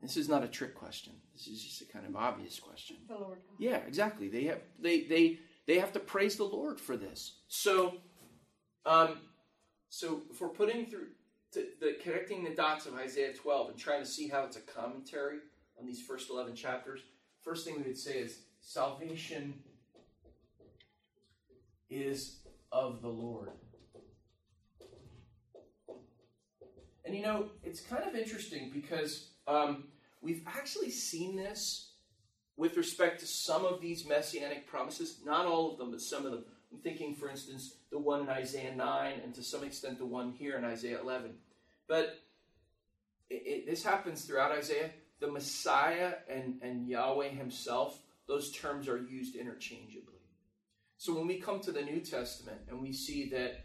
This 0.03 0.17
is 0.17 0.29
not 0.29 0.45
a 0.45 0.49
trick 0.49 0.77
question. 0.77 1.13
This 1.35 1.49
is 1.49 1.63
just 1.63 1.83
a 1.83 1.87
kind 1.87 2.07
of 2.07 2.15
obvious 2.15 2.61
question. 2.61 2.97
The 3.09 3.15
Lord. 3.15 3.39
Yeah, 3.59 3.79
exactly. 3.87 4.29
They 4.29 4.45
have 4.45 4.61
they 4.81 5.03
they 5.03 5.39
they 5.67 5.79
have 5.79 5.93
to 5.93 6.01
praise 6.01 6.37
the 6.37 6.45
Lord 6.45 6.81
for 6.81 6.97
this. 6.97 7.35
So, 7.49 7.95
um, 8.87 9.19
so 9.89 10.23
for 10.35 10.49
putting 10.49 10.87
through 10.87 11.09
to, 11.53 11.65
the 11.81 11.97
connecting 12.03 12.45
the 12.45 12.51
dots 12.51 12.87
of 12.87 12.95
Isaiah 12.95 13.33
12 13.33 13.71
and 13.71 13.79
trying 13.79 14.03
to 14.03 14.09
see 14.09 14.29
how 14.29 14.45
it's 14.45 14.57
a 14.57 14.61
commentary 14.61 15.39
on 15.79 15.87
these 15.87 16.03
first 16.03 16.31
11 16.31 16.55
chapters, 16.55 17.01
first 17.43 17.65
thing 17.65 17.77
we 17.77 17.83
would 17.83 17.99
say 17.99 18.19
is 18.19 18.41
salvation 18.61 19.55
is 21.91 22.41
of 22.71 23.01
the 23.01 23.09
Lord. 23.09 23.51
And 27.05 27.17
you 27.17 27.23
know, 27.23 27.49
it's 27.63 27.81
kind 27.81 28.05
of 28.05 28.15
interesting 28.15 28.71
because 28.73 29.31
um, 29.47 29.85
we've 30.21 30.43
actually 30.47 30.91
seen 30.91 31.37
this 31.37 31.93
with 32.59 32.77
respect 32.77 33.21
to 33.21 33.27
some 33.27 33.65
of 33.65 33.81
these 33.81 34.07
messianic 34.07 34.67
promises, 34.67 35.21
not 35.25 35.47
all 35.47 35.73
of 35.73 35.79
them, 35.79 35.91
but 35.91 36.01
some 36.01 36.27
of 36.27 36.33
them. 36.33 36.45
I'm 36.73 36.81
thinking, 36.81 37.15
for 37.15 37.31
instance, 37.31 37.77
the 37.91 37.99
one 37.99 38.21
in 38.21 38.29
Isaiah 38.29 38.75
9, 38.75 39.21
and 39.25 39.35
to 39.35 39.43
some 39.43 39.65
extent 39.65 39.99
the 39.99 40.07
one 40.07 40.33
here 40.33 40.57
in 40.57 40.65
Isaiah 40.65 41.01
11. 41.01 41.35
But 41.87 42.19
it, 43.31 43.43
it, 43.47 43.67
this 43.67 43.83
happens 43.83 44.25
throughout 44.25 44.53
Isaiah. 44.53 44.91
The 45.21 45.31
Messiah 45.31 46.15
and, 46.31 46.61
and 46.63 46.89
Yahweh 46.89 47.31
Himself, 47.31 47.99
those 48.27 48.53
terms 48.53 48.89
are 48.89 48.99
used 48.99 49.35
interchangeably. 49.35 50.15
So 50.99 51.15
when 51.15 51.27
we 51.27 51.41
come 51.41 51.61
to 51.61 51.73
the 51.73 51.83
New 51.83 52.01
Testament 52.01 52.61
and 52.69 52.81
we 52.81 52.93
see 52.93 53.29
that 53.31 53.65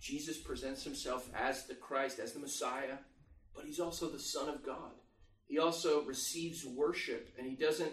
Jesus 0.00 0.38
presents 0.38 0.84
Himself 0.84 1.28
as 1.34 1.66
the 1.66 1.74
Christ, 1.74 2.18
as 2.18 2.32
the 2.32 2.40
Messiah, 2.40 2.98
but 3.54 3.64
He's 3.64 3.80
also 3.80 4.08
the 4.08 4.18
Son 4.18 4.48
of 4.48 4.64
God. 4.64 4.92
He 5.46 5.58
also 5.58 6.04
receives 6.04 6.64
worship, 6.64 7.34
and 7.38 7.46
He 7.46 7.56
doesn't 7.56 7.92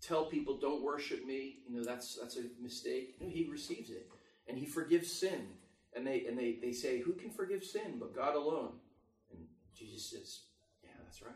tell 0.00 0.26
people, 0.26 0.58
"Don't 0.58 0.82
worship 0.82 1.24
me." 1.24 1.58
You 1.68 1.76
know 1.76 1.84
that's 1.84 2.16
that's 2.16 2.36
a 2.36 2.44
mistake. 2.60 3.16
He 3.20 3.48
receives 3.50 3.90
it, 3.90 4.08
and 4.48 4.58
He 4.58 4.66
forgives 4.66 5.12
sin 5.12 5.48
and 5.94 6.06
they 6.06 6.24
and 6.26 6.38
they, 6.38 6.58
they 6.60 6.72
say, 6.72 7.00
Who 7.00 7.12
can 7.14 7.30
forgive 7.30 7.64
sin 7.64 7.96
but 7.98 8.14
God 8.14 8.34
alone? 8.34 8.72
And 9.32 9.46
Jesus 9.76 10.10
says, 10.10 10.40
Yeah, 10.82 10.90
that's 11.02 11.22
right. 11.22 11.34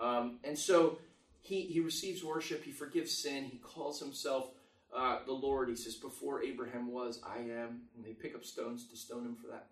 Um, 0.00 0.38
and 0.44 0.58
so 0.58 0.98
he, 1.40 1.62
he 1.62 1.80
receives 1.80 2.24
worship, 2.24 2.64
he 2.64 2.70
forgives 2.70 3.12
sin, 3.12 3.44
he 3.44 3.58
calls 3.58 4.00
himself 4.00 4.50
uh, 4.96 5.18
the 5.26 5.32
Lord. 5.32 5.68
He 5.68 5.76
says, 5.76 5.96
Before 5.96 6.42
Abraham 6.42 6.92
was, 6.92 7.20
I 7.26 7.38
am. 7.38 7.82
And 7.96 8.04
they 8.04 8.12
pick 8.12 8.34
up 8.34 8.44
stones 8.44 8.86
to 8.88 8.96
stone 8.96 9.24
him 9.24 9.36
for 9.36 9.48
that 9.48 9.66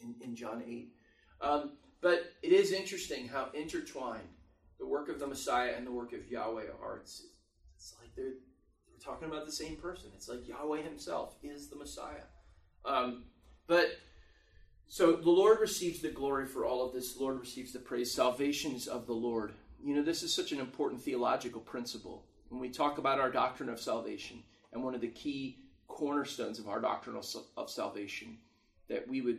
in, 0.00 0.14
in 0.22 0.34
John 0.34 0.62
8. 0.66 0.92
Um, 1.40 1.72
but 2.00 2.32
it 2.42 2.52
is 2.52 2.72
interesting 2.72 3.28
how 3.28 3.48
intertwined 3.54 4.22
the 4.82 4.88
work 4.88 5.08
of 5.08 5.20
the 5.20 5.26
Messiah 5.26 5.74
and 5.76 5.86
the 5.86 5.92
work 5.92 6.12
of 6.12 6.28
Yahweh 6.28 6.64
are. 6.84 6.96
It's, 6.96 7.22
it's 7.76 7.94
like 8.00 8.10
they're, 8.16 8.24
they're 8.24 9.04
talking 9.04 9.28
about 9.28 9.46
the 9.46 9.52
same 9.52 9.76
person. 9.76 10.10
It's 10.16 10.28
like 10.28 10.48
Yahweh 10.48 10.82
himself 10.82 11.36
is 11.42 11.68
the 11.68 11.76
Messiah. 11.76 12.26
Um, 12.84 13.24
but 13.68 13.92
so 14.88 15.12
the 15.12 15.30
Lord 15.30 15.60
receives 15.60 16.02
the 16.02 16.10
glory 16.10 16.46
for 16.46 16.66
all 16.66 16.84
of 16.84 16.92
this. 16.92 17.14
The 17.14 17.22
Lord 17.22 17.38
receives 17.38 17.72
the 17.72 17.78
praise. 17.78 18.12
Salvation 18.12 18.72
is 18.72 18.88
of 18.88 19.06
the 19.06 19.12
Lord. 19.12 19.52
You 19.84 19.94
know, 19.94 20.02
this 20.02 20.24
is 20.24 20.34
such 20.34 20.50
an 20.50 20.58
important 20.58 21.00
theological 21.00 21.60
principle. 21.60 22.26
When 22.48 22.60
we 22.60 22.68
talk 22.68 22.98
about 22.98 23.20
our 23.20 23.30
doctrine 23.30 23.68
of 23.68 23.80
salvation, 23.80 24.42
and 24.72 24.82
one 24.82 24.96
of 24.96 25.00
the 25.00 25.08
key 25.08 25.58
cornerstones 25.86 26.58
of 26.58 26.68
our 26.68 26.80
doctrine 26.80 27.16
of 27.56 27.70
salvation 27.70 28.38
that 28.88 29.06
we 29.06 29.20
would 29.20 29.38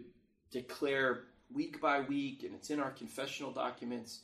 declare 0.52 1.24
week 1.52 1.82
by 1.82 2.00
week, 2.00 2.44
and 2.44 2.56
it's 2.56 2.70
in 2.70 2.80
our 2.80 2.92
confessional 2.92 3.52
documents, 3.52 4.22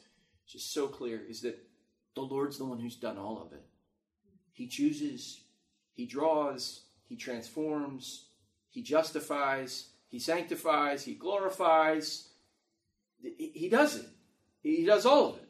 just 0.51 0.73
so 0.73 0.87
clear, 0.87 1.21
is 1.27 1.41
that 1.41 1.59
the 2.15 2.21
Lord's 2.21 2.57
the 2.57 2.65
one 2.65 2.79
who's 2.79 2.95
done 2.95 3.17
all 3.17 3.41
of 3.41 3.53
it. 3.53 3.63
He 4.51 4.67
chooses, 4.67 5.41
He 5.93 6.05
draws, 6.05 6.81
He 7.07 7.15
transforms, 7.15 8.29
he 8.69 8.83
justifies, 8.83 9.89
he 10.07 10.19
sanctifies, 10.19 11.03
he 11.03 11.15
glorifies. 11.15 12.29
He 13.21 13.67
does 13.69 13.97
it. 13.97 14.07
He 14.61 14.85
does 14.85 15.05
all 15.05 15.29
of 15.29 15.35
it. 15.37 15.49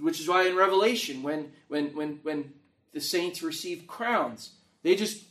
Which 0.00 0.20
is 0.20 0.28
why 0.28 0.46
in 0.46 0.56
Revelation, 0.56 1.22
when 1.22 1.52
when 1.68 1.94
when 1.94 2.20
when 2.22 2.52
the 2.92 3.00
saints 3.00 3.42
receive 3.42 3.86
crowns, 3.86 4.52
they 4.82 4.96
just 4.96 5.24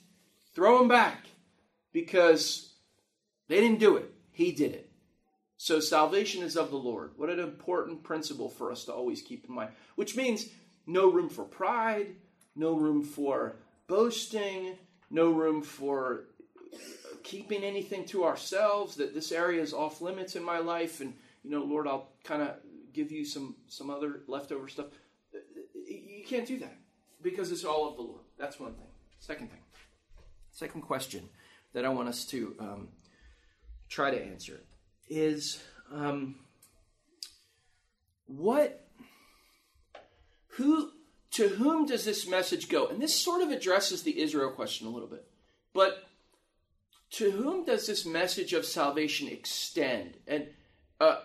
throw 0.54 0.80
them 0.80 0.88
back 0.88 1.28
because 1.92 2.74
they 3.48 3.60
didn't 3.60 3.80
do 3.80 3.98
it. 3.98 4.14
He 4.32 4.52
did 4.52 4.74
it. 4.74 4.89
So 5.62 5.82
salvation 5.82 6.42
is 6.42 6.56
of 6.56 6.72
the 6.72 6.78
Lord. 6.78 7.12
What 7.18 7.30
an 7.30 7.42
important 7.42 8.02
principle 8.02 8.50
for 8.50 8.72
us 8.72 8.86
to 8.86 8.94
always 8.94 9.22
keep 9.22 9.46
in 9.46 9.54
mind. 9.54 9.72
Which 9.96 10.16
means 10.16 10.48
no 10.88 11.12
room 11.12 11.28
for 11.28 11.44
pride, 11.44 12.16
no 12.56 12.76
room 12.76 13.04
for 13.04 13.58
boasting, 13.86 14.78
no 15.12 15.32
room 15.32 15.62
for 15.62 16.28
keeping 17.24 17.66
anything 17.66 18.06
to 18.06 18.24
ourselves, 18.24 18.96
that 18.96 19.14
this 19.14 19.34
area 19.34 19.62
is 19.62 19.74
off 19.74 20.00
limits 20.00 20.38
in 20.38 20.44
my 20.46 20.60
life, 20.60 21.02
and 21.02 21.14
you 21.44 21.52
know, 21.52 21.62
Lord, 21.62 21.90
I'll 21.90 22.08
kind 22.24 22.42
of 22.42 22.56
give 22.94 23.12
you 23.12 23.26
some 23.26 23.58
some 23.68 23.90
other 23.90 24.22
leftover 24.28 24.70
stuff. 24.70 24.86
You 25.74 26.24
can't 26.26 26.48
do 26.48 26.60
that 26.60 26.78
because 27.22 27.52
it's 27.52 27.66
all 27.66 27.90
of 27.90 27.98
the 27.98 28.04
Lord. 28.04 28.22
That's 28.38 28.62
one 28.62 28.76
thing. 28.76 28.88
Second 29.20 29.50
thing, 29.50 29.64
second 30.54 30.84
question 30.84 31.28
that 31.74 31.84
I 31.84 31.90
want 31.90 32.08
us 32.08 32.24
to 32.28 32.56
um, 32.62 32.88
try 33.90 34.10
to 34.10 34.24
answer 34.24 34.62
is 35.10 35.62
um, 35.92 36.36
what, 38.28 38.88
who, 40.50 40.92
to 41.32 41.48
whom 41.48 41.86
does 41.86 42.06
this 42.06 42.28
message 42.28 42.70
go? 42.70 42.88
And 42.88 43.02
this 43.02 43.16
sort 43.16 43.42
of 43.42 43.50
addresses 43.50 44.04
the 44.04 44.22
Israel 44.22 44.52
question 44.52 44.88
a 44.88 44.92
little 44.92 45.10
bit, 45.10 45.28
but 45.74 46.10
to 47.12 47.32
whom 47.32 47.66
does 47.66 47.88
this 47.88 48.06
message 48.06 48.54
of 48.54 48.66
salvation 48.66 49.28
extend? 49.28 50.18
And 50.28 50.48
uh, 51.00 51.18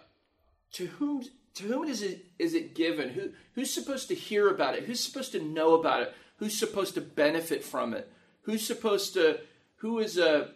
to 0.72 0.86
whom 0.86 1.24
to 1.54 1.64
whom 1.64 1.84
is 1.84 2.02
it 2.02 2.26
is 2.38 2.54
it 2.54 2.74
given? 2.74 3.10
Who 3.10 3.30
who's 3.54 3.72
supposed 3.72 4.08
to 4.08 4.14
hear 4.14 4.48
about 4.48 4.74
it? 4.76 4.84
Who's 4.84 5.00
supposed 5.00 5.32
to 5.32 5.42
know 5.42 5.74
about 5.74 6.02
it? 6.02 6.14
Who's 6.38 6.58
supposed 6.58 6.94
to 6.94 7.00
benefit 7.00 7.62
from 7.62 7.94
it? 7.94 8.10
Who's 8.42 8.66
supposed 8.66 9.14
to 9.14 9.40
who 9.76 9.98
is 9.98 10.18
a 10.18 10.50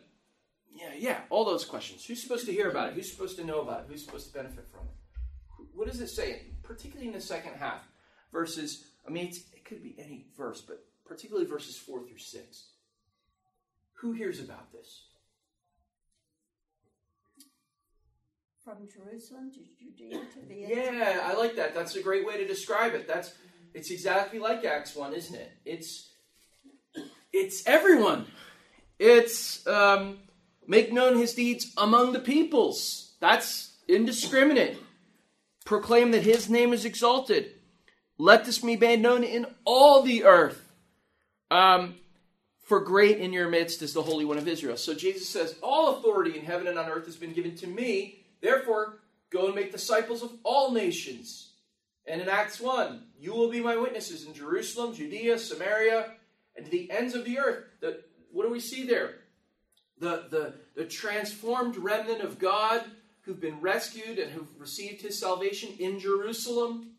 yeah 0.75 0.93
yeah 0.97 1.21
all 1.31 1.45
those 1.45 1.65
questions. 1.65 2.05
Who's 2.05 2.23
supposed 2.23 2.47
to 2.47 2.53
hear 2.53 2.71
about 2.71 2.89
it? 2.89 2.95
Who's 2.95 3.11
supposed 3.11 3.37
to 3.39 3.45
know 3.45 3.61
about 3.61 3.81
it? 3.81 3.87
Who's 3.89 4.05
supposed 4.05 4.29
to 4.29 4.33
benefit 4.33 4.67
from 4.71 4.87
it? 4.87 5.67
What 5.75 5.89
does 5.89 6.01
it 6.01 6.09
say? 6.09 6.43
Particularly 6.63 7.09
in 7.09 7.15
the 7.15 7.21
second 7.21 7.55
half, 7.55 7.83
verses. 8.33 8.85
I 9.07 9.11
mean, 9.11 9.29
it 9.29 9.65
could 9.65 9.83
be 9.83 9.97
any 9.99 10.27
verse, 10.37 10.61
but 10.61 10.85
particularly 11.07 11.47
verses 11.47 11.77
four 11.77 12.03
through 12.03 12.19
six. 12.19 12.67
Who 13.95 14.13
hears 14.13 14.41
about 14.41 14.73
this? 14.73 15.05
from 18.69 18.87
Jerusalem 18.87 19.51
to 19.53 19.61
Judea 19.79 20.21
to 20.35 20.47
the 20.47 20.55
Yeah, 20.55 21.21
I 21.25 21.35
like 21.35 21.57
that. 21.57 21.75
That's 21.75 21.97
a 21.97 22.03
great 22.03 22.27
way 22.27 22.37
to 22.37 22.47
describe 22.47 22.95
it. 22.95 23.09
That's 23.09 23.33
it's 23.73 23.91
exactly 23.91 24.39
like 24.39 24.65
Acts 24.65 24.95
one, 24.95 25.15
isn't 25.15 25.35
it? 25.35 25.53
It's 25.65 26.11
it's 27.33 27.67
everyone. 27.67 28.27
It's 28.99 29.67
um, 29.67 30.19
make 30.69 30.93
known 30.93 31.19
his 31.19 31.35
deeds 31.35 31.73
among 31.77 32.13
the 32.13 32.21
peoples. 32.21 33.15
That's 33.19 33.73
indiscriminate. 33.89 34.79
Proclaim 35.65 36.13
that 36.13 36.23
his 36.23 36.49
name 36.49 36.73
is 36.73 36.85
exalted. 36.85 37.51
Let 38.19 38.45
this 38.45 38.59
be 38.59 38.77
made 38.77 39.01
known 39.01 39.25
in 39.25 39.47
all 39.65 40.03
the 40.03 40.25
earth. 40.25 40.65
Um, 41.51 41.97
for 42.63 42.81
great 42.81 43.19
in 43.19 43.33
your 43.33 43.49
midst 43.49 43.81
is 43.81 43.95
the 43.95 44.03
Holy 44.03 44.27
One 44.27 44.39
of 44.39 44.47
Israel. 44.47 44.77
So 44.77 44.95
Jesus 44.95 45.29
says, 45.29 45.57
All 45.63 45.97
authority 45.97 46.39
in 46.39 46.45
heaven 46.45 46.67
and 46.67 46.79
on 46.79 46.89
earth 46.89 47.07
has 47.07 47.17
been 47.17 47.33
given 47.33 47.57
to 47.57 47.67
me. 47.67 48.27
Therefore, 48.43 48.99
go 49.31 49.47
and 49.47 49.55
make 49.55 49.73
disciples 49.73 50.23
of 50.23 50.33
all 50.45 50.73
nations. 50.73 51.53
And 52.07 52.21
in 52.21 52.29
Acts 52.29 52.61
1, 52.61 53.03
you 53.19 53.33
will 53.35 53.51
be 53.51 53.61
my 53.61 53.77
witnesses 53.77 54.27
in 54.27 54.35
Jerusalem, 54.35 54.95
Judea, 54.95 55.39
Samaria, 55.39 56.13
and 56.57 56.65
to 56.65 56.71
the 56.71 56.91
ends 56.91 57.15
of 57.15 57.25
the 57.25 57.39
earth. 57.39 57.65
The, 57.81 58.01
what 58.33 58.45
do 58.45 58.53
we 58.53 58.61
see 58.61 58.87
there? 58.87 59.15
The, 60.01 60.27
the, 60.31 60.55
the 60.77 60.85
transformed 60.85 61.77
remnant 61.77 62.21
of 62.21 62.39
God 62.39 62.85
who've 63.23 63.41
been 63.41 63.61
rescued 63.61 64.19
and 64.19 64.31
who've 64.31 64.59
received 64.59 65.03
his 65.03 65.19
salvation 65.19 65.71
in 65.79 65.99
Jerusalem. 65.99 66.93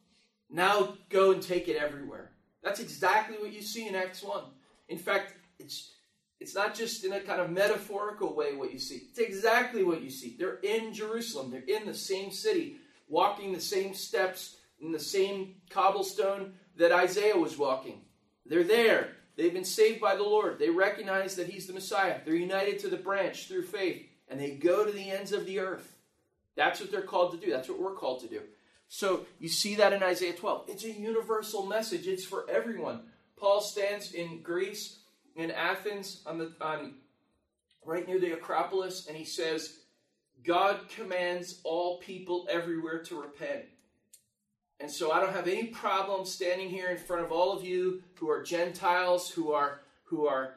Now 0.50 0.98
go 1.10 1.32
and 1.32 1.42
take 1.42 1.68
it 1.68 1.78
everywhere. 1.78 2.32
That's 2.64 2.80
exactly 2.80 3.38
what 3.38 3.54
you 3.54 3.62
see 3.62 3.88
in 3.88 3.96
Acts 3.96 4.22
1. 4.22 4.44
In 4.90 4.98
fact, 4.98 5.34
it's 5.60 5.94
it's 6.40 6.56
not 6.56 6.74
just 6.74 7.04
in 7.04 7.12
a 7.12 7.20
kind 7.20 7.42
of 7.42 7.50
metaphorical 7.50 8.34
way 8.34 8.56
what 8.56 8.72
you 8.72 8.80
see. 8.80 9.02
It's 9.10 9.20
exactly 9.20 9.84
what 9.84 10.02
you 10.02 10.10
see. 10.10 10.36
They're 10.40 10.60
in 10.60 10.94
Jerusalem. 10.94 11.52
They're 11.52 11.78
in 11.78 11.86
the 11.86 11.94
same 11.94 12.32
city, 12.32 12.78
walking 13.10 13.52
the 13.52 13.60
same 13.60 13.94
steps 13.94 14.56
in 14.80 14.92
the 14.92 15.00
same 15.00 15.56
cobblestone 15.70 16.54
that 16.78 16.94
Isaiah 16.94 17.36
was 17.36 17.58
walking. 17.58 18.02
They're 18.46 18.64
there. 18.64 19.18
They've 19.40 19.54
been 19.54 19.64
saved 19.64 20.02
by 20.02 20.18
the 20.18 20.24
Lord. 20.24 20.60
They 20.60 20.70
recognize 20.70 21.38
that 21.38 21.48
He's 21.48 21.66
the 21.66 21.72
Messiah. 21.72 22.20
They're 22.26 22.36
united 22.36 22.80
to 22.80 22.90
the 22.90 22.98
branch 22.98 23.48
through 23.48 23.64
faith, 23.64 24.06
and 24.28 24.38
they 24.38 24.52
go 24.52 24.84
to 24.84 24.92
the 24.92 25.12
ends 25.12 25.32
of 25.32 25.46
the 25.46 25.60
earth. 25.60 25.96
That's 26.58 26.82
what 26.82 26.92
they're 26.92 27.02
called 27.02 27.32
to 27.32 27.38
do. 27.38 27.50
That's 27.50 27.70
what 27.70 27.80
we're 27.80 27.96
called 27.96 28.20
to 28.22 28.28
do. 28.28 28.42
So 28.90 29.26
you 29.40 29.48
see 29.48 29.76
that 29.76 29.94
in 29.94 30.04
Isaiah 30.04 30.34
12. 30.34 30.66
It's 30.68 30.84
a 30.84 30.92
universal 30.92 31.66
message. 31.66 32.06
It's 32.06 32.26
for 32.26 32.50
everyone. 32.50 33.04
Paul 33.38 33.62
stands 33.62 34.12
in 34.12 34.42
Greece, 34.42 34.98
in 35.38 35.52
Athens, 35.52 36.22
on 36.26 36.38
the 36.38 36.52
on 36.60 36.96
right 37.86 38.06
near 38.06 38.20
the 38.20 38.34
Acropolis, 38.34 39.08
and 39.08 39.16
he 39.16 39.24
says, 39.24 39.80
God 40.44 40.82
commands 40.90 41.62
all 41.64 42.00
people 42.00 42.46
everywhere 42.52 43.04
to 43.04 43.22
repent. 43.22 43.64
And 44.80 44.90
so 44.90 45.12
I 45.12 45.20
don't 45.20 45.34
have 45.34 45.48
any 45.48 45.66
problem 45.66 46.26
standing 46.26 46.70
here 46.70 46.90
in 46.90 46.98
front 46.98 47.24
of 47.24 47.32
all 47.32 47.52
of 47.52 47.64
you 47.64 48.02
who 48.16 48.30
are 48.30 48.42
Gentiles, 48.42 49.30
who 49.30 49.52
are 49.52 49.82
who 50.06 50.26
are 50.28 50.56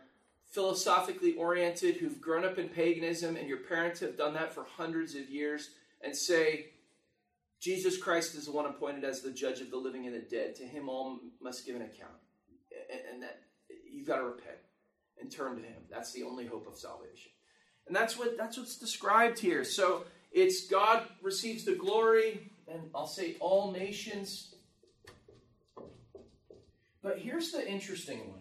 philosophically 0.50 1.34
oriented, 1.34 1.96
who've 1.96 2.20
grown 2.20 2.44
up 2.44 2.58
in 2.58 2.68
paganism, 2.68 3.36
and 3.36 3.48
your 3.48 3.58
parents 3.58 4.00
have 4.00 4.16
done 4.16 4.34
that 4.34 4.52
for 4.52 4.64
hundreds 4.64 5.14
of 5.14 5.28
years, 5.28 5.70
and 6.02 6.16
say, 6.16 6.66
Jesus 7.60 7.96
Christ 7.96 8.34
is 8.34 8.46
the 8.46 8.52
one 8.52 8.66
appointed 8.66 9.04
as 9.04 9.20
the 9.20 9.30
judge 9.30 9.60
of 9.60 9.70
the 9.70 9.76
living 9.76 10.06
and 10.06 10.14
the 10.14 10.20
dead. 10.20 10.54
To 10.56 10.64
him 10.64 10.88
all 10.88 11.20
must 11.40 11.64
give 11.64 11.76
an 11.76 11.82
account. 11.82 12.12
And 13.10 13.22
that 13.22 13.40
you've 13.90 14.06
got 14.06 14.16
to 14.16 14.24
repent 14.24 14.58
and 15.20 15.30
turn 15.30 15.56
to 15.56 15.62
him. 15.62 15.82
That's 15.90 16.12
the 16.12 16.24
only 16.24 16.46
hope 16.46 16.66
of 16.66 16.76
salvation. 16.76 17.30
And 17.86 17.94
that's 17.94 18.18
what 18.18 18.36
that's 18.36 18.58
what's 18.58 18.76
described 18.78 19.38
here. 19.38 19.64
So 19.64 20.04
it's 20.32 20.66
God 20.66 21.06
receives 21.22 21.64
the 21.64 21.74
glory, 21.74 22.51
and 22.72 22.82
I'll 22.94 23.06
say 23.06 23.36
all 23.40 23.70
nations. 23.72 24.54
But 27.02 27.18
here's 27.18 27.50
the 27.50 27.68
interesting 27.68 28.30
one. 28.30 28.40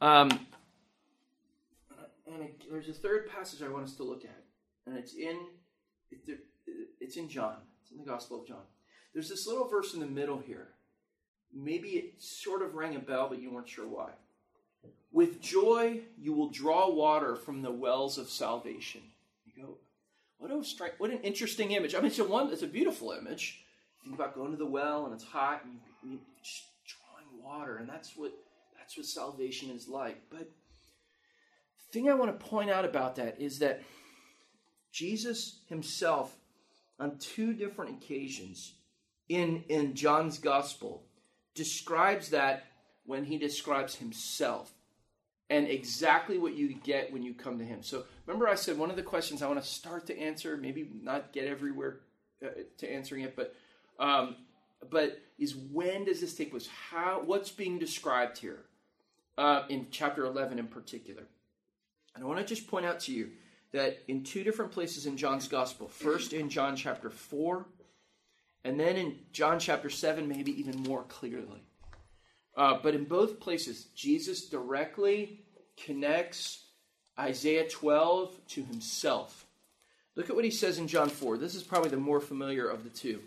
Um, 0.00 0.46
and 2.26 2.42
it, 2.42 2.62
there's 2.70 2.88
a 2.88 2.92
third 2.92 3.28
passage 3.28 3.62
I 3.62 3.68
want 3.68 3.84
us 3.84 3.96
to 3.96 4.04
look 4.04 4.24
at, 4.24 4.44
and 4.86 4.96
it's 4.96 5.14
in 5.14 5.38
it's 7.00 7.16
in 7.16 7.28
John. 7.28 7.56
It's 7.82 7.90
in 7.90 7.98
the 7.98 8.04
Gospel 8.04 8.40
of 8.40 8.46
John. 8.46 8.62
There's 9.12 9.28
this 9.28 9.46
little 9.46 9.68
verse 9.68 9.94
in 9.94 10.00
the 10.00 10.06
middle 10.06 10.38
here. 10.38 10.68
Maybe 11.52 11.88
it 11.90 12.14
sort 12.18 12.62
of 12.62 12.74
rang 12.74 12.96
a 12.96 13.00
bell, 13.00 13.28
but 13.28 13.40
you 13.40 13.50
weren't 13.50 13.68
sure 13.68 13.88
why. 13.88 14.10
With 15.10 15.40
joy, 15.40 16.02
you 16.18 16.34
will 16.34 16.50
draw 16.50 16.90
water 16.90 17.34
from 17.34 17.62
the 17.62 17.70
wells 17.70 18.18
of 18.18 18.28
salvation. 18.28 19.00
What 20.38 20.52
a 20.52 20.64
strike! 20.64 20.94
What 20.98 21.10
an 21.10 21.20
interesting 21.22 21.72
image. 21.72 21.94
I 21.94 21.98
mean, 21.98 22.06
it's 22.06 22.18
a 22.18 22.24
one. 22.24 22.52
It's 22.52 22.62
a 22.62 22.68
beautiful 22.68 23.12
image. 23.12 23.60
Think 24.04 24.14
about 24.14 24.34
going 24.34 24.52
to 24.52 24.56
the 24.56 24.66
well 24.66 25.04
and 25.04 25.14
it's 25.14 25.24
hot 25.24 25.64
and 25.64 25.74
you, 25.74 26.10
you 26.12 26.18
just 26.42 26.62
drawing 26.86 27.42
water, 27.44 27.78
and 27.78 27.88
that's 27.88 28.16
what 28.16 28.32
that's 28.78 28.96
what 28.96 29.06
salvation 29.06 29.70
is 29.70 29.88
like. 29.88 30.22
But 30.30 30.48
the 30.48 31.92
thing 31.92 32.08
I 32.08 32.14
want 32.14 32.38
to 32.38 32.46
point 32.46 32.70
out 32.70 32.84
about 32.84 33.16
that 33.16 33.40
is 33.40 33.58
that 33.58 33.82
Jesus 34.92 35.60
Himself, 35.68 36.36
on 37.00 37.18
two 37.18 37.52
different 37.52 38.02
occasions 38.02 38.74
in 39.28 39.64
in 39.68 39.94
John's 39.94 40.38
Gospel, 40.38 41.02
describes 41.54 42.30
that 42.30 42.66
when 43.04 43.24
he 43.24 43.38
describes 43.38 43.96
Himself 43.96 44.72
and 45.50 45.66
exactly 45.66 46.38
what 46.38 46.54
you 46.54 46.74
get 46.74 47.12
when 47.12 47.22
you 47.22 47.34
come 47.34 47.58
to 47.58 47.64
him. 47.64 47.82
So 47.82 48.04
remember, 48.26 48.48
I 48.48 48.54
said 48.54 48.76
one 48.76 48.90
of 48.90 48.96
the 48.96 49.02
questions 49.02 49.42
I 49.42 49.46
want 49.46 49.62
to 49.62 49.66
start 49.66 50.06
to 50.06 50.18
answer, 50.18 50.56
maybe 50.56 50.90
not 51.02 51.32
get 51.32 51.46
everywhere 51.46 52.00
uh, 52.44 52.48
to 52.78 52.92
answering 52.92 53.22
it, 53.22 53.34
but 53.34 53.54
um, 53.98 54.36
but 54.90 55.20
is 55.38 55.56
when 55.56 56.04
does 56.04 56.20
this 56.20 56.34
take 56.34 56.50
place? 56.50 56.68
How 56.90 57.22
what's 57.24 57.50
being 57.50 57.78
described 57.78 58.38
here 58.38 58.60
uh, 59.36 59.62
in 59.68 59.88
chapter 59.90 60.24
eleven 60.24 60.58
in 60.58 60.66
particular? 60.66 61.24
And 62.14 62.24
I 62.24 62.26
want 62.26 62.40
to 62.40 62.44
just 62.44 62.68
point 62.68 62.86
out 62.86 63.00
to 63.00 63.12
you 63.12 63.30
that 63.72 63.98
in 64.08 64.24
two 64.24 64.44
different 64.44 64.72
places 64.72 65.06
in 65.06 65.16
John's 65.16 65.48
gospel, 65.48 65.88
first 65.88 66.32
in 66.32 66.48
John 66.48 66.76
chapter 66.76 67.10
four, 67.10 67.66
and 68.64 68.78
then 68.78 68.96
in 68.96 69.18
John 69.32 69.58
chapter 69.58 69.90
seven, 69.90 70.28
maybe 70.28 70.58
even 70.60 70.82
more 70.82 71.04
clearly. 71.04 71.62
Uh, 72.58 72.76
but 72.82 72.92
in 72.92 73.04
both 73.04 73.38
places, 73.38 73.84
Jesus 73.94 74.46
directly 74.46 75.38
connects 75.84 76.64
Isaiah 77.16 77.68
12 77.68 78.36
to 78.48 78.64
himself. 78.64 79.46
Look 80.16 80.28
at 80.28 80.34
what 80.34 80.44
he 80.44 80.50
says 80.50 80.78
in 80.78 80.88
John 80.88 81.08
4. 81.08 81.38
This 81.38 81.54
is 81.54 81.62
probably 81.62 81.90
the 81.90 81.96
more 81.96 82.20
familiar 82.20 82.68
of 82.68 82.82
the 82.82 82.90
two. 82.90 83.20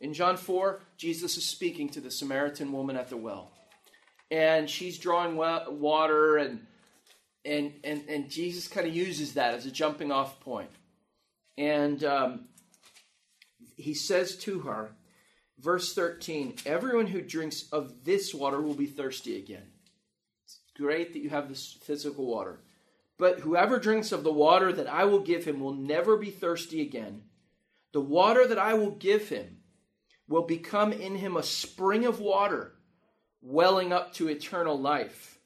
In 0.00 0.12
John 0.12 0.36
4, 0.36 0.80
Jesus 0.96 1.36
is 1.36 1.46
speaking 1.46 1.88
to 1.90 2.00
the 2.00 2.10
Samaritan 2.10 2.72
woman 2.72 2.96
at 2.96 3.10
the 3.10 3.16
well. 3.16 3.52
And 4.28 4.68
she's 4.68 4.98
drawing 4.98 5.36
water, 5.36 6.36
and, 6.36 6.66
and, 7.44 7.74
and, 7.84 8.02
and 8.08 8.28
Jesus 8.28 8.66
kind 8.66 8.88
of 8.88 8.94
uses 8.94 9.34
that 9.34 9.54
as 9.54 9.66
a 9.66 9.70
jumping 9.70 10.10
off 10.10 10.40
point. 10.40 10.70
And 11.56 12.02
um, 12.02 12.46
he 13.76 13.94
says 13.94 14.36
to 14.38 14.60
her, 14.60 14.90
Verse 15.58 15.94
13 15.94 16.56
Everyone 16.66 17.06
who 17.06 17.20
drinks 17.20 17.68
of 17.72 18.04
this 18.04 18.34
water 18.34 18.60
will 18.60 18.74
be 18.74 18.86
thirsty 18.86 19.36
again. 19.36 19.66
It's 20.44 20.60
great 20.76 21.12
that 21.12 21.22
you 21.22 21.30
have 21.30 21.48
this 21.48 21.76
physical 21.82 22.26
water. 22.26 22.60
But 23.18 23.40
whoever 23.40 23.80
drinks 23.80 24.12
of 24.12 24.22
the 24.22 24.32
water 24.32 24.72
that 24.72 24.86
I 24.86 25.04
will 25.04 25.20
give 25.20 25.44
him 25.44 25.58
will 25.58 25.74
never 25.74 26.16
be 26.16 26.30
thirsty 26.30 26.80
again. 26.80 27.22
The 27.92 28.00
water 28.00 28.46
that 28.46 28.58
I 28.58 28.74
will 28.74 28.92
give 28.92 29.28
him 29.28 29.58
will 30.28 30.44
become 30.44 30.92
in 30.92 31.16
him 31.16 31.36
a 31.36 31.42
spring 31.42 32.04
of 32.04 32.20
water 32.20 32.74
welling 33.42 33.92
up 33.92 34.12
to 34.14 34.28
eternal 34.28 34.78
life. 34.78 35.38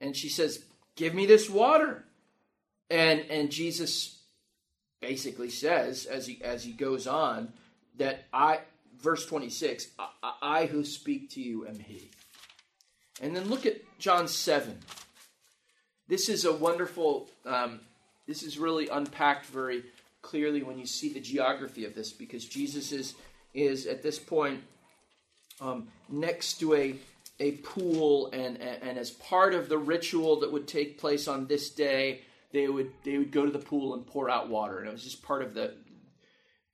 And 0.00 0.16
she 0.16 0.28
says, 0.28 0.64
Give 0.94 1.14
me 1.14 1.26
this 1.26 1.48
water. 1.48 2.04
And, 2.90 3.20
and 3.30 3.50
Jesus 3.50 4.20
basically 5.00 5.50
says, 5.50 6.04
as 6.04 6.26
he, 6.26 6.42
as 6.42 6.62
he 6.62 6.72
goes 6.72 7.06
on, 7.06 7.52
that 7.96 8.24
I, 8.32 8.60
verse 9.02 9.26
26 9.26 9.88
I, 9.98 10.32
I, 10.40 10.66
who 10.66 10.84
speak 10.84 11.30
to 11.30 11.42
you 11.42 11.66
am 11.66 11.78
he. 11.78 12.10
And 13.20 13.36
then 13.36 13.48
look 13.48 13.66
at 13.66 13.76
John 13.98 14.28
7. 14.28 14.78
This 16.08 16.28
is 16.28 16.44
a 16.44 16.52
wonderful, 16.52 17.28
um, 17.44 17.80
this 18.26 18.42
is 18.42 18.58
really 18.58 18.88
unpacked 18.88 19.46
very 19.46 19.84
clearly 20.22 20.62
when 20.62 20.78
you 20.78 20.86
see 20.86 21.12
the 21.12 21.20
geography 21.20 21.84
of 21.84 21.94
this 21.94 22.12
because 22.12 22.44
Jesus 22.44 22.92
is, 22.92 23.14
is 23.54 23.86
at 23.86 24.02
this 24.02 24.18
point 24.18 24.60
um, 25.60 25.88
next 26.08 26.58
to 26.60 26.74
a, 26.74 26.96
a 27.38 27.52
pool, 27.52 28.30
and, 28.32 28.60
and, 28.60 28.82
and 28.82 28.98
as 28.98 29.10
part 29.10 29.54
of 29.54 29.68
the 29.68 29.78
ritual 29.78 30.40
that 30.40 30.50
would 30.50 30.66
take 30.66 30.98
place 30.98 31.28
on 31.28 31.46
this 31.46 31.70
day, 31.70 32.22
they 32.52 32.68
would, 32.68 32.90
they 33.04 33.18
would 33.18 33.30
go 33.30 33.44
to 33.44 33.52
the 33.52 33.58
pool 33.58 33.94
and 33.94 34.06
pour 34.06 34.28
out 34.28 34.48
water. 34.48 34.78
And 34.78 34.88
it 34.88 34.92
was 34.92 35.04
just 35.04 35.22
part 35.22 35.42
of 35.42 35.54
the, 35.54 35.74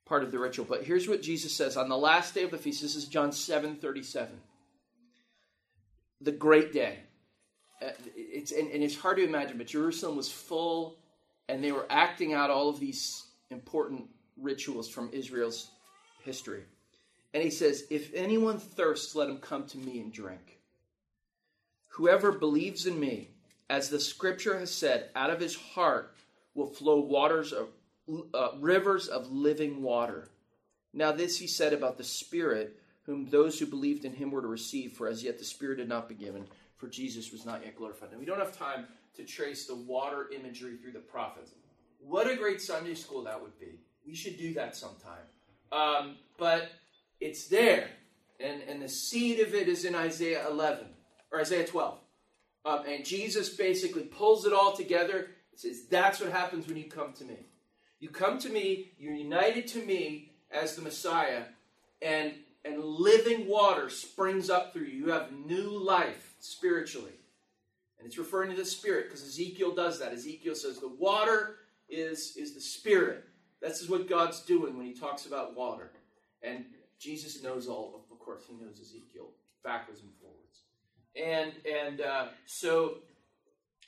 part 0.09 0.23
of 0.23 0.31
the 0.31 0.39
ritual. 0.39 0.65
But 0.67 0.83
here's 0.83 1.07
what 1.07 1.21
Jesus 1.21 1.53
says 1.53 1.77
on 1.77 1.87
the 1.87 1.97
last 1.97 2.33
day 2.33 2.43
of 2.43 2.51
the 2.51 2.57
feast. 2.57 2.81
This 2.81 2.95
is 2.95 3.05
John 3.05 3.31
7 3.31 3.75
37. 3.75 4.27
The 6.21 6.31
great 6.31 6.73
day. 6.73 6.97
Uh, 7.81 7.91
it's, 8.15 8.51
and, 8.51 8.69
and 8.71 8.83
it's 8.83 8.97
hard 8.97 9.17
to 9.17 9.23
imagine, 9.23 9.57
but 9.57 9.67
Jerusalem 9.67 10.17
was 10.17 10.29
full, 10.29 10.97
and 11.47 11.63
they 11.63 11.71
were 11.71 11.85
acting 11.89 12.33
out 12.33 12.49
all 12.49 12.67
of 12.67 12.79
these 12.79 13.23
important 13.51 14.09
rituals 14.35 14.89
from 14.89 15.09
Israel's 15.13 15.69
history. 16.23 16.63
And 17.33 17.41
he 17.41 17.51
says, 17.51 17.85
If 17.89 18.13
anyone 18.13 18.59
thirsts, 18.59 19.15
let 19.15 19.29
him 19.29 19.37
come 19.37 19.65
to 19.67 19.77
me 19.77 19.99
and 19.99 20.11
drink. 20.11 20.59
Whoever 21.89 22.31
believes 22.31 22.85
in 22.85 22.99
me, 22.99 23.29
as 23.69 23.89
the 23.89 23.99
scripture 23.99 24.57
has 24.57 24.71
said, 24.71 25.09
out 25.15 25.29
of 25.29 25.39
his 25.39 25.55
heart 25.55 26.15
will 26.55 26.67
flow 26.67 26.99
waters 26.99 27.53
of 27.53 27.69
uh, 28.33 28.49
rivers 28.59 29.07
of 29.07 29.31
living 29.31 29.81
water. 29.81 30.27
Now, 30.93 31.11
this 31.11 31.37
he 31.37 31.47
said 31.47 31.73
about 31.73 31.97
the 31.97 32.03
Spirit, 32.03 32.79
whom 33.03 33.29
those 33.29 33.59
who 33.59 33.65
believed 33.65 34.05
in 34.05 34.13
him 34.13 34.31
were 34.31 34.41
to 34.41 34.47
receive, 34.47 34.93
for 34.93 35.07
as 35.07 35.23
yet 35.23 35.37
the 35.39 35.45
Spirit 35.45 35.79
had 35.79 35.89
not 35.89 36.07
been 36.07 36.17
given, 36.17 36.47
for 36.77 36.87
Jesus 36.87 37.31
was 37.31 37.45
not 37.45 37.63
yet 37.63 37.75
glorified. 37.75 38.11
Now, 38.11 38.19
we 38.19 38.25
don't 38.25 38.39
have 38.39 38.57
time 38.57 38.85
to 39.15 39.23
trace 39.23 39.67
the 39.67 39.75
water 39.75 40.29
imagery 40.35 40.77
through 40.77 40.93
the 40.93 40.99
prophets. 40.99 41.51
What 41.99 42.29
a 42.29 42.35
great 42.35 42.61
Sunday 42.61 42.95
school 42.95 43.23
that 43.23 43.41
would 43.41 43.59
be. 43.59 43.79
We 44.05 44.15
should 44.15 44.37
do 44.37 44.53
that 44.53 44.75
sometime. 44.75 45.25
Um, 45.71 46.15
but 46.37 46.71
it's 47.19 47.47
there, 47.47 47.89
and, 48.39 48.61
and 48.67 48.81
the 48.81 48.89
seed 48.89 49.39
of 49.39 49.53
it 49.53 49.67
is 49.67 49.85
in 49.85 49.93
Isaiah 49.93 50.47
11, 50.49 50.85
or 51.31 51.41
Isaiah 51.41 51.67
12. 51.67 51.99
Um, 52.65 52.83
and 52.87 53.05
Jesus 53.05 53.49
basically 53.49 54.03
pulls 54.03 54.45
it 54.45 54.53
all 54.53 54.75
together. 54.75 55.27
Says, 55.55 55.85
That's 55.89 56.19
what 56.19 56.31
happens 56.31 56.67
when 56.67 56.77
you 56.77 56.85
come 56.85 57.13
to 57.13 57.25
me. 57.25 57.37
You 57.99 58.09
come 58.09 58.39
to 58.39 58.49
me, 58.49 58.91
you're 58.97 59.13
united 59.13 59.67
to 59.69 59.85
me 59.85 60.31
as 60.51 60.75
the 60.75 60.81
Messiah, 60.81 61.43
and, 62.01 62.33
and 62.63 62.83
living 62.83 63.47
water 63.47 63.89
springs 63.89 64.49
up 64.49 64.73
through 64.73 64.83
you. 64.83 65.05
You 65.05 65.11
have 65.11 65.31
new 65.31 65.69
life 65.69 66.35
spiritually. 66.39 67.11
And 67.97 68.07
it's 68.07 68.17
referring 68.17 68.49
to 68.51 68.55
the 68.55 68.65
Spirit 68.65 69.07
because 69.07 69.23
Ezekiel 69.23 69.75
does 69.75 69.99
that. 69.99 70.13
Ezekiel 70.13 70.55
says 70.55 70.79
the 70.79 70.87
water 70.87 71.57
is, 71.89 72.35
is 72.37 72.53
the 72.53 72.61
Spirit. 72.61 73.25
This 73.61 73.81
is 73.81 73.89
what 73.89 74.07
God's 74.07 74.41
doing 74.41 74.77
when 74.77 74.85
he 74.85 74.93
talks 74.93 75.25
about 75.25 75.57
water. 75.57 75.91
And 76.41 76.63
Jesus 76.97 77.43
knows 77.43 77.67
all, 77.67 78.05
of 78.09 78.19
course, 78.19 78.43
he 78.47 78.55
knows 78.55 78.79
Ezekiel 78.79 79.27
backwards 79.63 80.01
and 80.01 80.11
forwards. 80.21 80.61
And, 81.15 81.51
and 81.67 82.01
uh, 82.01 82.27
so, 82.45 82.99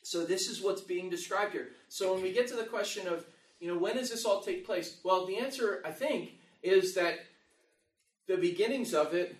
so 0.03 0.26
this 0.26 0.49
is 0.49 0.62
what's 0.62 0.82
being 0.82 1.09
described 1.09 1.53
here. 1.53 1.70
So 1.88 2.14
when 2.14 2.22
we 2.22 2.34
get 2.34 2.47
to 2.47 2.55
the 2.55 2.66
question 2.66 3.07
of 3.07 3.26
you 3.62 3.68
know, 3.68 3.78
when 3.78 3.95
does 3.95 4.09
this 4.09 4.26
all 4.26 4.41
take 4.41 4.66
place? 4.66 4.97
Well, 5.03 5.26
the 5.26 5.38
answer, 5.38 5.82
I 5.86 5.91
think, 5.91 6.32
is 6.64 6.95
that 6.95 7.20
the 8.28 8.36
beginnings 8.36 8.93
of 8.93 9.14
it, 9.14 9.36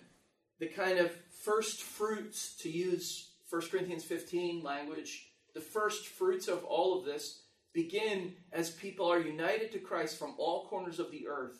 the 0.60 0.68
kind 0.68 0.98
of 0.98 1.10
first 1.42 1.82
fruits, 1.82 2.54
to 2.58 2.70
use 2.70 3.30
1 3.50 3.62
Corinthians 3.62 4.04
15 4.04 4.62
language, 4.62 5.26
the 5.54 5.60
first 5.60 6.06
fruits 6.06 6.46
of 6.46 6.64
all 6.64 6.98
of 6.98 7.04
this 7.04 7.42
begin 7.72 8.34
as 8.52 8.70
people 8.70 9.10
are 9.10 9.18
united 9.18 9.72
to 9.72 9.78
Christ 9.80 10.18
from 10.18 10.34
all 10.38 10.66
corners 10.68 11.00
of 11.00 11.10
the 11.10 11.26
earth 11.26 11.58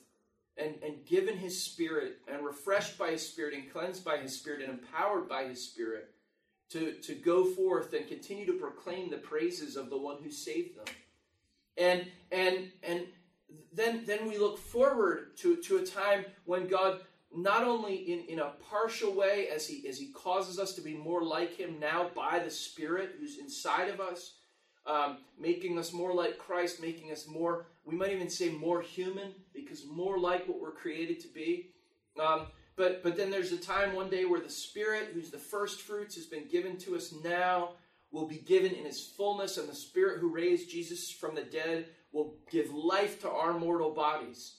and, 0.56 0.76
and 0.84 1.04
given 1.04 1.36
his 1.36 1.64
spirit 1.64 2.18
and 2.32 2.44
refreshed 2.44 2.96
by 2.96 3.10
his 3.10 3.26
spirit 3.26 3.54
and 3.54 3.72
cleansed 3.72 4.04
by 4.04 4.18
his 4.18 4.38
spirit 4.38 4.62
and 4.62 4.78
empowered 4.78 5.28
by 5.28 5.44
his 5.44 5.64
spirit 5.68 6.10
to, 6.70 6.92
to 7.02 7.14
go 7.14 7.44
forth 7.44 7.92
and 7.92 8.06
continue 8.06 8.46
to 8.46 8.52
proclaim 8.52 9.10
the 9.10 9.16
praises 9.16 9.76
of 9.76 9.90
the 9.90 9.98
one 9.98 10.18
who 10.22 10.30
saved 10.30 10.76
them. 10.76 10.94
And 11.76 12.06
and 12.30 12.70
and 12.82 13.06
then 13.72 14.04
then 14.06 14.28
we 14.28 14.38
look 14.38 14.58
forward 14.58 15.36
to, 15.38 15.56
to 15.56 15.78
a 15.78 15.86
time 15.86 16.24
when 16.44 16.68
God 16.68 17.00
not 17.34 17.64
only 17.64 17.94
in, 17.94 18.20
in 18.28 18.38
a 18.40 18.52
partial 18.70 19.14
way 19.14 19.48
as 19.48 19.66
he 19.66 19.88
as 19.88 19.98
he 19.98 20.08
causes 20.08 20.58
us 20.58 20.74
to 20.74 20.80
be 20.80 20.94
more 20.94 21.22
like 21.22 21.56
him 21.56 21.80
now 21.80 22.10
by 22.14 22.38
the 22.38 22.50
Spirit 22.50 23.14
who's 23.18 23.38
inside 23.38 23.88
of 23.88 24.00
us, 24.00 24.34
um, 24.86 25.18
making 25.38 25.78
us 25.78 25.92
more 25.92 26.14
like 26.14 26.38
Christ, 26.38 26.82
making 26.82 27.12
us 27.12 27.26
more, 27.26 27.66
we 27.84 27.94
might 27.94 28.12
even 28.12 28.28
say 28.28 28.50
more 28.50 28.82
human, 28.82 29.32
because 29.54 29.86
more 29.86 30.18
like 30.18 30.46
what 30.46 30.60
we're 30.60 30.72
created 30.72 31.20
to 31.20 31.28
be. 31.28 31.70
Um, 32.20 32.48
but 32.76 33.02
but 33.02 33.16
then 33.16 33.30
there's 33.30 33.52
a 33.52 33.56
time 33.56 33.94
one 33.94 34.10
day 34.10 34.24
where 34.24 34.40
the 34.40 34.50
Spirit, 34.50 35.10
who's 35.14 35.30
the 35.30 35.38
first 35.38 35.82
fruits, 35.82 36.14
has 36.16 36.26
been 36.26 36.48
given 36.48 36.76
to 36.78 36.96
us 36.96 37.14
now, 37.24 37.70
will 38.12 38.26
be 38.26 38.36
given 38.36 38.72
in 38.72 38.84
his 38.84 39.04
fullness, 39.04 39.58
and 39.58 39.68
the 39.68 39.74
Spirit 39.74 40.20
who 40.20 40.32
raised 40.32 40.70
Jesus 40.70 41.10
from 41.10 41.34
the 41.34 41.42
dead 41.42 41.86
will 42.12 42.36
give 42.50 42.72
life 42.72 43.20
to 43.22 43.30
our 43.30 43.58
mortal 43.58 43.90
bodies, 43.90 44.56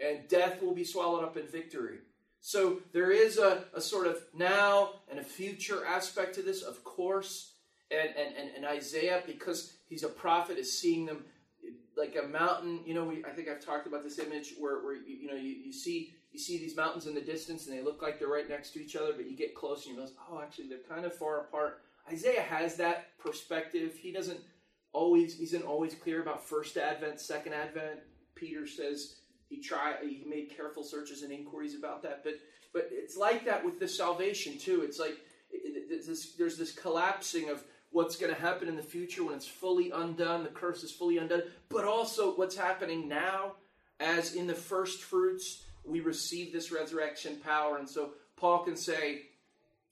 and 0.00 0.26
death 0.28 0.62
will 0.62 0.74
be 0.74 0.84
swallowed 0.84 1.22
up 1.22 1.36
in 1.36 1.46
victory. 1.46 1.98
So 2.40 2.80
there 2.92 3.10
is 3.10 3.38
a, 3.38 3.64
a 3.74 3.80
sort 3.80 4.06
of 4.06 4.18
now 4.34 4.90
and 5.10 5.18
a 5.18 5.24
future 5.24 5.84
aspect 5.86 6.34
to 6.34 6.42
this, 6.42 6.62
of 6.62 6.82
course. 6.84 7.52
And, 7.90 8.10
and, 8.16 8.34
and, 8.36 8.50
and 8.56 8.64
Isaiah, 8.66 9.22
because 9.26 9.74
he's 9.88 10.02
a 10.02 10.08
prophet, 10.08 10.58
is 10.58 10.78
seeing 10.78 11.06
them 11.06 11.24
like 11.96 12.16
a 12.22 12.26
mountain. 12.26 12.80
You 12.84 12.94
know, 12.94 13.04
we, 13.04 13.24
I 13.24 13.30
think 13.30 13.48
I've 13.48 13.64
talked 13.64 13.86
about 13.86 14.02
this 14.02 14.18
image 14.18 14.54
where, 14.58 14.82
where 14.84 14.94
you, 14.94 15.16
you 15.22 15.28
know 15.28 15.36
you, 15.36 15.54
you 15.64 15.72
see 15.72 16.14
you 16.32 16.38
see 16.38 16.58
these 16.58 16.76
mountains 16.76 17.06
in 17.06 17.14
the 17.14 17.20
distance 17.20 17.66
and 17.66 17.76
they 17.78 17.82
look 17.82 18.02
like 18.02 18.18
they're 18.18 18.28
right 18.28 18.48
next 18.48 18.72
to 18.72 18.82
each 18.82 18.96
other, 18.96 19.12
but 19.14 19.30
you 19.30 19.36
get 19.36 19.54
close 19.54 19.86
and 19.86 19.94
you 19.94 20.00
realize, 20.00 20.16
oh, 20.28 20.40
actually 20.42 20.66
they're 20.66 20.78
kind 20.88 21.04
of 21.04 21.14
far 21.14 21.42
apart. 21.42 21.82
Isaiah 22.10 22.42
has 22.42 22.76
that 22.76 23.16
perspective. 23.18 23.96
He 23.96 24.12
doesn't 24.12 24.40
always 24.92 25.40
isn't 25.40 25.64
always 25.64 25.94
clear 25.94 26.22
about 26.22 26.46
first 26.46 26.76
advent, 26.76 27.20
second 27.20 27.52
advent. 27.52 28.00
Peter 28.34 28.66
says 28.66 29.16
he 29.48 29.60
tried 29.60 29.96
he 30.02 30.24
made 30.28 30.54
careful 30.54 30.82
searches 30.82 31.22
and 31.22 31.32
inquiries 31.32 31.76
about 31.76 32.02
that. 32.02 32.22
But 32.24 32.34
but 32.72 32.88
it's 32.90 33.16
like 33.16 33.44
that 33.44 33.64
with 33.64 33.80
the 33.80 33.88
salvation 33.88 34.58
too. 34.58 34.82
It's 34.82 34.98
like 34.98 35.16
this, 35.88 36.34
there's 36.36 36.58
this 36.58 36.72
collapsing 36.72 37.48
of 37.48 37.62
what's 37.90 38.16
going 38.16 38.34
to 38.34 38.40
happen 38.40 38.66
in 38.66 38.74
the 38.74 38.82
future 38.82 39.24
when 39.24 39.36
it's 39.36 39.46
fully 39.46 39.92
undone, 39.92 40.42
the 40.42 40.48
curse 40.48 40.82
is 40.82 40.90
fully 40.90 41.18
undone, 41.18 41.44
but 41.68 41.84
also 41.84 42.34
what's 42.34 42.56
happening 42.56 43.06
now 43.08 43.52
as 44.00 44.34
in 44.34 44.48
the 44.48 44.54
first 44.54 45.02
fruits 45.02 45.64
we 45.84 46.00
receive 46.00 46.52
this 46.52 46.72
resurrection 46.72 47.36
power. 47.36 47.78
And 47.78 47.88
so 47.88 48.14
Paul 48.36 48.64
can 48.64 48.76
say, 48.76 49.26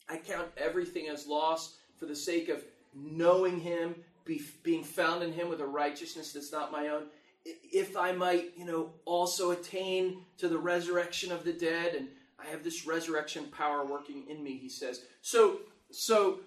I 0.08 0.16
count 0.16 0.48
everything 0.56 1.08
as 1.08 1.28
lost 1.28 1.76
for 2.02 2.08
the 2.08 2.16
sake 2.16 2.48
of 2.48 2.64
knowing 2.92 3.60
him, 3.60 3.94
be, 4.24 4.42
being 4.64 4.82
found 4.82 5.22
in 5.22 5.32
him 5.32 5.48
with 5.48 5.60
a 5.60 5.66
righteousness 5.66 6.32
that's 6.32 6.50
not 6.50 6.72
my 6.72 6.88
own. 6.88 7.04
If 7.44 7.96
I 7.96 8.10
might, 8.10 8.54
you 8.56 8.64
know, 8.64 8.90
also 9.04 9.52
attain 9.52 10.24
to 10.38 10.48
the 10.48 10.58
resurrection 10.58 11.30
of 11.30 11.44
the 11.44 11.52
dead, 11.52 11.94
and 11.94 12.08
I 12.40 12.50
have 12.50 12.64
this 12.64 12.84
resurrection 12.84 13.44
power 13.56 13.86
working 13.86 14.24
in 14.28 14.42
me, 14.42 14.56
he 14.56 14.68
says. 14.68 15.02
So, 15.20 15.60
so 15.92 16.40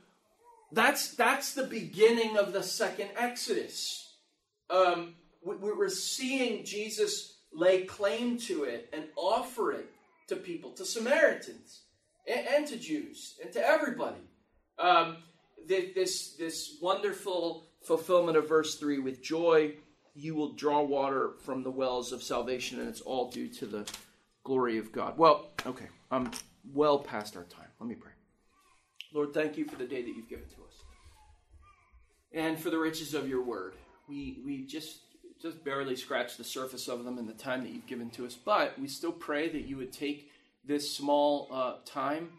that's 0.74 1.16
that's 1.16 1.54
the 1.54 1.64
beginning 1.64 2.36
of 2.36 2.52
the 2.52 2.62
second 2.62 3.12
Exodus. 3.16 4.14
Um, 4.70 5.16
we, 5.42 5.56
we're 5.56 5.88
seeing 5.88 6.66
Jesus 6.66 7.38
lay 7.54 7.84
claim 7.86 8.38
to 8.40 8.66
it 8.66 8.90
and 8.92 9.06
offer 9.16 9.72
it 9.72 9.90
to 10.28 10.36
people, 10.36 10.72
to 10.72 10.84
Samaritans, 10.84 11.84
and, 12.28 12.46
and 12.46 12.68
to 12.68 12.76
Jews, 12.76 13.36
and 13.42 13.54
to 13.54 13.66
everybody. 13.66 14.20
Um, 14.78 15.18
this 15.68 16.36
this 16.36 16.78
wonderful 16.82 17.68
fulfillment 17.82 18.38
of 18.38 18.48
verse 18.48 18.76
three 18.76 19.00
with 19.00 19.22
joy 19.22 19.74
you 20.14 20.34
will 20.34 20.54
draw 20.54 20.82
water 20.82 21.34
from 21.44 21.62
the 21.64 21.70
wells 21.70 22.12
of 22.12 22.24
salvation 22.24 22.80
and 22.80 22.88
it's 22.88 23.02
all 23.02 23.30
due 23.30 23.50
to 23.50 23.66
the 23.66 23.90
glory 24.44 24.78
of 24.78 24.92
god. 24.92 25.18
Well 25.18 25.50
okay 25.66 25.88
i'm 26.12 26.32
well 26.74 27.00
past 27.00 27.36
our 27.36 27.44
time. 27.44 27.68
Let 27.80 27.90
me 27.90 27.96
pray. 27.96 28.12
Lord 29.14 29.34
thank 29.34 29.58
you 29.58 29.66
for 29.66 29.76
the 29.76 29.86
day 29.86 30.02
that 30.02 30.16
you've 30.16 30.30
given 30.30 30.48
to 30.50 30.64
us 30.64 30.84
and 32.34 32.60
for 32.60 32.70
the 32.70 32.80
riches 32.80 33.14
of 33.14 33.28
your 33.28 33.44
word. 33.44 33.76
We 34.08 34.42
we 34.46 34.66
just 34.66 35.00
just 35.42 35.64
barely 35.64 35.96
scratched 35.96 36.38
the 36.38 36.44
surface 36.44 36.88
of 36.88 37.04
them 37.04 37.18
in 37.18 37.28
the 37.28 37.34
time 37.34 37.62
that 37.64 37.72
you've 37.72 37.86
given 37.88 38.10
to 38.10 38.26
us 38.26 38.36
but 38.36 38.80
we 38.80 38.88
still 38.88 39.12
pray 39.12 39.50
that 39.50 39.66
you 39.66 39.78
would 39.78 39.92
take 39.92 40.32
this 40.64 40.96
small 40.96 41.50
uh, 41.52 41.76
time 41.86 42.30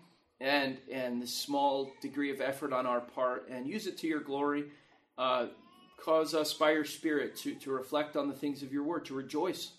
and 0.40 0.78
and 0.90 1.22
this 1.22 1.34
small 1.34 1.92
degree 2.00 2.30
of 2.30 2.40
effort 2.40 2.72
on 2.72 2.86
our 2.86 3.00
part 3.00 3.48
and 3.50 3.66
use 3.66 3.86
it 3.86 3.98
to 3.98 4.06
your 4.06 4.20
glory. 4.20 4.66
Uh, 5.16 5.46
cause 5.98 6.34
us 6.34 6.52
by 6.52 6.72
your 6.72 6.84
Spirit 6.84 7.36
to, 7.36 7.54
to 7.54 7.70
reflect 7.70 8.16
on 8.16 8.28
the 8.28 8.34
things 8.34 8.62
of 8.62 8.72
your 8.72 8.82
word, 8.82 9.04
to 9.06 9.14
rejoice 9.14 9.72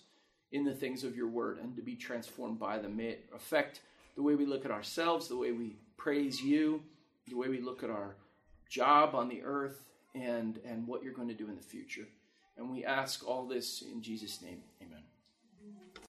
in 0.50 0.64
the 0.64 0.74
things 0.74 1.04
of 1.04 1.16
your 1.16 1.28
word, 1.28 1.58
and 1.58 1.76
to 1.76 1.82
be 1.82 1.94
transformed 1.94 2.58
by 2.58 2.78
them. 2.78 2.96
May 2.96 3.08
it 3.08 3.30
affect 3.34 3.80
the 4.16 4.22
way 4.22 4.34
we 4.34 4.46
look 4.46 4.64
at 4.64 4.70
ourselves, 4.70 5.28
the 5.28 5.36
way 5.36 5.52
we 5.52 5.76
praise 5.96 6.42
you, 6.42 6.82
the 7.28 7.36
way 7.36 7.48
we 7.48 7.60
look 7.60 7.84
at 7.84 7.90
our 7.90 8.16
job 8.68 9.14
on 9.14 9.28
the 9.28 9.42
earth, 9.42 9.84
and, 10.14 10.58
and 10.66 10.86
what 10.86 11.02
you're 11.02 11.12
going 11.12 11.28
to 11.28 11.34
do 11.34 11.48
in 11.48 11.54
the 11.54 11.62
future. 11.62 12.06
And 12.56 12.70
we 12.70 12.84
ask 12.84 13.26
all 13.26 13.46
this 13.46 13.82
in 13.82 14.02
Jesus' 14.02 14.42
name. 14.42 14.62
Amen. 14.82 14.97